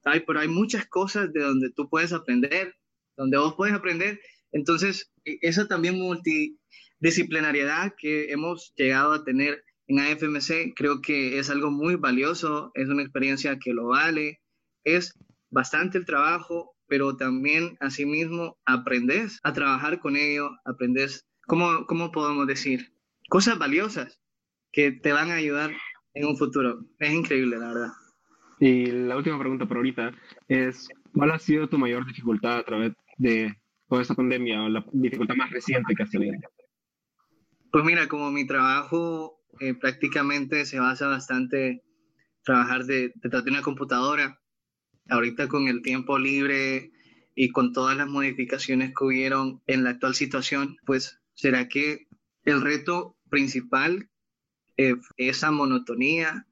hay, 0.04 0.20
pero 0.20 0.42
hay 0.42 0.48
muchas 0.48 0.86
cosas 0.86 1.34
de 1.34 1.42
donde 1.42 1.72
tú 1.72 1.90
puedes 1.90 2.14
aprender, 2.14 2.76
donde 3.18 3.38
vos 3.38 3.56
puedes 3.56 3.76
aprender. 3.76 4.20
Entonces, 4.52 5.12
e, 5.26 5.38
esa 5.42 5.68
también 5.68 5.98
multidisciplinariedad 5.98 7.94
que 7.98 8.32
hemos 8.32 8.74
llegado 8.76 9.14
a 9.14 9.24
tener 9.24 9.64
en 9.88 10.00
AFMC, 10.00 10.74
creo 10.76 11.02
que 11.02 11.40
es 11.40 11.50
algo 11.50 11.70
muy 11.70 11.96
valioso, 11.96 12.72
es 12.74 12.88
una 12.88 13.02
experiencia 13.02 13.58
que 13.60 13.74
lo 13.74 13.88
vale, 13.88 14.40
es 14.84 15.14
bastante 15.50 15.98
el 15.98 16.06
trabajo, 16.06 16.76
pero 16.88 17.16
también 17.18 17.78
asimismo 17.80 18.58
aprendes 18.66 19.40
a 19.44 19.54
trabajar 19.54 20.00
con 20.00 20.16
ello, 20.16 20.50
aprendes, 20.66 21.26
¿cómo, 21.48 21.86
¿cómo 21.86 22.12
podemos 22.12 22.48
decir? 22.48 22.94
Cosas 23.30 23.58
valiosas 23.58 24.20
que 24.72 24.92
te 24.92 25.12
van 25.12 25.32
a 25.32 25.36
ayudar 25.36 25.72
en 26.14 26.26
un 26.26 26.38
futuro. 26.38 26.86
Es 27.00 27.12
increíble, 27.12 27.58
la 27.58 27.68
verdad. 27.68 27.92
Y 28.60 28.86
la 28.86 29.18
última 29.18 29.40
pregunta 29.40 29.66
por 29.66 29.78
ahorita 29.78 30.12
es, 30.48 30.88
¿cuál 31.14 31.32
ha 31.32 31.40
sido 31.40 31.68
tu 31.68 31.78
mayor 31.78 32.06
dificultad 32.06 32.60
a 32.60 32.64
través 32.64 32.94
de 33.24 33.56
toda 33.88 34.02
esta 34.02 34.16
pandemia 34.16 34.64
o 34.64 34.70
la 34.70 34.86
dificultad 34.92 35.36
más 35.36 35.50
reciente 35.50 35.96
que 35.96 36.04
has 36.04 36.10
tenido? 36.10 36.38
Pues 37.72 37.86
mira, 37.86 38.08
como 38.08 38.30
mi 38.32 38.46
trabajo 38.46 39.40
eh, 39.60 39.74
prácticamente 39.74 40.66
se 40.66 40.80
basa 40.80 41.08
bastante 41.08 41.84
trabajar 42.44 42.86
de, 42.86 43.14
detrás 43.16 43.46
de 43.46 43.52
una 43.52 43.62
computadora, 43.62 44.40
ahorita 45.10 45.48
con 45.48 45.68
el 45.68 45.82
tiempo 45.82 46.20
libre 46.20 46.92
y 47.34 47.50
con 47.50 47.72
todas 47.72 47.96
las 47.96 48.08
modificaciones 48.08 48.94
que 48.96 49.06
hubieron 49.06 49.62
en 49.68 49.84
la 49.84 49.92
actual 49.92 50.16
situación, 50.16 50.76
pues 50.86 51.20
será 51.34 51.68
que 51.68 52.08
el 52.44 52.62
reto 52.62 53.18
principal 53.30 54.10
es 54.76 54.96
eh, 54.96 55.00
esa 55.18 55.52
monotonía 55.52 56.46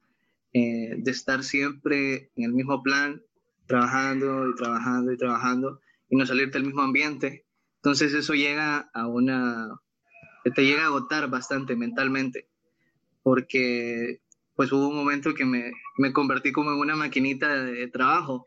eh, 0.54 0.94
de 0.96 1.10
estar 1.10 1.44
siempre 1.44 2.30
en 2.36 2.44
el 2.44 2.52
mismo 2.52 2.82
plan, 2.82 3.22
trabajando 3.66 4.48
y 4.48 4.54
trabajando 4.54 5.12
y 5.12 5.16
trabajando 5.16 5.80
y 6.12 6.16
no 6.16 6.26
salir 6.26 6.50
del 6.50 6.64
mismo 6.64 6.82
ambiente. 6.82 7.46
Entonces 7.76 8.12
eso 8.12 8.34
llega 8.34 8.90
a 8.92 9.06
una, 9.06 9.80
te 10.54 10.62
llega 10.62 10.82
a 10.82 10.86
agotar 10.86 11.30
bastante 11.30 11.74
mentalmente, 11.74 12.48
porque 13.22 14.20
pues 14.54 14.70
hubo 14.72 14.88
un 14.88 14.94
momento 14.94 15.32
que 15.32 15.46
me, 15.46 15.72
me 15.96 16.12
convertí 16.12 16.52
como 16.52 16.70
en 16.70 16.78
una 16.78 16.96
maquinita 16.96 17.64
de, 17.64 17.88
trabajo, 17.88 18.44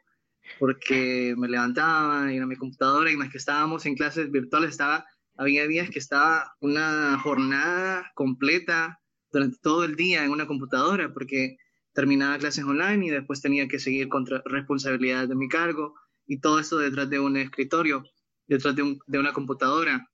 porque 0.59 1.33
me 1.37 1.47
levantaba, 1.47 2.31
iba 2.31 2.43
a 2.43 2.47
mi 2.47 2.55
computadora 2.55 3.11
y 3.11 3.17
más 3.17 3.31
que 3.31 3.39
estábamos 3.39 3.87
en 3.87 3.95
clases 3.95 4.29
virtuales, 4.29 4.69
estaba, 4.69 5.03
había 5.35 5.65
días 5.65 5.89
que 5.89 5.97
estaba 5.97 6.55
una 6.61 7.17
jornada 7.17 8.11
completa 8.13 9.01
durante 9.31 9.57
todo 9.57 9.85
el 9.85 9.95
día 9.95 10.23
en 10.23 10.29
una 10.29 10.45
computadora, 10.45 11.11
porque 11.11 11.57
terminaba 11.93 12.37
clases 12.37 12.63
online 12.63 13.07
y 13.07 13.09
después 13.09 13.41
tenía 13.41 13.67
que 13.67 13.79
seguir 13.79 14.07
con 14.07 14.27
responsabilidades 14.27 15.29
de 15.29 15.35
mi 15.35 15.49
cargo 15.49 15.95
y 16.27 16.39
todo 16.39 16.59
eso 16.59 16.77
detrás 16.77 17.09
de 17.09 17.19
un 17.19 17.37
escritorio, 17.37 18.03
detrás 18.47 18.75
de, 18.75 18.97
de 19.05 19.19
una 19.19 19.33
computadora. 19.33 20.09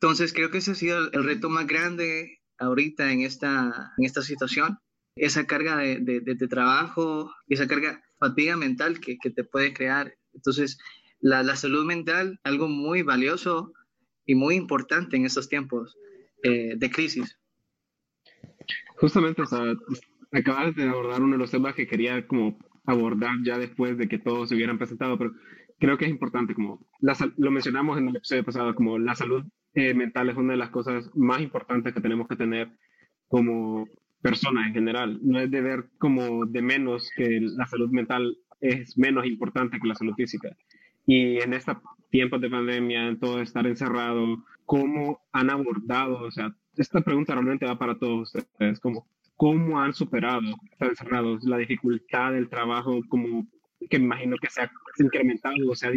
Entonces 0.00 0.32
creo 0.32 0.50
que 0.50 0.58
ese 0.58 0.72
ha 0.72 0.74
sido 0.74 1.10
el 1.10 1.24
reto 1.24 1.48
más 1.48 1.66
grande 1.66 2.40
ahorita 2.58 3.12
en 3.12 3.22
esta, 3.22 3.92
en 3.98 4.04
esta 4.04 4.22
situación, 4.22 4.78
esa 5.16 5.46
carga 5.46 5.76
de, 5.76 5.98
de, 6.00 6.20
de 6.20 6.48
trabajo, 6.48 7.32
esa 7.48 7.66
carga 7.66 8.02
fatiga 8.18 8.56
mental 8.56 9.00
que, 9.00 9.18
que 9.18 9.30
te 9.30 9.44
puede 9.44 9.72
crear. 9.72 10.14
Entonces, 10.32 10.78
la, 11.20 11.42
la, 11.42 11.56
salud 11.56 11.84
mental, 11.84 12.38
algo 12.44 12.68
muy 12.68 13.02
valioso 13.02 13.72
y 14.24 14.34
muy 14.34 14.54
importante 14.54 15.16
en 15.16 15.24
estos 15.24 15.48
tiempos 15.48 15.96
eh, 16.42 16.74
de 16.76 16.90
crisis. 16.90 17.38
Justamente, 18.96 19.42
o 19.42 19.46
sea, 19.46 19.74
acabas 20.32 20.74
de 20.76 20.88
abordar 20.88 21.22
uno 21.22 21.32
de 21.32 21.38
los 21.38 21.50
temas 21.50 21.74
que 21.74 21.86
quería 21.86 22.26
como 22.26 22.58
abordar 22.88 23.36
ya 23.44 23.58
después 23.58 23.98
de 23.98 24.08
que 24.08 24.18
todos 24.18 24.48
se 24.48 24.54
hubieran 24.54 24.78
presentado, 24.78 25.18
pero 25.18 25.32
creo 25.78 25.98
que 25.98 26.06
es 26.06 26.10
importante, 26.10 26.54
como 26.54 26.80
lo 27.00 27.50
mencionamos 27.50 27.98
en 27.98 28.08
el 28.08 28.16
episodio 28.16 28.44
pasado, 28.44 28.74
como 28.74 28.98
la 28.98 29.14
salud 29.14 29.44
eh, 29.74 29.94
mental 29.94 30.30
es 30.30 30.36
una 30.36 30.52
de 30.52 30.58
las 30.58 30.70
cosas 30.70 31.10
más 31.14 31.40
importantes 31.40 31.92
que 31.92 32.00
tenemos 32.00 32.26
que 32.26 32.36
tener 32.36 32.70
como 33.28 33.86
personas 34.22 34.66
en 34.66 34.74
general. 34.74 35.20
No 35.22 35.38
es 35.38 35.50
de 35.50 35.60
ver 35.60 35.84
como 35.98 36.46
de 36.46 36.62
menos 36.62 37.10
que 37.14 37.40
la 37.40 37.66
salud 37.66 37.90
mental 37.90 38.38
es 38.60 38.96
menos 38.96 39.26
importante 39.26 39.78
que 39.78 39.86
la 39.86 39.94
salud 39.94 40.14
física. 40.14 40.48
Y 41.06 41.40
en 41.40 41.52
estos 41.52 41.76
tiempos 42.10 42.40
de 42.40 42.50
pandemia, 42.50 43.06
en 43.06 43.20
todo 43.20 43.40
estar 43.40 43.66
encerrado, 43.66 44.44
¿cómo 44.64 45.20
han 45.32 45.50
abordado? 45.50 46.22
O 46.22 46.30
sea, 46.30 46.54
esta 46.76 47.02
pregunta 47.02 47.34
realmente 47.34 47.66
va 47.66 47.78
para 47.78 47.98
todos 47.98 48.34
ustedes, 48.34 48.80
como 48.80 49.06
cómo 49.38 49.80
han 49.80 49.94
superado, 49.94 50.42
encerrados, 50.80 51.44
la 51.44 51.58
dificultad 51.58 52.32
del 52.32 52.48
trabajo, 52.48 53.00
como 53.08 53.46
que 53.88 53.98
me 53.98 54.06
imagino 54.06 54.36
que 54.36 54.50
se 54.50 54.62
ha 54.62 54.70
incrementado 54.98 55.54
o 55.70 55.76
se 55.76 55.86
ha, 55.86 55.92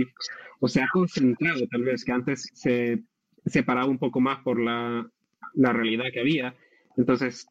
o 0.59 0.67
se 0.67 0.81
ha 0.81 0.87
concentrado 0.93 1.67
tal 1.69 1.83
vez, 1.83 2.05
que 2.05 2.11
antes 2.11 2.47
se 2.53 3.03
separaba 3.45 3.87
un 3.87 3.97
poco 3.97 4.21
más 4.21 4.39
por 4.43 4.61
la, 4.61 5.09
la 5.55 5.73
realidad 5.73 6.05
que 6.13 6.19
había. 6.19 6.55
Entonces, 6.97 7.47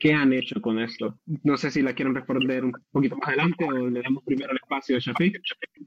¿qué 0.00 0.14
han 0.14 0.32
hecho 0.32 0.60
con 0.60 0.80
esto? 0.80 1.16
No 1.44 1.56
sé 1.56 1.70
si 1.70 1.80
la 1.80 1.94
quieren 1.94 2.16
responder 2.16 2.64
un 2.64 2.72
poquito 2.90 3.16
más 3.16 3.28
adelante 3.28 3.66
o 3.66 3.88
le 3.88 4.02
damos 4.02 4.24
primero 4.24 4.50
el 4.50 4.58
espacio 4.58 4.96
a 4.96 5.00
Shafiq, 5.00 5.40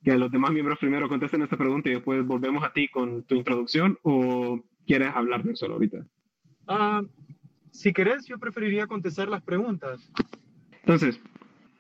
que 0.06 0.18
los 0.18 0.32
demás 0.32 0.52
miembros 0.52 0.80
primero 0.80 1.10
contesten 1.10 1.42
esta 1.42 1.58
pregunta 1.58 1.90
y 1.90 1.96
después 1.96 2.26
volvemos 2.26 2.64
a 2.64 2.72
ti 2.72 2.88
con 2.88 3.24
tu 3.24 3.36
introducción 3.36 4.00
o 4.04 4.64
quieres 4.88 5.10
hablar 5.14 5.44
de 5.44 5.52
eso 5.52 5.66
ahorita. 5.66 6.06
Ah, 6.68 7.02
si 7.72 7.94
querés, 7.94 8.26
yo 8.26 8.38
preferiría 8.38 8.88
contestar 8.88 9.28
las 9.28 9.42
preguntas. 9.42 10.10
Entonces, 10.82 11.20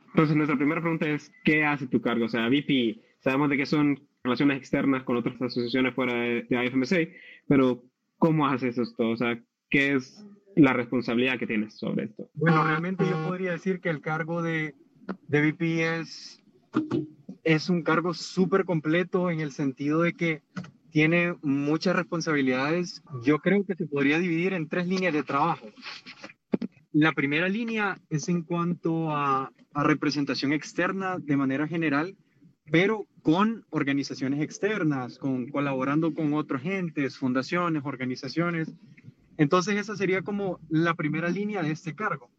entonces 0.07 0.35
nuestra 0.35 0.57
primera 0.57 0.81
pregunta 0.81 1.07
es, 1.07 1.31
¿qué 1.43 1.65
hace 1.65 1.87
tu 1.87 2.01
cargo? 2.01 2.25
O 2.25 2.29
sea, 2.29 2.47
VP, 2.47 2.99
sabemos 3.19 3.49
de 3.49 3.57
que 3.57 3.65
son 3.65 3.99
relaciones 4.23 4.57
externas 4.57 5.03
con 5.03 5.17
otras 5.17 5.35
asociaciones 5.41 5.93
fuera 5.93 6.13
de, 6.13 6.43
de 6.49 6.65
IFMC, 6.65 7.13
pero 7.47 7.83
¿cómo 8.17 8.47
haces 8.47 8.77
esto? 8.77 9.09
O 9.09 9.17
sea, 9.17 9.39
¿qué 9.69 9.93
es 9.93 10.25
la 10.55 10.73
responsabilidad 10.73 11.39
que 11.39 11.47
tienes 11.47 11.75
sobre 11.77 12.05
esto? 12.05 12.29
Bueno, 12.33 12.63
realmente 12.63 13.05
yo 13.05 13.27
podría 13.27 13.51
decir 13.51 13.79
que 13.79 13.89
el 13.89 14.01
cargo 14.01 14.41
de, 14.41 14.75
de 15.27 15.41
VP 15.41 15.99
es, 15.99 16.43
es 17.43 17.69
un 17.69 17.83
cargo 17.83 18.13
súper 18.13 18.65
completo 18.65 19.31
en 19.31 19.39
el 19.39 19.51
sentido 19.51 20.01
de 20.01 20.13
que 20.13 20.41
tiene 20.91 21.35
muchas 21.41 21.95
responsabilidades. 21.95 23.01
Yo 23.23 23.39
creo 23.39 23.65
que 23.65 23.75
se 23.75 23.87
podría 23.87 24.19
dividir 24.19 24.53
en 24.53 24.67
tres 24.67 24.87
líneas 24.87 25.13
de 25.13 25.23
trabajo. 25.23 25.67
La 26.91 27.13
primera 27.13 27.47
línea 27.47 27.99
es 28.09 28.27
en 28.27 28.43
cuanto 28.43 29.11
a, 29.11 29.51
representación 29.73 30.51
externa 30.51 31.17
de 31.17 31.37
manera 31.37 31.65
general, 31.65 32.17
pero 32.69 33.07
con 33.21 33.65
organizaciones 33.69 34.41
externas, 34.41 35.17
con, 35.17 35.49
colaborando 35.49 36.13
con 36.13 36.33
otros 36.33 36.65
entes, 36.65 37.17
fundaciones, 37.17 37.83
organizaciones. 37.85 38.69
Entonces 39.37 39.77
esa 39.77 39.95
sería 39.95 40.23
como 40.23 40.59
la 40.69 40.93
primera 40.93 41.29
línea 41.29 41.63
de 41.63 41.71
este 41.71 41.95
cargo. 41.95 42.29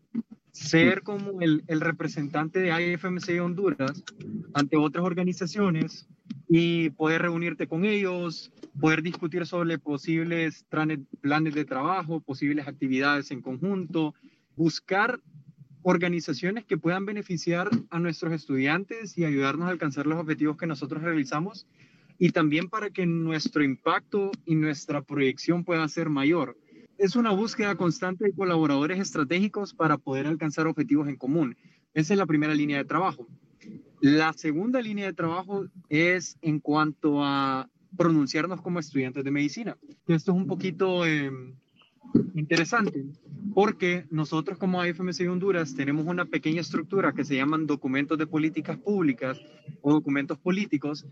Ser 0.50 1.02
como 1.02 1.40
el, 1.40 1.64
el 1.68 1.80
representante 1.80 2.58
de 2.58 2.92
IFMC 2.92 3.40
Honduras 3.40 4.04
ante 4.52 4.76
otras 4.76 5.06
organizaciones 5.06 6.06
y 6.54 6.90
poder 6.90 7.22
reunirte 7.22 7.66
con 7.66 7.86
ellos, 7.86 8.52
poder 8.78 9.00
discutir 9.02 9.46
sobre 9.46 9.78
posibles 9.78 10.66
planes 10.68 11.54
de 11.54 11.64
trabajo, 11.64 12.20
posibles 12.20 12.68
actividades 12.68 13.30
en 13.30 13.40
conjunto, 13.40 14.14
buscar 14.54 15.18
organizaciones 15.80 16.66
que 16.66 16.76
puedan 16.76 17.06
beneficiar 17.06 17.70
a 17.88 17.98
nuestros 17.98 18.34
estudiantes 18.34 19.16
y 19.16 19.24
ayudarnos 19.24 19.66
a 19.66 19.70
alcanzar 19.70 20.06
los 20.06 20.18
objetivos 20.18 20.58
que 20.58 20.66
nosotros 20.66 21.02
realizamos 21.02 21.66
y 22.18 22.32
también 22.32 22.68
para 22.68 22.90
que 22.90 23.06
nuestro 23.06 23.64
impacto 23.64 24.30
y 24.44 24.54
nuestra 24.54 25.00
proyección 25.00 25.64
pueda 25.64 25.88
ser 25.88 26.10
mayor. 26.10 26.58
Es 26.98 27.16
una 27.16 27.30
búsqueda 27.30 27.76
constante 27.76 28.26
de 28.26 28.34
colaboradores 28.34 29.00
estratégicos 29.00 29.72
para 29.72 29.96
poder 29.96 30.26
alcanzar 30.26 30.66
objetivos 30.66 31.08
en 31.08 31.16
común. 31.16 31.56
Esa 31.94 32.12
es 32.12 32.18
la 32.18 32.26
primera 32.26 32.54
línea 32.54 32.76
de 32.76 32.84
trabajo. 32.84 33.26
La 34.02 34.32
segunda 34.32 34.82
línea 34.82 35.06
de 35.06 35.12
trabajo 35.12 35.66
es 35.88 36.36
en 36.42 36.58
cuanto 36.58 37.22
a 37.22 37.70
pronunciarnos 37.96 38.60
como 38.60 38.80
estudiantes 38.80 39.22
de 39.22 39.30
medicina. 39.30 39.78
Esto 40.08 40.32
es 40.32 40.36
un 40.36 40.48
poquito 40.48 41.06
em, 41.06 41.54
interesante 42.34 43.06
porque 43.54 44.04
nosotros 44.10 44.58
como 44.58 44.80
AFMC 44.80 45.20
Honduras 45.30 45.76
tenemos 45.76 46.04
una 46.04 46.24
pequeña 46.24 46.62
estructura 46.62 47.12
que 47.12 47.24
se 47.24 47.36
llaman 47.36 47.68
documentos 47.68 48.18
de 48.18 48.26
políticas 48.26 48.76
públicas 48.76 49.40
o 49.82 49.92
documentos 49.92 50.36
políticos. 50.36 51.06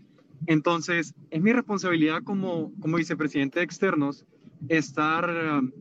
Entonces, 0.45 1.15
es 1.29 1.41
mi 1.41 1.53
responsabilidad 1.53 2.23
como, 2.23 2.73
como 2.81 2.97
vicepresidente 2.97 3.59
de 3.59 3.65
externos 3.65 4.25
estar 4.67 5.29
um, 5.29 5.71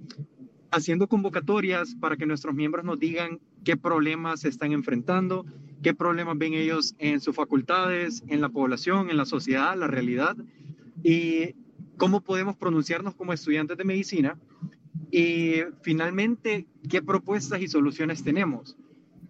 haciendo 0.70 1.08
convocatorias 1.08 1.96
para 1.96 2.16
que 2.16 2.24
nuestros 2.24 2.54
miembros 2.54 2.84
nos 2.84 3.00
digan 3.00 3.40
qué 3.64 3.76
problemas 3.76 4.42
se 4.42 4.48
están 4.48 4.70
enfrentando, 4.70 5.44
qué 5.82 5.94
problemas 5.94 6.38
ven 6.38 6.54
ellos 6.54 6.94
en 6.98 7.20
sus 7.20 7.34
facultades, 7.34 8.22
en 8.28 8.40
la 8.40 8.48
población, 8.48 9.10
en 9.10 9.16
la 9.16 9.24
sociedad, 9.24 9.76
la 9.76 9.86
realidad, 9.86 10.36
y 11.02 11.54
cómo 11.96 12.20
podemos 12.20 12.56
pronunciarnos 12.56 13.14
como 13.14 13.32
estudiantes 13.32 13.76
de 13.76 13.84
medicina 13.84 14.38
y 15.10 15.56
finalmente 15.82 16.66
qué 16.88 17.02
propuestas 17.02 17.60
y 17.60 17.68
soluciones 17.68 18.22
tenemos. 18.22 18.76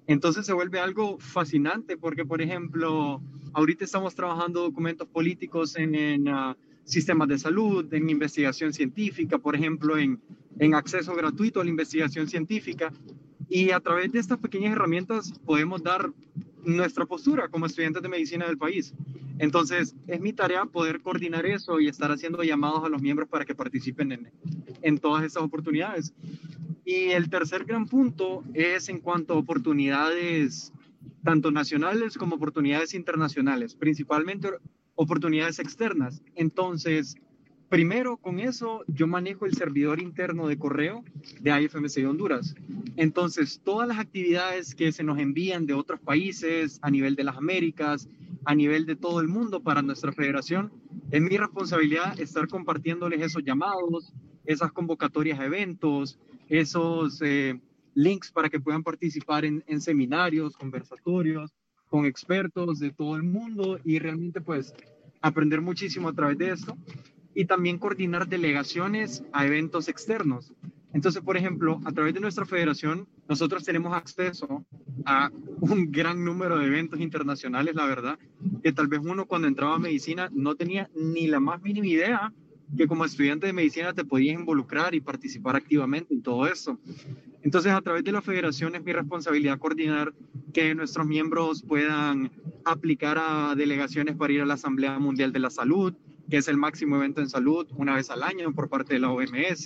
Entonces 0.07 0.45
se 0.45 0.53
vuelve 0.53 0.81
algo 0.81 1.19
fascinante 1.19 1.97
porque, 1.97 2.25
por 2.25 2.43
ejemplo, 2.43 3.23
ahorita 3.53 3.85
estamos 3.85 4.15
trabajando 4.15 4.63
documentos 4.63 5.07
políticos 5.09 5.77
en, 5.77 6.29
ah, 6.29 6.57
sistemas 6.85 7.29
de 7.29 7.39
salud, 7.39 7.93
en 7.95 8.11
investigación 8.11 8.73
científica, 8.73 9.39
por 9.39 9.55
ejemplo, 9.55 9.97
en, 9.97 10.21
en 10.59 10.75
acceso 10.75 11.15
gratuito 11.15 11.61
a 11.61 11.65
la 11.65 11.71
investigación 11.71 12.27
científica. 12.27 12.93
Y 13.51 13.73
a 13.73 13.81
través 13.81 14.13
de 14.13 14.21
estas 14.21 14.39
pequeñas 14.39 14.73
herramientas 14.73 15.33
podemos 15.45 15.83
dar 15.83 16.13
nuestra 16.65 17.05
postura 17.05 17.49
como 17.49 17.67
estudiantes 17.67 18.01
de 18.03 18.09
medicina 18.09 18.47
del 18.47 18.57
país. 18.57 18.95
Entonces, 19.39 19.97
es 20.07 20.21
mi 20.21 20.33
tarea 20.33 20.65
poder 20.67 21.01
coordinar 21.01 21.45
eso 21.47 21.81
y 21.81 21.89
estar 21.89 22.13
haciendo 22.13 22.43
llamados 22.45 22.85
a 22.85 22.89
los 22.89 23.03
miembros 23.03 23.29
para 23.29 23.45
que 23.45 23.55
participen 23.55 24.13
en, 24.13 24.31
en 24.83 24.99
todas 24.99 25.25
estas 25.25 25.43
oportunidades. 25.43 26.15
Y 26.85 27.11
el 27.11 27.29
tercer 27.29 27.65
gran 27.65 27.87
punto 27.87 28.45
es 28.55 28.89
en 28.89 29.01
cuanto 29.01 29.35
a 29.35 29.39
oportunidades 29.39 30.73
tanto 31.25 31.51
nacionales 31.51 32.17
como 32.17 32.37
oportunidades 32.37 32.95
internacionales, 32.95 33.75
principalmente 33.75 34.49
oportunidades 34.95 35.59
externas. 35.59 36.23
Entonces, 36.37 37.17
Primero, 37.71 38.17
con 38.17 38.41
eso 38.41 38.83
yo 38.89 39.07
manejo 39.07 39.47
el 39.47 39.55
servidor 39.55 40.01
interno 40.01 40.49
de 40.49 40.59
correo 40.59 41.05
de 41.41 41.63
IFMC 41.63 41.95
de 41.95 42.07
Honduras. 42.09 42.57
Entonces, 42.97 43.61
todas 43.63 43.87
las 43.87 44.01
actividades 44.01 44.75
que 44.75 44.91
se 44.91 45.05
nos 45.05 45.21
envían 45.21 45.67
de 45.67 45.75
otros 45.75 46.01
países, 46.01 46.81
a 46.83 46.91
nivel 46.91 47.15
de 47.15 47.23
las 47.23 47.37
Américas, 47.37 48.09
a 48.45 48.57
nivel 48.57 48.87
de 48.87 48.97
todo 48.97 49.21
el 49.21 49.29
mundo 49.29 49.63
para 49.63 49.83
nuestra 49.83 50.11
federación, 50.11 50.73
es 51.13 51.23
mi 51.23 51.37
responsabilidad 51.37 52.19
estar 52.19 52.49
compartiéndoles 52.49 53.21
esos 53.23 53.45
llamados, 53.45 54.13
esas 54.45 54.73
convocatorias 54.73 55.39
a 55.39 55.45
eventos, 55.45 56.19
esos 56.49 57.23
eh, 57.23 57.61
links 57.95 58.33
para 58.33 58.51
que 58.51 58.59
puedan 58.59 58.83
participar 58.83 59.45
en, 59.45 59.63
en 59.69 59.81
seminarios, 59.81 60.57
conversatorios 60.57 61.53
con 61.89 62.05
expertos 62.05 62.81
de 62.81 62.91
todo 62.91 63.15
el 63.15 63.23
mundo 63.23 63.79
y 63.85 64.01
realmente 64.01 64.41
pues 64.41 64.75
aprender 65.21 65.61
muchísimo 65.61 66.09
a 66.09 66.13
través 66.13 66.39
de 66.39 66.51
esto 66.51 66.77
y 67.35 67.45
también 67.45 67.79
coordinar 67.79 68.29
delegaciones 68.29 69.23
a 69.33 69.47
eventos 69.47 69.89
externos. 69.89 70.53
Entonces, 70.93 71.23
por 71.23 71.37
ejemplo, 71.37 71.81
a 71.85 71.93
través 71.93 72.15
de 72.15 72.21
nuestra 72.21 72.45
federación, 72.45 73.07
nosotros 73.29 73.65
tenemos 73.65 73.95
acceso 73.95 74.65
a 75.05 75.31
un 75.61 75.91
gran 75.93 76.25
número 76.25 76.59
de 76.59 76.67
eventos 76.67 77.01
internacionales, 77.01 77.75
la 77.77 77.87
verdad, 77.87 78.19
que 78.63 78.73
tal 78.73 78.89
vez 78.89 79.01
uno 79.03 79.27
cuando 79.27 79.47
entraba 79.47 79.77
a 79.77 79.79
medicina 79.79 80.29
no 80.33 80.57
tenía 80.57 80.91
ni 80.97 81.29
la 81.29 81.39
más 81.39 81.63
mínima 81.63 81.87
idea 81.87 82.33
que 82.77 82.87
como 82.87 83.05
estudiante 83.05 83.47
de 83.47 83.53
medicina 83.53 83.93
te 83.93 84.05
podías 84.05 84.39
involucrar 84.39 84.95
y 84.95 85.01
participar 85.01 85.57
activamente 85.57 86.15
en 86.15 86.23
todo 86.23 86.47
eso. 86.47 86.79
Entonces, 87.43 87.73
a 87.73 87.81
través 87.81 88.05
de 88.05 88.13
la 88.13 88.21
federación 88.23 88.75
es 88.75 88.85
mi 88.85 88.93
responsabilidad 88.93 89.59
coordinar 89.59 90.13
que 90.53 90.75
nuestros 90.75 91.07
miembros 91.07 91.63
puedan 91.63 92.31
aplicar 92.65 93.19
a 93.19 93.55
delegaciones 93.57 94.17
para 94.17 94.33
ir 94.33 94.43
a 94.43 94.47
la 94.47 94.55
Asamblea 94.55 94.99
Mundial 94.99 95.33
de 95.33 95.39
la 95.39 95.51
Salud, 95.51 95.95
que 96.31 96.37
es 96.37 96.49
el 96.49 96.57
máximo 96.57 96.97
evento 96.97 97.21
en 97.21 97.29
salud 97.29 97.67
una 97.77 97.97
vez 97.97 98.09
al 98.09 98.23
año 98.23 98.53
por 98.55 98.69
parte 98.69 98.95
de 98.95 99.01
la 99.01 99.11
OMS, 99.11 99.65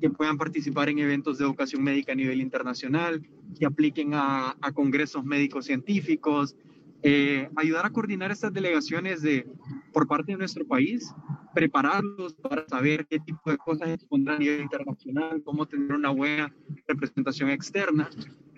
que 0.00 0.10
puedan 0.10 0.36
participar 0.36 0.88
en 0.88 0.98
eventos 0.98 1.38
de 1.38 1.44
educación 1.44 1.82
médica 1.82 2.12
a 2.12 2.14
nivel 2.14 2.40
internacional, 2.40 3.22
que 3.58 3.64
apliquen 3.64 4.10
a, 4.12 4.54
congresos 4.74 5.24
médicos 5.24 5.66
científicos, 5.66 6.56
eh, 7.02 7.48
ayudar 7.56 7.86
a 7.86 7.90
coordinar 7.90 8.30
estas 8.30 8.52
delegaciones 8.52 9.22
de, 9.22 9.46
por 9.92 10.06
parte 10.06 10.32
de 10.32 10.38
nuestro 10.38 10.66
país, 10.66 11.14
prepararlos 11.54 12.34
para 12.34 12.66
saber 12.68 13.06
qué 13.06 13.18
tipo 13.20 13.50
de 13.50 13.56
cosas 13.56 13.90
expondrán 13.90 14.36
a 14.36 14.40
nivel 14.40 14.60
internacional, 14.62 15.42
cómo 15.44 15.66
tener 15.66 15.92
una 15.92 16.10
buena 16.10 16.52
representación 16.86 17.50
externa 17.50 18.10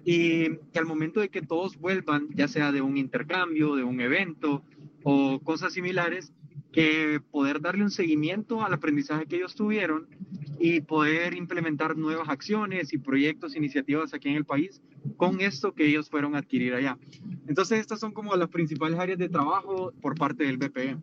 y 0.05 0.57
que 0.73 0.79
al 0.79 0.87
momento 0.87 1.21
de 1.21 1.29
que 1.29 1.43
todos 1.43 1.77
vuelvan, 1.77 2.29
ya 2.35 2.49
sea 2.49 2.73
de 2.73 2.81
un 2.81 2.97
intercambio, 2.97 3.75
de 3.75 3.85
un 3.85 4.01
evento 4.01 4.63
o 5.03 5.41
cosas 5.41 5.73
similares, 5.73 6.33
que 6.73 7.21
poder 7.31 7.61
darle 7.61 7.85
un 7.85 7.91
seguimiento 7.91 8.63
al 8.63 8.75
aprendizaje 8.75 9.27
que 9.27 9.37
ellos 9.37 9.55
tuvieron 9.55 10.09
y 10.59 10.81
poder 10.81 11.35
implementar 11.35 11.97
nuevas 11.97 12.29
acciones 12.29 12.93
y 12.93 12.99
proyectos, 12.99 13.57
iniciativas 13.57 14.15
aquí 14.15 14.29
en 14.29 14.37
el 14.37 14.45
país 14.45 14.83
con 15.17 15.41
esto 15.41 15.73
que 15.73 15.87
ellos 15.87 16.11
fueron 16.11 16.35
a 16.35 16.39
adquirir 16.39 16.75
allá. 16.75 16.99
Entonces, 17.47 17.81
estas 17.81 18.01
son 18.01 18.13
como 18.13 18.35
las 18.37 18.49
principales 18.49 18.99
áreas 18.99 19.19
de 19.19 19.29
trabajo 19.29 19.93
por 20.01 20.17
parte 20.17 20.45
del 20.45 20.59
BPE. 20.59 20.99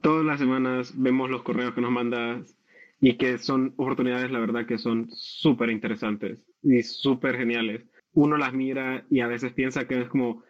Todas 0.00 0.24
las 0.24 0.40
semanas 0.40 0.94
vemos 0.96 1.30
los 1.30 1.42
correos 1.42 1.74
que 1.74 1.80
nos 1.80 1.90
mandas 1.90 2.56
y 3.00 3.16
que 3.16 3.38
son 3.38 3.74
oportunidades, 3.76 4.30
la 4.30 4.38
verdad, 4.38 4.66
que 4.66 4.78
son 4.78 5.08
súper 5.10 5.70
interesantes 5.70 6.38
y 6.62 6.82
súper 6.82 7.36
geniales. 7.36 7.84
Uno 8.12 8.36
las 8.36 8.52
mira 8.52 9.04
y 9.10 9.20
a 9.20 9.26
veces 9.26 9.52
piensa 9.52 9.86
que 9.86 10.00
es 10.00 10.08
como, 10.08 10.42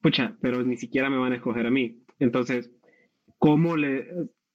pucha, 0.00 0.36
pero 0.40 0.62
ni 0.62 0.76
siquiera 0.76 1.10
me 1.10 1.18
van 1.18 1.32
a 1.32 1.36
escoger 1.36 1.66
a 1.66 1.70
mí. 1.70 2.02
Entonces, 2.18 2.70
cómo 3.38 3.76
le... 3.76 4.08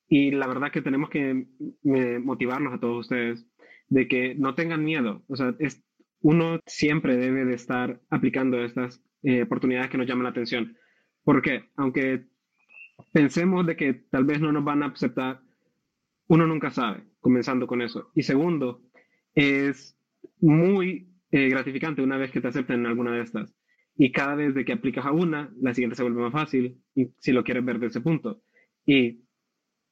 Y 0.07 0.31
la 0.31 0.47
verdad 0.47 0.71
que 0.71 0.81
tenemos 0.81 1.09
que 1.09 1.47
eh, 1.85 2.19
motivarlos 2.19 2.73
a 2.73 2.79
todos 2.79 3.01
ustedes 3.01 3.47
de 3.87 4.07
que 4.07 4.35
no 4.35 4.53
tengan 4.53 4.83
miedo. 4.83 5.23
O 5.27 5.35
sea, 5.35 5.55
es, 5.59 5.83
uno 6.21 6.59
siempre 6.65 7.17
debe 7.17 7.45
de 7.45 7.55
estar 7.55 7.99
aplicando 8.09 8.63
estas 8.63 9.01
eh, 9.23 9.43
oportunidades 9.43 9.89
que 9.89 9.97
nos 9.97 10.07
llaman 10.07 10.23
la 10.23 10.29
atención. 10.29 10.77
Porque 11.23 11.69
aunque 11.75 12.27
pensemos 13.11 13.65
de 13.65 13.75
que 13.75 13.93
tal 13.93 14.25
vez 14.25 14.39
no 14.39 14.51
nos 14.51 14.63
van 14.63 14.83
a 14.83 14.87
aceptar, 14.87 15.41
uno 16.27 16.47
nunca 16.47 16.71
sabe, 16.71 17.03
comenzando 17.19 17.67
con 17.67 17.81
eso. 17.81 18.11
Y 18.15 18.23
segundo, 18.23 18.81
es 19.33 19.97
muy 20.39 21.09
eh, 21.31 21.49
gratificante 21.49 22.01
una 22.01 22.17
vez 22.17 22.31
que 22.31 22.41
te 22.41 22.47
acepten 22.47 22.81
en 22.81 22.85
alguna 22.87 23.11
de 23.11 23.21
estas. 23.21 23.55
Y 23.95 24.11
cada 24.11 24.35
vez 24.35 24.53
de 24.55 24.65
que 24.65 24.73
aplicas 24.73 25.05
a 25.05 25.11
una, 25.11 25.53
la 25.61 25.73
siguiente 25.73 25.95
se 25.95 26.03
vuelve 26.03 26.21
más 26.21 26.31
fácil, 26.31 26.81
y 26.95 27.13
si 27.19 27.31
lo 27.31 27.43
quieres 27.43 27.65
ver 27.65 27.79
de 27.79 27.87
ese 27.87 28.01
punto. 28.01 28.41
Y 28.85 29.23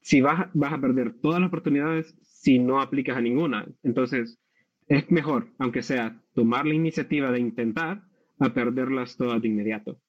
si 0.01 0.21
vas, 0.21 0.39
a 0.39 0.81
perder 0.81 1.13
todas 1.21 1.39
las 1.39 1.47
oportunidades 1.47 2.15
si 2.21 2.59
no 2.59 2.81
aplicas 2.81 3.17
a 3.17 3.21
ninguna. 3.21 3.65
Entonces, 3.83 4.39
es 4.87 5.09
mejor, 5.11 5.47
aunque 5.59 5.83
sea, 5.83 6.19
tomar 6.33 6.65
la 6.65 6.73
iniciativa 6.73 7.31
de 7.31 7.39
intentar 7.39 8.03
a 8.39 8.53
perderlas 8.53 9.15
todas 9.15 9.41
de 9.41 9.47
inmediato. 9.47 9.99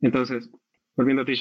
Entonces, 0.00 0.50
volviendo 0.96 1.22
a 1.22 1.24
ti, 1.24 1.34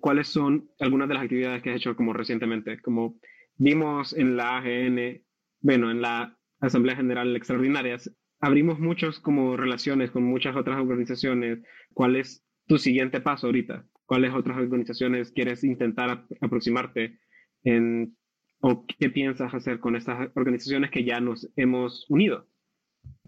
¿cuáles 0.00 0.28
son 0.28 0.68
algunas 0.80 1.08
de 1.08 1.14
las 1.14 1.22
actividades 1.22 1.62
que 1.62 1.70
has 1.70 1.76
hecho 1.76 1.96
como 1.96 2.12
recientemente? 2.12 2.80
Como 2.80 3.18
vimos 3.56 4.12
en 4.12 4.36
la 4.36 4.58
AGN, 4.58 5.22
bueno, 5.60 5.90
en 5.90 6.02
la 6.02 6.36
Asamblea 6.60 6.96
General 6.96 7.34
Extraordinaria, 7.36 7.96
abrimos 8.40 8.80
muchos 8.80 9.20
como 9.20 9.56
relaciones 9.56 10.10
con 10.10 10.24
muchas 10.24 10.56
otras 10.56 10.78
organizaciones. 10.78 11.60
¿Cuál 11.94 12.16
es 12.16 12.44
tu 12.66 12.78
siguiente 12.78 13.20
paso 13.20 13.46
ahorita? 13.46 13.86
¿Cuáles 14.08 14.32
otras 14.32 14.56
organizaciones 14.56 15.32
quieres 15.32 15.62
intentar 15.64 16.24
aproximarte 16.40 17.18
en, 17.62 18.16
o 18.60 18.86
qué 18.86 19.10
piensas 19.10 19.52
hacer 19.52 19.80
con 19.80 19.96
estas 19.96 20.30
organizaciones 20.34 20.90
que 20.90 21.04
ya 21.04 21.20
nos 21.20 21.46
hemos 21.56 22.06
unido? 22.08 22.46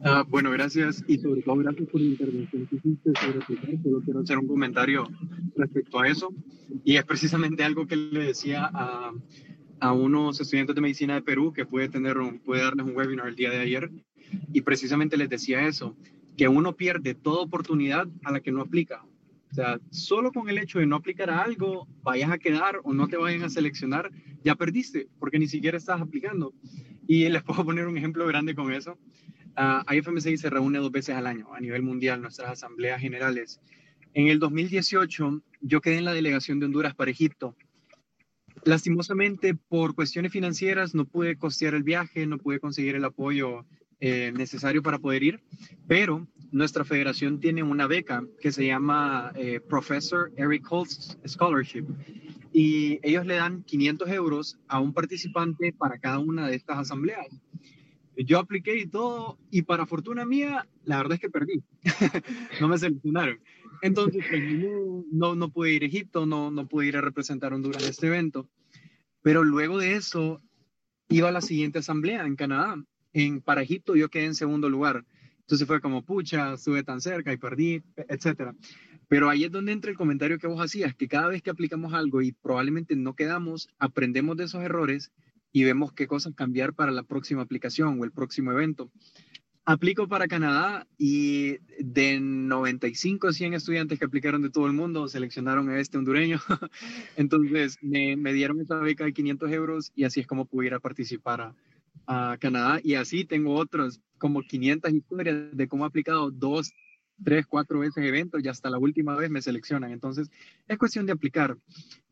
Ah, 0.00 0.24
bueno, 0.26 0.50
gracias 0.50 1.04
y 1.06 1.18
sobre 1.18 1.42
todo 1.42 1.56
gracias 1.56 1.86
por 1.86 2.00
la 2.00 2.06
intervención 2.06 2.66
que 2.66 2.76
hiciste 2.76 3.12
sobre 3.20 3.82
Solo 3.82 4.00
quiero 4.00 4.20
hacer 4.20 4.38
un 4.38 4.46
comentario 4.46 5.06
respecto 5.54 6.00
a 6.00 6.08
eso 6.08 6.32
y 6.82 6.96
es 6.96 7.04
precisamente 7.04 7.62
algo 7.62 7.86
que 7.86 7.96
le 7.96 8.24
decía 8.24 8.70
a, 8.72 9.12
a 9.80 9.92
unos 9.92 10.40
estudiantes 10.40 10.74
de 10.74 10.80
medicina 10.80 11.16
de 11.16 11.20
Perú 11.20 11.52
que 11.52 11.66
puede, 11.66 11.90
tener 11.90 12.16
un, 12.16 12.38
puede 12.38 12.62
darles 12.62 12.86
un 12.86 12.96
webinar 12.96 13.28
el 13.28 13.36
día 13.36 13.50
de 13.50 13.58
ayer 13.58 13.90
y 14.50 14.62
precisamente 14.62 15.18
les 15.18 15.28
decía 15.28 15.66
eso, 15.66 15.94
que 16.38 16.48
uno 16.48 16.74
pierde 16.74 17.14
toda 17.14 17.42
oportunidad 17.42 18.08
a 18.24 18.32
la 18.32 18.40
que 18.40 18.50
no 18.50 18.62
aplica. 18.62 19.04
O 19.50 19.54
sea, 19.54 19.80
solo 19.90 20.30
con 20.32 20.48
el 20.48 20.58
hecho 20.58 20.78
de 20.78 20.86
no 20.86 20.96
aplicar 20.96 21.30
a 21.30 21.42
algo, 21.42 21.88
vayas 22.02 22.30
a 22.30 22.38
quedar 22.38 22.80
o 22.84 22.94
no 22.94 23.08
te 23.08 23.16
vayan 23.16 23.42
a 23.42 23.48
seleccionar, 23.48 24.10
ya 24.44 24.54
perdiste, 24.54 25.08
porque 25.18 25.38
ni 25.38 25.48
siquiera 25.48 25.76
estás 25.76 26.00
aplicando. 26.00 26.54
Y 27.06 27.28
les 27.28 27.42
puedo 27.42 27.64
poner 27.64 27.86
un 27.86 27.96
ejemplo 27.96 28.26
grande 28.26 28.54
con 28.54 28.72
eso. 28.72 28.92
Uh, 28.92 29.82
ah, 29.84 29.94
IFMCI 29.94 30.36
se 30.36 30.48
reúne 30.48 30.78
dos 30.78 30.92
veces 30.92 31.16
al 31.16 31.26
año 31.26 31.52
a 31.52 31.60
nivel 31.60 31.82
mundial, 31.82 32.22
nuestras 32.22 32.50
asambleas 32.50 33.00
generales. 33.00 33.60
En 34.14 34.28
el 34.28 34.38
2018, 34.38 35.42
yo 35.60 35.80
quedé 35.80 35.98
en 35.98 36.04
la 36.04 36.14
delegación 36.14 36.60
de 36.60 36.66
Honduras 36.66 36.94
para 36.94 37.10
Egipto. 37.10 37.56
Lastimosamente, 38.64 39.54
por 39.54 39.94
cuestiones 39.94 40.32
financieras, 40.32 40.94
no 40.94 41.04
pude 41.04 41.36
costear 41.36 41.74
el 41.74 41.82
viaje, 41.82 42.26
no 42.26 42.38
pude 42.38 42.60
conseguir 42.60 42.94
el 42.94 43.04
apoyo 43.04 43.64
eh, 44.00 44.32
necesario 44.36 44.82
para 44.82 44.98
poder 44.98 45.22
ir, 45.22 45.40
pero 45.86 46.26
nuestra 46.52 46.84
federación 46.84 47.40
tiene 47.40 47.62
una 47.62 47.86
beca 47.86 48.24
que 48.40 48.52
se 48.52 48.66
llama 48.66 49.32
eh, 49.36 49.60
Professor 49.60 50.32
Eric 50.36 50.66
Holtz 50.70 51.18
Scholarship 51.26 51.86
y 52.52 52.98
ellos 53.02 53.26
le 53.26 53.34
dan 53.34 53.62
500 53.62 54.08
euros 54.10 54.58
a 54.66 54.80
un 54.80 54.92
participante 54.92 55.72
para 55.72 55.98
cada 55.98 56.18
una 56.18 56.48
de 56.48 56.56
estas 56.56 56.78
asambleas. 56.78 57.28
Yo 58.16 58.38
apliqué 58.38 58.76
y 58.76 58.86
todo, 58.86 59.38
y 59.50 59.62
para 59.62 59.86
fortuna 59.86 60.26
mía, 60.26 60.66
la 60.84 60.98
verdad 60.98 61.14
es 61.14 61.20
que 61.20 61.30
perdí. 61.30 61.62
no 62.60 62.68
me 62.68 62.76
seleccionaron. 62.76 63.40
Entonces, 63.82 64.24
pues, 64.28 64.42
no, 65.10 65.34
no 65.34 65.50
pude 65.50 65.72
ir 65.72 65.84
a 65.84 65.86
Egipto, 65.86 66.26
no, 66.26 66.50
no 66.50 66.66
pude 66.66 66.86
ir 66.86 66.96
a 66.96 67.00
representar 67.00 67.54
Honduras 67.54 67.82
en 67.82 67.90
este 67.90 68.08
evento. 68.08 68.48
Pero 69.22 69.44
luego 69.44 69.78
de 69.78 69.94
eso, 69.94 70.42
iba 71.08 71.28
a 71.28 71.32
la 71.32 71.40
siguiente 71.40 71.78
asamblea 71.78 72.26
en 72.26 72.36
Canadá. 72.36 72.82
En, 73.12 73.40
para 73.40 73.62
Egipto 73.62 73.96
yo 73.96 74.10
quedé 74.10 74.26
en 74.26 74.34
segundo 74.34 74.68
lugar. 74.68 75.04
Entonces 75.50 75.66
fue 75.66 75.80
como, 75.80 76.04
pucha, 76.04 76.54
estuve 76.54 76.84
tan 76.84 77.00
cerca 77.00 77.32
y 77.32 77.36
perdí, 77.36 77.82
etcétera. 77.96 78.54
Pero 79.08 79.28
ahí 79.28 79.42
es 79.42 79.50
donde 79.50 79.72
entra 79.72 79.90
el 79.90 79.96
comentario 79.96 80.38
que 80.38 80.46
vos 80.46 80.64
hacías, 80.64 80.94
que 80.94 81.08
cada 81.08 81.26
vez 81.26 81.42
que 81.42 81.50
aplicamos 81.50 81.92
algo 81.92 82.22
y 82.22 82.30
probablemente 82.30 82.94
no 82.94 83.16
quedamos, 83.16 83.68
aprendemos 83.80 84.36
de 84.36 84.44
esos 84.44 84.62
errores 84.62 85.10
y 85.50 85.64
vemos 85.64 85.92
qué 85.92 86.06
cosas 86.06 86.36
cambiar 86.36 86.72
para 86.74 86.92
la 86.92 87.02
próxima 87.02 87.42
aplicación 87.42 88.00
o 88.00 88.04
el 88.04 88.12
próximo 88.12 88.52
evento. 88.52 88.92
Aplico 89.64 90.06
para 90.06 90.28
Canadá 90.28 90.86
y 90.96 91.58
de 91.80 92.20
95 92.20 93.26
a 93.26 93.32
100 93.32 93.54
estudiantes 93.54 93.98
que 93.98 94.04
aplicaron 94.04 94.42
de 94.42 94.50
todo 94.50 94.68
el 94.68 94.72
mundo, 94.72 95.08
seleccionaron 95.08 95.68
a 95.68 95.80
este 95.80 95.98
hondureño. 95.98 96.38
Entonces 97.16 97.76
me, 97.82 98.14
me, 98.14 98.32
dieron 98.32 98.60
esa 98.60 98.76
beca 98.76 99.04
de 99.04 99.12
500 99.12 99.50
euros 99.50 99.92
y 99.96 100.04
así 100.04 100.20
es 100.20 100.28
como 100.28 100.44
pudiera 100.44 100.78
participar 100.78 101.40
a, 101.40 101.54
a 102.06 102.36
Canadá. 102.38 102.80
Y 102.84 102.94
así 102.94 103.24
tengo 103.24 103.54
otros, 103.56 104.00
como 104.20 104.42
500 104.42 104.92
historias 104.92 105.56
de 105.56 105.66
cómo 105.66 105.84
he 105.84 105.88
aplicado 105.88 106.30
dos, 106.30 106.72
tres, 107.24 107.46
cuatro 107.46 107.80
veces 107.80 108.04
eventos 108.04 108.44
y 108.44 108.48
hasta 108.48 108.70
la 108.70 108.78
última 108.78 109.16
vez 109.16 109.30
me 109.30 109.42
seleccionan. 109.42 109.90
Entonces, 109.90 110.30
es 110.68 110.78
cuestión 110.78 111.06
de 111.06 111.12
aplicar. 111.12 111.56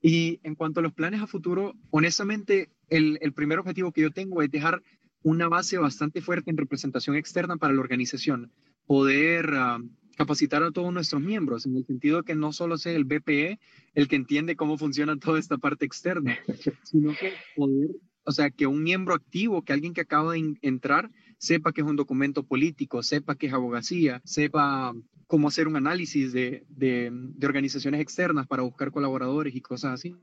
Y 0.02 0.40
en 0.42 0.56
cuanto 0.56 0.80
a 0.80 0.82
los 0.82 0.92
planes 0.92 1.22
a 1.22 1.26
futuro, 1.26 1.74
honestamente, 1.90 2.70
el, 2.88 3.18
el 3.20 3.32
primer 3.32 3.60
objetivo 3.60 3.92
que 3.92 4.02
yo 4.02 4.10
tengo 4.10 4.42
es 4.42 4.50
dejar 4.50 4.82
una 5.22 5.48
base 5.48 5.78
bastante 5.78 6.20
fuerte 6.20 6.50
en 6.50 6.56
representación 6.56 7.16
externa 7.16 7.56
para 7.56 7.74
la 7.74 7.80
organización, 7.80 8.50
poder 8.86 9.50
ah, 9.54 9.78
capacitar 10.16 10.62
a 10.62 10.70
todos 10.70 10.92
nuestros 10.92 11.22
miembros, 11.22 11.66
en 11.66 11.76
el 11.76 11.86
sentido 11.86 12.22
que 12.22 12.34
no 12.34 12.52
solo 12.52 12.78
sea 12.78 12.92
el 12.92 13.04
BPE 13.04 13.58
el 13.94 14.08
que 14.08 14.16
entiende 14.16 14.56
cómo 14.56 14.78
funciona 14.78 15.18
toda 15.18 15.38
esta 15.38 15.58
parte 15.58 15.86
externa, 15.86 16.38
sino 16.82 17.14
que 17.16 17.32
poder, 17.56 17.90
o 18.24 18.32
sea, 18.32 18.50
que 18.50 18.66
un 18.66 18.82
miembro 18.82 19.14
activo, 19.14 19.62
que 19.62 19.72
alguien 19.72 19.94
que 19.94 20.02
acaba 20.02 20.32
de 20.32 20.56
entrar, 20.62 21.10
sepa 21.38 21.72
que 21.72 21.80
es 21.80 21.86
un 21.86 21.96
documento 21.96 22.42
político, 22.42 23.02
sepa 23.02 23.36
que 23.36 23.46
es 23.46 23.52
abogacía, 23.52 24.20
sepa 24.24 24.92
cómo 25.26 25.48
hacer 25.48 25.68
un 25.68 25.76
análisis 25.76 26.32
de, 26.32 26.64
de, 26.68 27.12
organizaciones 27.42 28.00
externas 28.00 28.46
para 28.46 28.62
buscar 28.62 28.90
colaboradores 28.90 29.54
y 29.54 29.60
cosas 29.60 29.94
así. 29.94 30.16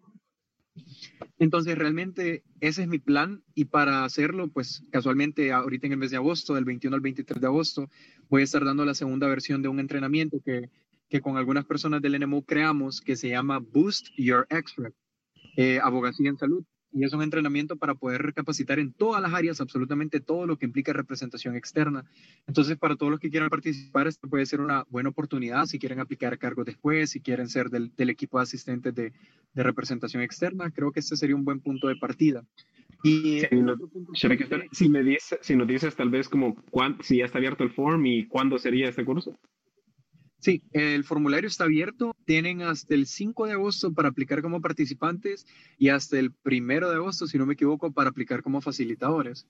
Entonces, 1.40 1.78
realmente 1.78 2.44
ese 2.60 2.82
es 2.82 2.88
mi 2.90 3.00
plan 3.00 3.44
y 3.54 3.66
para 3.66 4.04
hacerlo, 4.04 4.50
pues 4.50 4.84
casualmente 4.92 5.54
ahorita 5.54 5.88
en 5.88 5.94
el 5.94 6.00
mes 6.00 6.12
de 6.12 6.18
agosto, 6.18 6.54
del 6.54 6.66
21 6.66 6.96
al 6.96 7.02
23 7.02 7.40
de 7.40 7.48
agosto, 7.48 7.90
voy 8.30 8.42
a 8.42 8.44
estar 8.44 8.66
dando 8.66 8.84
la 8.84 8.94
segunda 8.94 9.28
versión 9.28 9.62
de 9.62 9.70
un 9.70 9.80
entrenamiento 9.80 10.42
que, 10.44 10.70
que 11.08 11.22
con 11.22 11.38
algunas 11.38 11.66
personas 11.66 12.02
del 12.02 12.20
NMO 12.20 12.44
creamos 12.44 13.00
que 13.00 13.16
se 13.16 13.30
llama 13.30 13.60
Boost 13.60 14.08
Your 14.18 14.48
Extract, 14.50 14.96
eh, 15.56 15.80
abogacía 15.82 16.30
en 16.30 16.38
salud 16.38 16.66
y 16.96 17.04
es 17.04 17.14
un 17.14 17.22
entrenamiento 17.22 17.76
para 17.76 17.94
poder 17.94 18.22
recapacitar 18.22 18.80
en 18.80 18.94
todas 18.94 19.22
las 19.22 19.34
áreas, 19.34 19.60
absolutamente 19.60 20.22
todo 20.22 20.48
lo 20.48 20.58
que 20.58 20.66
implica 20.66 20.94
representación 20.94 21.58
externa. 21.58 22.06
Entonces, 22.48 22.78
para 22.78 22.96
todos 22.96 23.12
los 23.12 23.20
que 23.20 23.30
quieran 23.30 23.50
participar, 23.50 24.08
esto 24.08 24.30
puede 24.30 24.46
ser 24.46 24.62
una 24.62 24.86
buena 24.90 25.10
oportunidad 25.10 25.66
si 25.66 25.78
quieren 25.78 26.00
aplicar 26.00 26.38
cargos 26.38 26.66
después, 26.66 27.10
si 27.10 27.20
quieren 27.20 27.50
ser 27.50 27.70
del, 27.70 27.94
del 27.98 28.10
equipo 28.10 28.38
de 28.38 28.44
asistentes 28.44 28.96
de, 28.96 29.12
de, 29.54 29.64
representación 29.64 30.24
externa, 30.24 30.72
creo 30.72 30.94
que 30.94 31.02
este 31.02 31.18
sería 31.18 31.36
un 31.36 31.44
buen 31.44 31.60
punto 31.60 31.90
de 31.90 31.98
partida. 31.98 32.46
Y 33.04 33.42
si, 34.72 34.90
me 34.90 35.04
dice, 35.04 35.38
si 35.42 35.56
nos 35.58 35.68
dices 35.68 35.96
tal 35.98 36.10
vez 36.10 36.30
como 36.30 36.56
si 37.02 37.18
ya 37.18 37.26
está 37.26 37.40
abierto 37.40 37.66
el 37.66 37.72
form 37.72 38.06
y 38.06 38.26
cuándo 38.26 38.58
sería 38.58 38.88
este 38.88 39.04
curso. 39.04 39.38
Sí, 40.46 40.62
el 40.74 41.04
formulario 41.04 41.48
está 41.48 41.64
abierto. 41.64 42.16
Tienen 42.24 42.62
hasta 42.62 42.94
el 42.94 43.08
5 43.08 43.48
de 43.48 43.54
agosto 43.54 43.92
para 43.92 44.10
aplicar 44.10 44.44
como 44.44 44.62
participantes 44.62 45.48
y 45.80 45.90
hasta 45.90 46.20
el 46.20 46.36
1 46.44 46.88
de 46.88 46.98
agosto, 46.98 47.26
si 47.26 47.40
no 47.40 47.48
me 47.48 47.56
equivoco, 47.56 47.92
para 47.92 48.12
aplicar 48.12 48.44
como 48.44 48.62
facilitadores. 48.62 49.48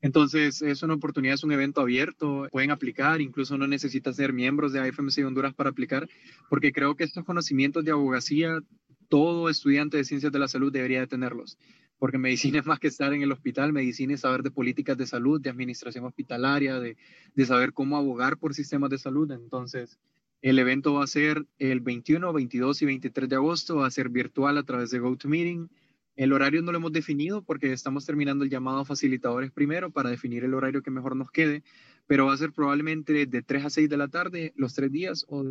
Entonces, 0.00 0.62
es 0.62 0.84
una 0.84 0.94
oportunidad, 0.94 1.34
es 1.34 1.42
un 1.42 1.50
evento 1.50 1.80
abierto, 1.80 2.46
pueden 2.52 2.70
aplicar, 2.70 3.20
incluso 3.20 3.58
no 3.58 3.66
necesitan 3.66 4.14
ser 4.14 4.32
miembros 4.32 4.72
de 4.72 4.78
AFMC 4.78 5.26
Honduras 5.26 5.54
para 5.54 5.70
aplicar, 5.70 6.08
porque 6.48 6.70
creo 6.70 6.94
que 6.94 7.02
estos 7.02 7.24
conocimientos 7.24 7.84
de 7.84 7.90
abogacía, 7.90 8.60
todo 9.08 9.48
estudiante 9.48 9.96
de 9.96 10.04
ciencias 10.04 10.30
de 10.30 10.38
la 10.38 10.46
salud 10.46 10.70
debería 10.70 11.00
de 11.00 11.08
tenerlos, 11.08 11.58
porque 11.98 12.16
medicina 12.16 12.60
es 12.60 12.64
más 12.64 12.78
que 12.78 12.86
estar 12.86 13.12
en 13.12 13.22
el 13.22 13.32
hospital, 13.32 13.72
medicina 13.72 14.14
es 14.14 14.20
saber 14.20 14.44
de 14.44 14.52
políticas 14.52 14.96
de 14.96 15.08
salud, 15.08 15.40
de 15.40 15.50
administración 15.50 16.04
hospitalaria, 16.04 16.78
de, 16.78 16.96
de 17.34 17.44
saber 17.44 17.72
cómo 17.72 17.96
abogar 17.96 18.38
por 18.38 18.54
sistemas 18.54 18.90
de 18.90 18.98
salud. 18.98 19.32
Entonces, 19.32 19.98
el 20.42 20.58
evento 20.58 20.94
va 20.94 21.04
a 21.04 21.08
ser 21.08 21.46
el 21.58 21.80
21, 21.80 22.32
22 22.32 22.82
y 22.82 22.86
23 22.86 23.28
de 23.28 23.36
agosto, 23.36 23.76
va 23.76 23.86
a 23.86 23.90
ser 23.90 24.08
virtual 24.08 24.58
a 24.58 24.62
través 24.62 24.90
de 24.90 24.98
GoToMeeting. 24.98 25.68
El 26.16 26.32
horario 26.32 26.62
no 26.62 26.72
lo 26.72 26.78
hemos 26.78 26.92
definido 26.92 27.42
porque 27.42 27.72
estamos 27.72 28.04
terminando 28.04 28.44
el 28.44 28.50
llamado 28.50 28.78
a 28.80 28.84
facilitadores 28.84 29.50
primero 29.52 29.90
para 29.90 30.10
definir 30.10 30.44
el 30.44 30.54
horario 30.54 30.82
que 30.82 30.90
mejor 30.90 31.16
nos 31.16 31.30
quede, 31.30 31.62
pero 32.06 32.26
va 32.26 32.34
a 32.34 32.36
ser 32.36 32.52
probablemente 32.52 33.26
de 33.26 33.42
3 33.42 33.64
a 33.64 33.70
6 33.70 33.88
de 33.88 33.96
la 33.96 34.08
tarde 34.08 34.52
los 34.56 34.74
tres 34.74 34.90
días 34.90 35.24
o 35.28 35.44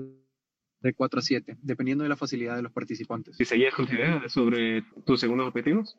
de 0.81 0.93
4 0.93 1.19
a 1.19 1.23
7, 1.23 1.57
dependiendo 1.61 2.03
de 2.03 2.09
la 2.09 2.17
facilidad 2.17 2.55
de 2.55 2.61
los 2.61 2.71
participantes. 2.71 3.39
¿Y 3.39 3.45
seguías 3.45 3.73
con 3.73 3.87
tu 3.87 3.95
sobre 4.29 4.83
tus 5.05 5.19
segundos 5.19 5.47
objetivos? 5.47 5.97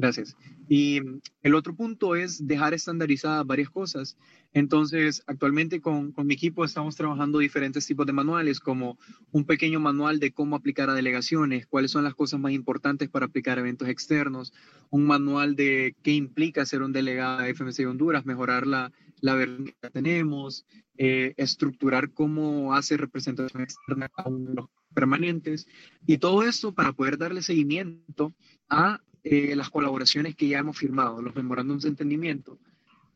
Gracias. 0.00 0.34
Y 0.66 0.98
el 1.42 1.54
otro 1.54 1.74
punto 1.74 2.16
es 2.16 2.46
dejar 2.46 2.72
estandarizadas 2.72 3.46
varias 3.46 3.68
cosas. 3.68 4.16
Entonces, 4.54 5.22
actualmente 5.26 5.82
con, 5.82 6.12
con, 6.12 6.26
mi 6.26 6.32
equipo 6.32 6.64
estamos 6.64 6.96
trabajando 6.96 7.38
diferentes 7.38 7.86
tipos 7.86 8.06
de 8.06 8.14
manuales, 8.14 8.60
como 8.60 8.98
un 9.30 9.44
pequeño 9.44 9.78
manual 9.78 10.18
de 10.18 10.32
cómo 10.32 10.56
aplicar 10.56 10.88
a 10.88 10.94
delegaciones, 10.94 11.66
cuáles 11.66 11.90
son 11.90 12.04
las 12.04 12.14
cosas 12.14 12.40
más 12.40 12.52
importantes 12.52 13.10
para 13.10 13.26
aplicar 13.26 13.58
eventos 13.58 13.88
externos, 13.88 14.54
un 14.88 15.04
manual 15.04 15.54
de 15.54 15.94
qué 16.02 16.12
implica 16.12 16.64
ser 16.64 16.80
un 16.80 16.92
delegado 16.92 17.42
de 17.42 17.50
FMC 17.50 17.86
Honduras, 17.86 18.24
mejorar 18.24 18.66
la, 18.66 18.90
la 19.20 19.34
versión 19.34 19.66
que 19.66 19.90
tenemos, 19.90 20.64
eh, 20.96 21.34
estructurar 21.36 22.10
cómo 22.12 22.72
hace 22.74 22.96
representación 22.96 23.62
externa 23.62 24.10
a 24.16 24.30
los 24.30 24.66
permanentes, 24.94 25.66
y 26.06 26.16
todo 26.16 26.42
eso 26.42 26.72
para 26.72 26.92
poder 26.94 27.18
darle 27.18 27.42
seguimiento 27.42 28.32
a 28.70 29.02
las 29.22 29.70
colaboraciones 29.70 30.34
que 30.34 30.48
ya 30.48 30.58
hemos 30.58 30.78
firmado, 30.78 31.20
los 31.20 31.34
memorándums 31.34 31.82
de 31.82 31.90
entendimiento, 31.90 32.58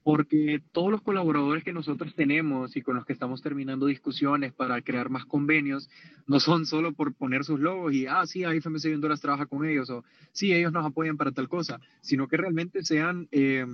porque 0.03 0.63
todos 0.73 0.91
los 0.91 1.01
colaboradores 1.01 1.65
que 1.65 1.73
nosotros 1.73 2.15
tenemos 2.15 2.77
y 2.77 2.83
con 2.83 2.95
los 2.95 3.07
que 3.07 3.15
estamos 3.15 3.41
terminando 3.41 3.87
discusiones 3.87 4.53
para 4.53 4.83
crear 4.83 5.09
más 5.09 5.25
convenios, 5.25 5.89
no 6.27 6.41
son 6.41 6.67
solo 6.67 6.93
por 6.93 7.15
poner 7.15 7.43
sus 7.43 7.59
logos 7.59 7.95
y, 7.95 8.07
ah, 8.07 8.27
sí, 8.27 8.45
FMC 8.45 8.95
Honduras 8.95 9.23
trabaja 9.23 9.47
con 9.47 9.65
ellos, 9.65 9.89
o 9.89 10.05
sí, 10.33 10.53
ellos 10.53 10.73
nos 10.73 10.85
apoyan 10.85 11.17
para 11.17 11.33
tal 11.33 11.49
cosa, 11.49 11.81
sino 12.03 12.29
que 12.29 12.37
realmente 12.37 12.85
sean 12.85 13.29
eh, 13.33 13.67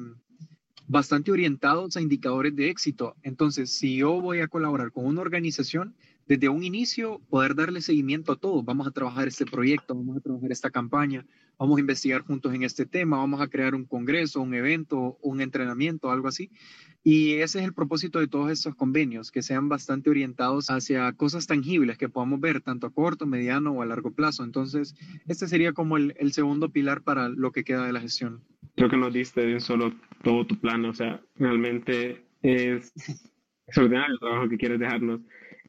bastante 0.86 1.32
orientados 1.32 1.96
a 1.96 2.00
indicadores 2.00 2.54
de 2.54 2.70
éxito. 2.70 3.16
Entonces, 3.22 3.70
si 3.70 3.96
yo 3.96 4.20
voy 4.20 4.40
a 4.40 4.48
colaborar 4.48 4.92
con 4.92 5.06
una 5.06 5.22
organización, 5.22 5.96
desde 6.30 6.48
un 6.48 6.62
inicio 6.62 7.20
poder 7.28 7.56
darle 7.56 7.80
seguimiento 7.80 8.30
a 8.30 8.36
todo. 8.36 8.62
Vamos 8.62 8.86
a 8.86 8.92
trabajar 8.92 9.26
este 9.26 9.44
proyecto, 9.44 9.96
vamos 9.96 10.16
a 10.16 10.20
trabajar 10.20 10.52
esta 10.52 10.70
campaña, 10.70 11.26
vamos 11.60 11.76
a 11.76 11.80
investigar 11.80 12.22
juntos 12.22 12.54
en 12.54 12.62
este 12.62 12.86
tema, 12.86 13.18
vamos 13.18 13.42
a 13.42 13.48
crear 13.48 13.74
un 13.74 13.84
congreso, 13.84 14.40
un 14.40 14.54
evento, 14.54 15.18
un 15.20 15.42
entrenamiento, 15.42 16.10
algo 16.10 16.26
así. 16.26 16.50
Y 17.04 17.34
ese 17.34 17.58
es 17.58 17.66
el 17.66 17.74
propósito 17.74 18.18
de 18.18 18.28
todos 18.28 18.50
estos 18.50 18.74
convenios, 18.74 19.30
que 19.30 19.42
sean 19.42 19.68
bastante 19.68 20.08
orientados 20.08 20.70
hacia 20.70 21.12
cosas 21.12 21.46
tangibles 21.46 21.98
que 21.98 22.08
podamos 22.08 22.40
ver 22.40 22.62
tanto 22.62 22.86
a 22.86 22.90
corto, 22.90 23.26
mediano 23.26 23.72
o 23.72 23.82
a 23.82 23.86
largo 23.86 24.10
plazo. 24.10 24.42
Entonces, 24.42 24.94
este 25.28 25.46
sería 25.46 25.74
como 25.74 25.98
el, 25.98 26.14
el 26.18 26.32
segundo 26.32 26.70
pilar 26.70 27.02
para 27.02 27.28
lo 27.28 27.52
que 27.52 27.62
queda 27.62 27.86
de 27.86 27.92
la 27.92 28.00
gestión. 28.00 28.40
Creo 28.76 28.88
que 28.88 28.96
nos 28.96 29.12
diste 29.12 29.44
de 29.44 29.60
solo 29.60 29.92
todo 30.22 30.46
tu 30.46 30.58
plan, 30.58 30.82
o 30.86 30.94
sea, 30.94 31.20
realmente 31.36 32.24
es 32.40 32.90
extraordinario 33.66 34.14
el 34.14 34.18
trabajo 34.18 34.48
que 34.48 34.56
quieres 34.56 34.80
dejarnos 34.80 35.20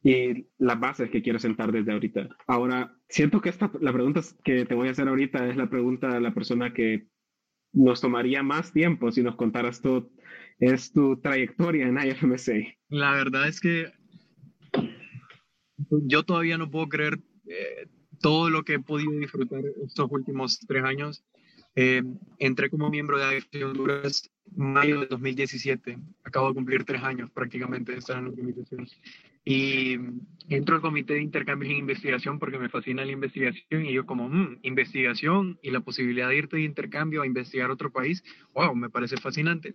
y 0.04 0.48
las 0.58 0.80
bases 0.80 1.10
que 1.10 1.22
quiero 1.22 1.38
sentar 1.38 1.70
desde 1.70 1.92
ahorita. 1.92 2.28
Ahora, 2.46 2.96
siento 3.08 3.40
que 3.40 3.50
esta, 3.50 3.70
la 3.80 3.92
pregunta 3.92 4.20
que 4.44 4.64
te 4.64 4.74
voy 4.74 4.88
a 4.88 4.90
hacer 4.90 5.08
ahorita 5.08 5.48
es 5.48 5.56
la 5.56 5.70
pregunta 5.70 6.12
de 6.12 6.20
la 6.20 6.34
persona 6.34 6.72
que 6.72 7.06
nos 7.72 8.00
tomaría 8.00 8.42
más 8.42 8.72
tiempo 8.72 9.10
si 9.12 9.22
nos 9.22 9.36
contaras 9.36 9.80
tú, 9.80 10.12
es 10.58 10.92
tu 10.92 11.20
trayectoria 11.20 11.86
en 11.86 11.98
IFMC. 11.98 12.76
La 12.88 13.12
verdad 13.12 13.48
es 13.48 13.60
que 13.60 13.92
yo 15.88 16.22
todavía 16.24 16.58
no 16.58 16.70
puedo 16.70 16.88
creer 16.88 17.18
eh, 17.46 17.88
todo 18.20 18.50
lo 18.50 18.62
que 18.62 18.74
he 18.74 18.80
podido 18.80 19.12
disfrutar 19.12 19.62
estos 19.84 20.10
últimos 20.10 20.58
tres 20.60 20.84
años. 20.84 21.24
Eh, 21.74 22.02
entré 22.38 22.68
como 22.68 22.90
miembro 22.90 23.18
de 23.18 23.24
AFP 23.24 23.64
Honduras 23.64 24.30
en 24.56 24.72
mayo 24.72 25.00
de 25.00 25.06
2017. 25.06 25.98
Acabo 26.24 26.48
de 26.48 26.54
cumplir 26.54 26.84
tres 26.84 27.02
años 27.02 27.30
prácticamente 27.30 27.92
de 27.92 27.98
estar 27.98 28.18
en 28.18 28.24
la 28.24 28.30
organización. 28.30 28.86
Y 29.44 29.98
entro 30.48 30.76
al 30.76 30.82
comité 30.82 31.14
de 31.14 31.22
intercambios 31.22 31.72
en 31.72 31.78
investigación 31.78 32.38
porque 32.38 32.58
me 32.58 32.68
fascina 32.68 33.04
la 33.04 33.12
investigación 33.12 33.86
y 33.86 33.92
yo 33.92 34.06
como, 34.06 34.28
mmm, 34.28 34.58
investigación 34.62 35.58
y 35.62 35.70
la 35.70 35.80
posibilidad 35.80 36.28
de 36.28 36.36
irte 36.36 36.56
de 36.56 36.62
intercambio 36.62 37.22
a 37.22 37.26
investigar 37.26 37.70
otro 37.70 37.90
país, 37.90 38.22
wow, 38.54 38.74
me 38.74 38.90
parece 38.90 39.16
fascinante. 39.16 39.74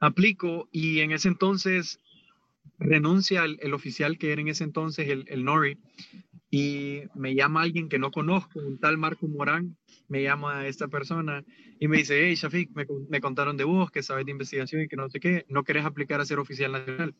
Aplico 0.00 0.68
y 0.72 1.00
en 1.00 1.12
ese 1.12 1.28
entonces 1.28 2.00
renuncia 2.78 3.44
el, 3.44 3.74
oficial 3.74 4.18
que 4.18 4.32
era 4.32 4.40
en 4.40 4.48
ese 4.48 4.64
entonces 4.64 5.08
el, 5.08 5.24
el 5.28 5.44
Nori 5.44 5.78
y 6.50 7.02
me 7.14 7.34
llama 7.34 7.62
alguien 7.62 7.88
que 7.88 7.98
no 7.98 8.10
conozco, 8.10 8.60
un 8.60 8.78
tal 8.78 8.98
Marco 8.98 9.26
Morán, 9.26 9.76
me 10.08 10.22
llama 10.22 10.66
esta 10.66 10.88
persona 10.88 11.44
y 11.78 11.88
me 11.88 11.98
dice, 11.98 12.26
hey 12.26 12.34
Shafik, 12.34 12.70
me, 12.74 12.86
me, 13.08 13.20
contaron 13.20 13.56
de 13.56 13.64
vos, 13.64 13.90
que 13.90 14.02
sabes 14.02 14.24
de 14.24 14.30
investigación 14.30 14.82
y 14.82 14.88
que 14.88 14.96
no 14.96 15.08
sé 15.08 15.18
qué, 15.18 15.44
no 15.48 15.64
querés 15.64 15.84
aplicar 15.84 16.20
a 16.20 16.24
ser 16.24 16.38
oficial 16.38 16.72
nacional. 16.72 17.14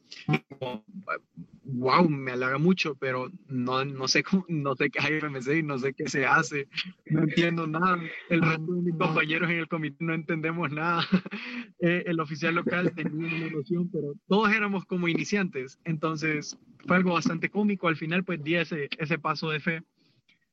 wow, 1.64 2.08
me 2.08 2.32
halaga 2.32 2.58
mucho, 2.58 2.94
pero 2.94 3.30
no, 3.48 3.84
no 3.84 4.06
sé 4.08 4.22
cómo, 4.22 4.44
no 4.48 4.76
sé 4.76 4.90
qué 4.90 5.00
hay 5.00 5.14
FMC, 5.14 5.64
no 5.64 5.78
sé 5.78 5.94
qué 5.94 6.08
se 6.08 6.26
hace, 6.26 6.68
no 7.06 7.22
entiendo 7.22 7.66
nada. 7.66 7.98
El 8.28 8.42
resto 8.42 8.72
de 8.72 8.82
mis 8.82 8.94
compañeros 8.96 9.50
en 9.50 9.58
el 9.58 9.68
comité 9.68 10.04
no 10.04 10.14
entendemos 10.14 10.70
nada. 10.70 11.04
Eh, 11.84 12.04
el 12.06 12.20
oficial 12.20 12.54
local 12.54 12.92
tenía 12.94 13.26
una 13.26 13.50
noción, 13.50 13.90
pero 13.90 14.14
todos 14.28 14.52
éramos 14.52 14.84
como 14.84 15.08
iniciantes, 15.08 15.80
entonces 15.82 16.56
fue 16.86 16.96
algo 16.96 17.14
bastante 17.14 17.50
cómico. 17.50 17.88
Al 17.88 17.96
final, 17.96 18.22
pues 18.22 18.40
di 18.44 18.54
ese 18.54 19.18
paso 19.20 19.50
de 19.50 19.58
fe 19.58 19.82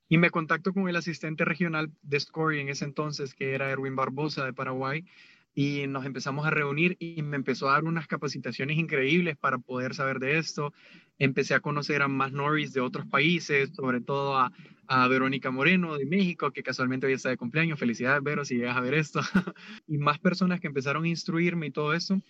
y 0.10 0.18
me 0.18 0.32
contacto 0.32 0.74
con 0.74 0.90
el 0.90 0.96
asistente 0.96 1.46
regional 1.46 1.92
de 2.02 2.20
SCORY 2.20 2.60
en 2.60 2.70
ese 2.70 2.84
entonces, 2.84 3.36
que 3.36 3.54
era 3.54 3.70
Erwin 3.70 3.96
Barbosa 3.96 4.44
de 4.44 4.54
Paraguay, 4.54 5.06
y 5.54 5.88
nos 5.88 6.06
empezamos 6.06 6.46
a 6.46 6.50
reunir 6.50 6.96
y 7.00 7.22
me 7.22 7.36
empezó 7.36 7.70
a 7.70 7.74
dar 7.74 7.84
unas 7.84 8.08
capacitaciones 8.08 8.78
increíbles 8.78 9.38
para 9.38 9.58
poder 9.58 9.94
saber 9.94 10.20
de 10.20 10.38
esto. 10.38 10.74
Empecé 11.18 11.54
a 11.54 11.60
conocer 11.60 12.02
a 12.02 12.08
más 12.08 12.32
Norris 12.32 12.74
de 12.74 12.82
otros 12.82 13.06
países, 13.08 13.70
sobre 13.76 14.00
todo 14.00 14.38
a, 14.38 14.52
a 14.88 15.08
Verónica 15.08 15.52
Moreno 15.52 15.98
de 15.98 16.06
México, 16.06 16.52
que 16.52 16.64
casualmente 16.64 17.08
hoy 17.08 17.14
está 17.14 17.30
de 17.30 17.38
cumpleaños. 17.38 17.80
Felicidades, 17.80 18.24
Vero, 18.24 18.46
si 18.46 18.56
llegas 18.56 18.78
a 18.78 18.82
ver 18.82 18.94
esto. 18.94 19.22
y 19.88 19.98
más 19.98 20.18
personas 20.20 20.60
que 20.60 20.68
empezaron 20.68 21.04
a 21.04 21.10
instruirme 21.10 21.68
y 21.68 21.72
todo 21.72 21.94
eso. 21.94 22.22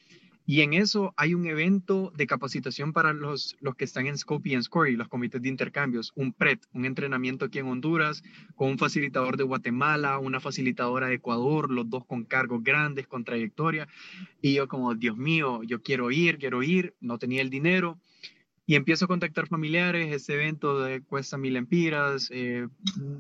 Y 0.52 0.62
en 0.62 0.74
eso 0.74 1.14
hay 1.16 1.36
un 1.36 1.46
evento 1.46 2.12
de 2.16 2.26
capacitación 2.26 2.92
para 2.92 3.14
los, 3.14 3.56
los 3.60 3.76
que 3.76 3.86
están 3.86 4.08
en 4.08 4.18
Scope 4.18 4.50
y 4.50 4.56
en 4.56 4.64
SCORY, 4.64 4.96
los 4.96 5.08
comités 5.08 5.44
de 5.44 5.48
intercambios, 5.48 6.12
un 6.16 6.34
PRET, 6.34 6.66
un 6.74 6.86
entrenamiento 6.86 7.46
aquí 7.46 7.60
en 7.60 7.68
Honduras, 7.68 8.24
con 8.56 8.70
un 8.70 8.80
facilitador 8.80 9.38
de 9.38 9.44
Guatemala, 9.44 10.18
una 10.18 10.40
facilitadora 10.40 11.06
de 11.06 11.14
Ecuador, 11.14 11.70
los 11.70 11.88
dos 11.88 12.04
con 12.04 12.24
cargos 12.24 12.64
grandes, 12.64 13.06
con 13.06 13.24
trayectoria. 13.24 13.88
Y 14.42 14.56
yo 14.56 14.68
como, 14.68 14.96
Dios 14.96 15.18
mío, 15.18 15.62
yo 15.62 15.84
quiero 15.84 16.10
ir, 16.10 16.40
quiero 16.40 16.64
ir, 16.64 16.96
no 17.00 17.20
tenía 17.20 17.44
el 17.44 17.52
dinero. 17.52 18.00
Y 18.70 18.76
empiezo 18.76 19.06
a 19.06 19.08
contactar 19.08 19.48
familiares, 19.48 20.14
este 20.14 20.36
evento 20.36 20.80
de 20.84 21.02
cuesta 21.02 21.40
mil 21.40 21.56
empiras, 21.56 22.30
eh, 22.32 22.68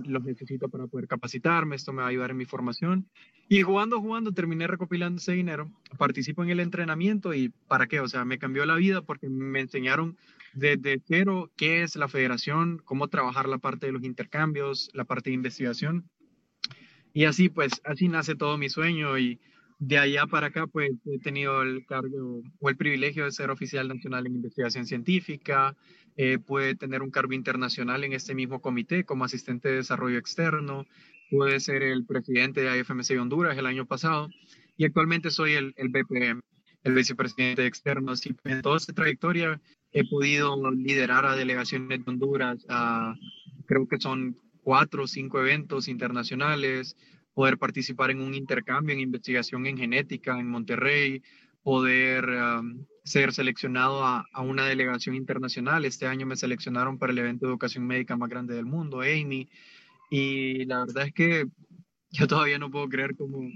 los 0.06 0.24
necesito 0.24 0.70
para 0.70 0.86
poder 0.86 1.08
capacitarme, 1.08 1.76
esto 1.76 1.91
me 1.91 2.04
va 2.04 2.06
a 2.06 2.12
ayudar 2.12 2.30
en 2.30 2.38
mi 2.38 2.45
formación. 2.45 3.10
Y 3.47 3.64
jugando, 3.64 4.00
jugando, 4.00 4.32
terminé 4.32 4.68
recopilando 4.68 5.18
ese 5.18 5.32
dinero, 5.32 5.72
participo 5.97 6.43
en 6.43 6.52
el 6.52 6.60
entrenamiento 6.60 7.34
y 7.34 7.50
¿para 7.68 7.88
qué? 7.88 8.00
O 8.00 8.08
sea, 8.08 8.26
me 8.26 8.38
cambió 8.38 8.64
la 8.68 8.76
vida 8.76 9.02
porque 9.02 9.28
me 9.28 9.62
enseñaron 9.62 10.18
desde 10.54 11.02
cero 11.08 11.50
qué 11.58 11.82
es 11.82 11.95
la 11.95 12.08
federación, 12.08 12.80
cómo 12.86 13.08
trabajar 13.08 13.50
la 13.50 13.58
parte 13.58 13.88
de 13.88 13.91
los 13.91 14.04
intercambios, 14.04 14.91
la 14.93 15.06
parte 15.06 15.32
de 15.32 15.34
investigación. 15.34 16.08
Y 17.12 17.26
así, 17.26 17.50
pues, 17.50 17.82
así 17.86 18.08
nace 18.08 18.36
todo 18.36 18.60
mi 18.60 18.70
sueño 18.70 19.18
y 19.18 19.39
de 19.80 19.97
allá 19.97 20.27
para 20.27 20.47
acá, 20.47 20.67
pues, 20.67 20.91
he 21.05 21.19
tenido 21.19 21.61
el 21.61 21.86
cargo 21.86 22.41
o 22.59 22.69
el 22.69 22.75
privilegio 22.75 23.23
de 23.23 23.32
ser 23.32 23.49
oficial 23.49 23.88
nacional 23.88 24.27
en 24.27 24.36
investigación 24.36 24.86
científica, 24.86 25.75
eh, 26.17 26.38
pude 26.38 26.75
tener 26.75 27.01
un 27.01 27.11
cargo 27.11 27.34
internacional 27.34 28.03
en 28.03 28.11
este 28.11 28.36
mismo 28.36 28.59
comité 28.59 29.05
como 29.05 29.23
asistente 29.23 29.69
de 29.69 29.75
desarrollo 29.75 30.17
externo, 30.17 30.86
pude 31.30 31.61
ser 31.61 31.82
el 31.82 32.05
presidente 32.05 32.61
de 32.61 32.69
AFMC 32.69 33.17
Honduras 33.19 33.57
el 33.57 33.65
año 33.65 33.86
pasado 33.86 34.30
y 34.75 34.84
actualmente 34.84 35.32
soy 35.32 35.53
el, 35.53 35.73
el 35.77 35.88
BPM, 35.88 36.41
el 36.84 36.93
vicepresidente 36.93 37.65
externo. 37.65 38.11
Así 38.11 38.36
en 38.43 38.61
toda 38.61 38.77
esta 38.77 38.91
trayectoria 38.91 39.61
he 39.93 40.03
podido 40.09 40.57
liderar 40.71 41.25
a 41.25 41.38
delegaciones 41.38 42.03
de 42.03 42.11
Honduras, 42.11 42.65
a, 42.67 43.15
creo 43.65 43.88
que 43.88 43.99
son 43.99 44.36
cuatro 44.61 45.03
o 45.03 45.07
cinco 45.07 45.39
eventos 45.39 45.88
internacionales, 45.88 46.97
poder 47.40 47.58
participar 47.58 48.12
en 48.12 48.20
un 48.20 48.36
intercambio 48.36 48.94
en 48.94 49.00
investigación 49.00 49.66
en 49.66 49.78
genética 49.78 50.38
en 50.38 50.50
Monterrey, 50.50 51.24
poder 51.64 52.26
um, 52.26 52.86
ser 53.06 53.32
seleccionado 53.32 54.04
a, 54.04 54.26
a, 54.34 54.42
una 54.42 54.66
delegación 54.66 55.16
internacional. 55.16 55.86
Este 55.86 56.06
año 56.06 56.26
me 56.26 56.36
seleccionaron 56.36 56.98
para 56.98 57.14
el 57.14 57.18
evento 57.18 57.46
de 57.46 57.54
educación 57.54 57.88
médica 57.88 58.18
más 58.18 58.30
grande 58.30 58.56
del 58.56 58.66
mundo, 58.66 59.00
AMI. 59.00 59.48
Y 60.12 60.66
la 60.66 60.80
verdad 60.82 61.06
es 61.08 61.14
que 61.14 61.46
yo 62.10 62.28
todavía 62.28 62.60
no 62.60 62.72
puedo 62.72 62.90
creer 62.90 63.16
cómo 63.16 63.50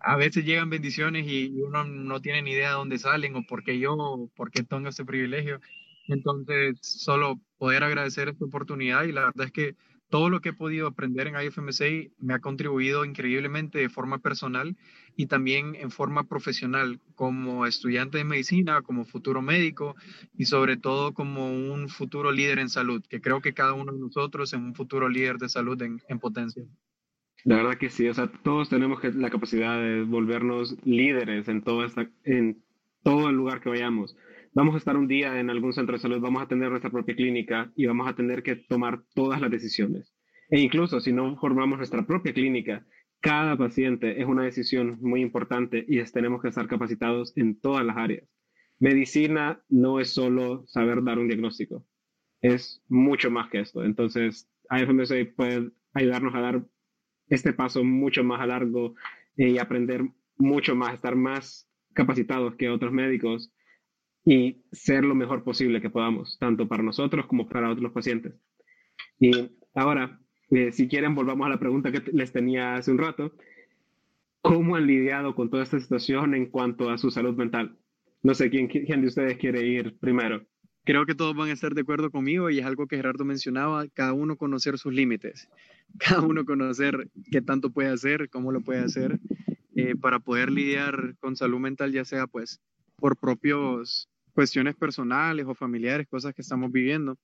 a 0.00 0.16
veces 0.16 0.44
llegan 0.44 0.68
bendiciones 0.68 1.24
y 1.28 1.52
uno 1.52 1.84
no 1.84 2.20
tiene 2.20 2.42
ni 2.42 2.50
idea 2.50 2.70
de 2.70 2.74
dónde 2.74 2.98
salen 2.98 3.36
o 3.36 3.46
por 3.46 3.62
qué 3.62 3.78
yo, 3.78 4.28
por 4.34 4.50
qué 4.50 4.64
tengo 4.64 4.88
este 4.88 5.04
privilegio. 5.04 5.60
Entonces, 6.08 6.78
solo 6.82 7.40
poder 7.58 7.84
agradecer 7.84 8.28
esta 8.28 8.44
oportunidad 8.44 9.04
y 9.04 9.12
la 9.12 9.26
verdad 9.26 9.46
es 9.46 9.52
que 9.52 9.76
todo 10.14 10.30
lo 10.30 10.40
que 10.40 10.50
he 10.50 10.52
podido 10.52 10.86
aprender 10.86 11.26
en 11.26 11.34
IFMC 11.34 12.12
me 12.20 12.34
ha 12.34 12.38
contribuido 12.38 13.04
increíblemente 13.04 13.80
de 13.80 13.88
forma 13.88 14.18
personal 14.18 14.76
y 15.16 15.26
también 15.26 15.74
en 15.74 15.90
forma 15.90 16.28
profesional 16.28 17.00
como 17.16 17.66
estudiante 17.66 18.18
de 18.18 18.22
medicina, 18.22 18.82
como 18.82 19.06
futuro 19.06 19.42
médico 19.42 19.96
y 20.38 20.44
sobre 20.44 20.76
todo 20.76 21.14
como 21.14 21.50
un 21.50 21.88
futuro 21.88 22.30
líder 22.30 22.60
en 22.60 22.68
salud, 22.68 23.02
que 23.08 23.20
creo 23.20 23.40
que 23.40 23.54
cada 23.54 23.72
uno 23.72 23.92
de 23.92 23.98
nosotros 23.98 24.52
es 24.52 24.60
un 24.60 24.76
futuro 24.76 25.08
líder 25.08 25.38
de 25.38 25.48
salud 25.48 25.82
en, 25.82 26.00
en 26.06 26.20
potencia. 26.20 26.62
La 27.42 27.56
verdad 27.56 27.76
que 27.76 27.90
sí, 27.90 28.06
o 28.06 28.14
sea, 28.14 28.28
todos 28.28 28.68
tenemos 28.68 29.02
la 29.16 29.30
capacidad 29.30 29.82
de 29.82 30.04
volvernos 30.04 30.76
líderes 30.84 31.48
en 31.48 31.60
todo 31.64 33.28
el 33.28 33.34
lugar 33.34 33.60
que 33.60 33.68
vayamos. 33.68 34.16
Vamos 34.56 34.76
a 34.76 34.78
estar 34.78 34.96
un 34.96 35.08
día 35.08 35.40
en 35.40 35.50
algún 35.50 35.72
centro 35.72 35.96
de 35.96 35.98
salud, 36.00 36.20
vamos 36.20 36.40
a 36.40 36.46
tener 36.46 36.70
nuestra 36.70 36.88
propia 36.88 37.16
clínica 37.16 37.72
y 37.74 37.86
vamos 37.86 38.06
a 38.06 38.14
tener 38.14 38.44
que 38.44 38.54
tomar 38.54 39.02
todas 39.12 39.40
las 39.40 39.50
decisiones. 39.50 40.14
E 40.48 40.60
incluso 40.60 41.00
si 41.00 41.12
no 41.12 41.36
formamos 41.38 41.78
nuestra 41.78 42.06
propia 42.06 42.32
clínica, 42.32 42.86
cada 43.18 43.56
paciente 43.56 44.20
es 44.20 44.28
una 44.28 44.44
decisión 44.44 44.98
muy 45.00 45.22
importante 45.22 45.84
y 45.88 46.00
tenemos 46.04 46.40
que 46.40 46.50
estar 46.50 46.68
capacitados 46.68 47.36
en 47.36 47.58
todas 47.58 47.84
las 47.84 47.96
áreas. 47.96 48.28
Medicina 48.78 49.60
no 49.68 49.98
es 49.98 50.14
solo 50.14 50.64
saber 50.68 51.02
dar 51.02 51.18
un 51.18 51.26
diagnóstico, 51.26 51.84
es 52.40 52.80
mucho 52.88 53.32
más 53.32 53.50
que 53.50 53.58
esto. 53.58 53.82
Entonces, 53.82 54.48
AFMC 54.68 55.34
puede 55.34 55.72
ayudarnos 55.94 56.32
a 56.32 56.40
dar 56.40 56.64
este 57.28 57.54
paso 57.54 57.82
mucho 57.82 58.22
más 58.22 58.40
a 58.40 58.46
largo 58.46 58.94
y 59.36 59.58
aprender 59.58 60.02
mucho 60.36 60.76
más, 60.76 60.94
estar 60.94 61.16
más 61.16 61.68
capacitados 61.92 62.54
que 62.54 62.70
otros 62.70 62.92
médicos 62.92 63.50
y 64.24 64.64
ser 64.72 65.04
lo 65.04 65.14
mejor 65.14 65.44
posible 65.44 65.80
que 65.80 65.90
podamos, 65.90 66.38
tanto 66.38 66.66
para 66.66 66.82
nosotros 66.82 67.26
como 67.26 67.48
para 67.48 67.70
otros 67.70 67.92
pacientes. 67.92 68.34
Y 69.20 69.50
ahora, 69.74 70.20
eh, 70.50 70.72
si 70.72 70.88
quieren, 70.88 71.14
volvamos 71.14 71.46
a 71.46 71.50
la 71.50 71.58
pregunta 71.58 71.92
que 71.92 72.02
les 72.12 72.32
tenía 72.32 72.76
hace 72.76 72.90
un 72.90 72.98
rato. 72.98 73.32
¿Cómo 74.40 74.76
han 74.76 74.86
lidiado 74.86 75.34
con 75.34 75.50
toda 75.50 75.62
esta 75.62 75.80
situación 75.80 76.34
en 76.34 76.46
cuanto 76.46 76.90
a 76.90 76.98
su 76.98 77.10
salud 77.10 77.34
mental? 77.34 77.78
No 78.22 78.34
sé, 78.34 78.50
¿quién, 78.50 78.68
quién 78.68 79.00
de 79.00 79.08
ustedes 79.08 79.36
quiere 79.38 79.66
ir 79.66 79.98
primero? 79.98 80.46
Creo 80.84 81.06
que 81.06 81.14
todos 81.14 81.34
van 81.34 81.48
a 81.48 81.52
estar 81.52 81.74
de 81.74 81.80
acuerdo 81.80 82.10
conmigo 82.10 82.50
y 82.50 82.58
es 82.58 82.66
algo 82.66 82.86
que 82.86 82.96
Gerardo 82.96 83.24
mencionaba, 83.24 83.86
cada 83.88 84.12
uno 84.12 84.36
conocer 84.36 84.76
sus 84.78 84.92
límites, 84.92 85.48
cada 85.98 86.20
uno 86.20 86.44
conocer 86.44 87.10
qué 87.30 87.40
tanto 87.40 87.70
puede 87.70 87.88
hacer, 87.88 88.28
cómo 88.28 88.52
lo 88.52 88.60
puede 88.60 88.80
hacer, 88.80 89.18
eh, 89.76 89.96
para 89.96 90.20
poder 90.20 90.50
lidiar 90.50 91.16
con 91.20 91.36
salud 91.36 91.58
mental, 91.58 91.92
ya 91.92 92.04
sea 92.04 92.26
pues 92.26 92.60
por 92.96 93.16
propios 93.16 94.08
cuestiones 94.34 94.74
personales 94.74 95.46
o 95.46 95.54
familiares, 95.54 96.06
cosas 96.08 96.34
que 96.34 96.42
estamos 96.42 96.70
viviendo, 96.70 97.16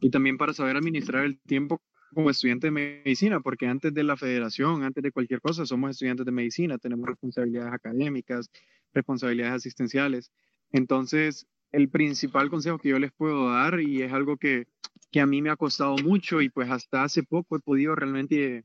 y 0.00 0.10
también 0.10 0.36
para 0.36 0.52
saber 0.52 0.76
administrar 0.76 1.24
el 1.24 1.40
tiempo 1.40 1.80
como 2.14 2.30
estudiante 2.30 2.68
de 2.68 2.70
medicina, 2.70 3.40
porque 3.40 3.66
antes 3.66 3.92
de 3.92 4.02
la 4.02 4.16
federación, 4.16 4.82
antes 4.82 5.02
de 5.02 5.12
cualquier 5.12 5.40
cosa, 5.40 5.66
somos 5.66 5.90
estudiantes 5.90 6.26
de 6.26 6.32
medicina, 6.32 6.78
tenemos 6.78 7.06
responsabilidades 7.06 7.72
académicas, 7.72 8.50
responsabilidades 8.94 9.54
asistenciales. 9.54 10.32
Entonces, 10.72 11.46
el 11.72 11.90
principal 11.90 12.50
consejo 12.50 12.78
que 12.78 12.88
yo 12.90 12.98
les 12.98 13.12
puedo 13.12 13.50
dar, 13.50 13.80
y 13.80 14.02
es 14.02 14.12
algo 14.12 14.36
que, 14.36 14.66
que 15.10 15.20
a 15.20 15.26
mí 15.26 15.42
me 15.42 15.50
ha 15.50 15.56
costado 15.56 15.96
mucho 15.96 16.40
y 16.40 16.48
pues 16.48 16.70
hasta 16.70 17.04
hace 17.04 17.22
poco 17.22 17.56
he 17.56 17.60
podido 17.60 17.94
realmente 17.94 18.64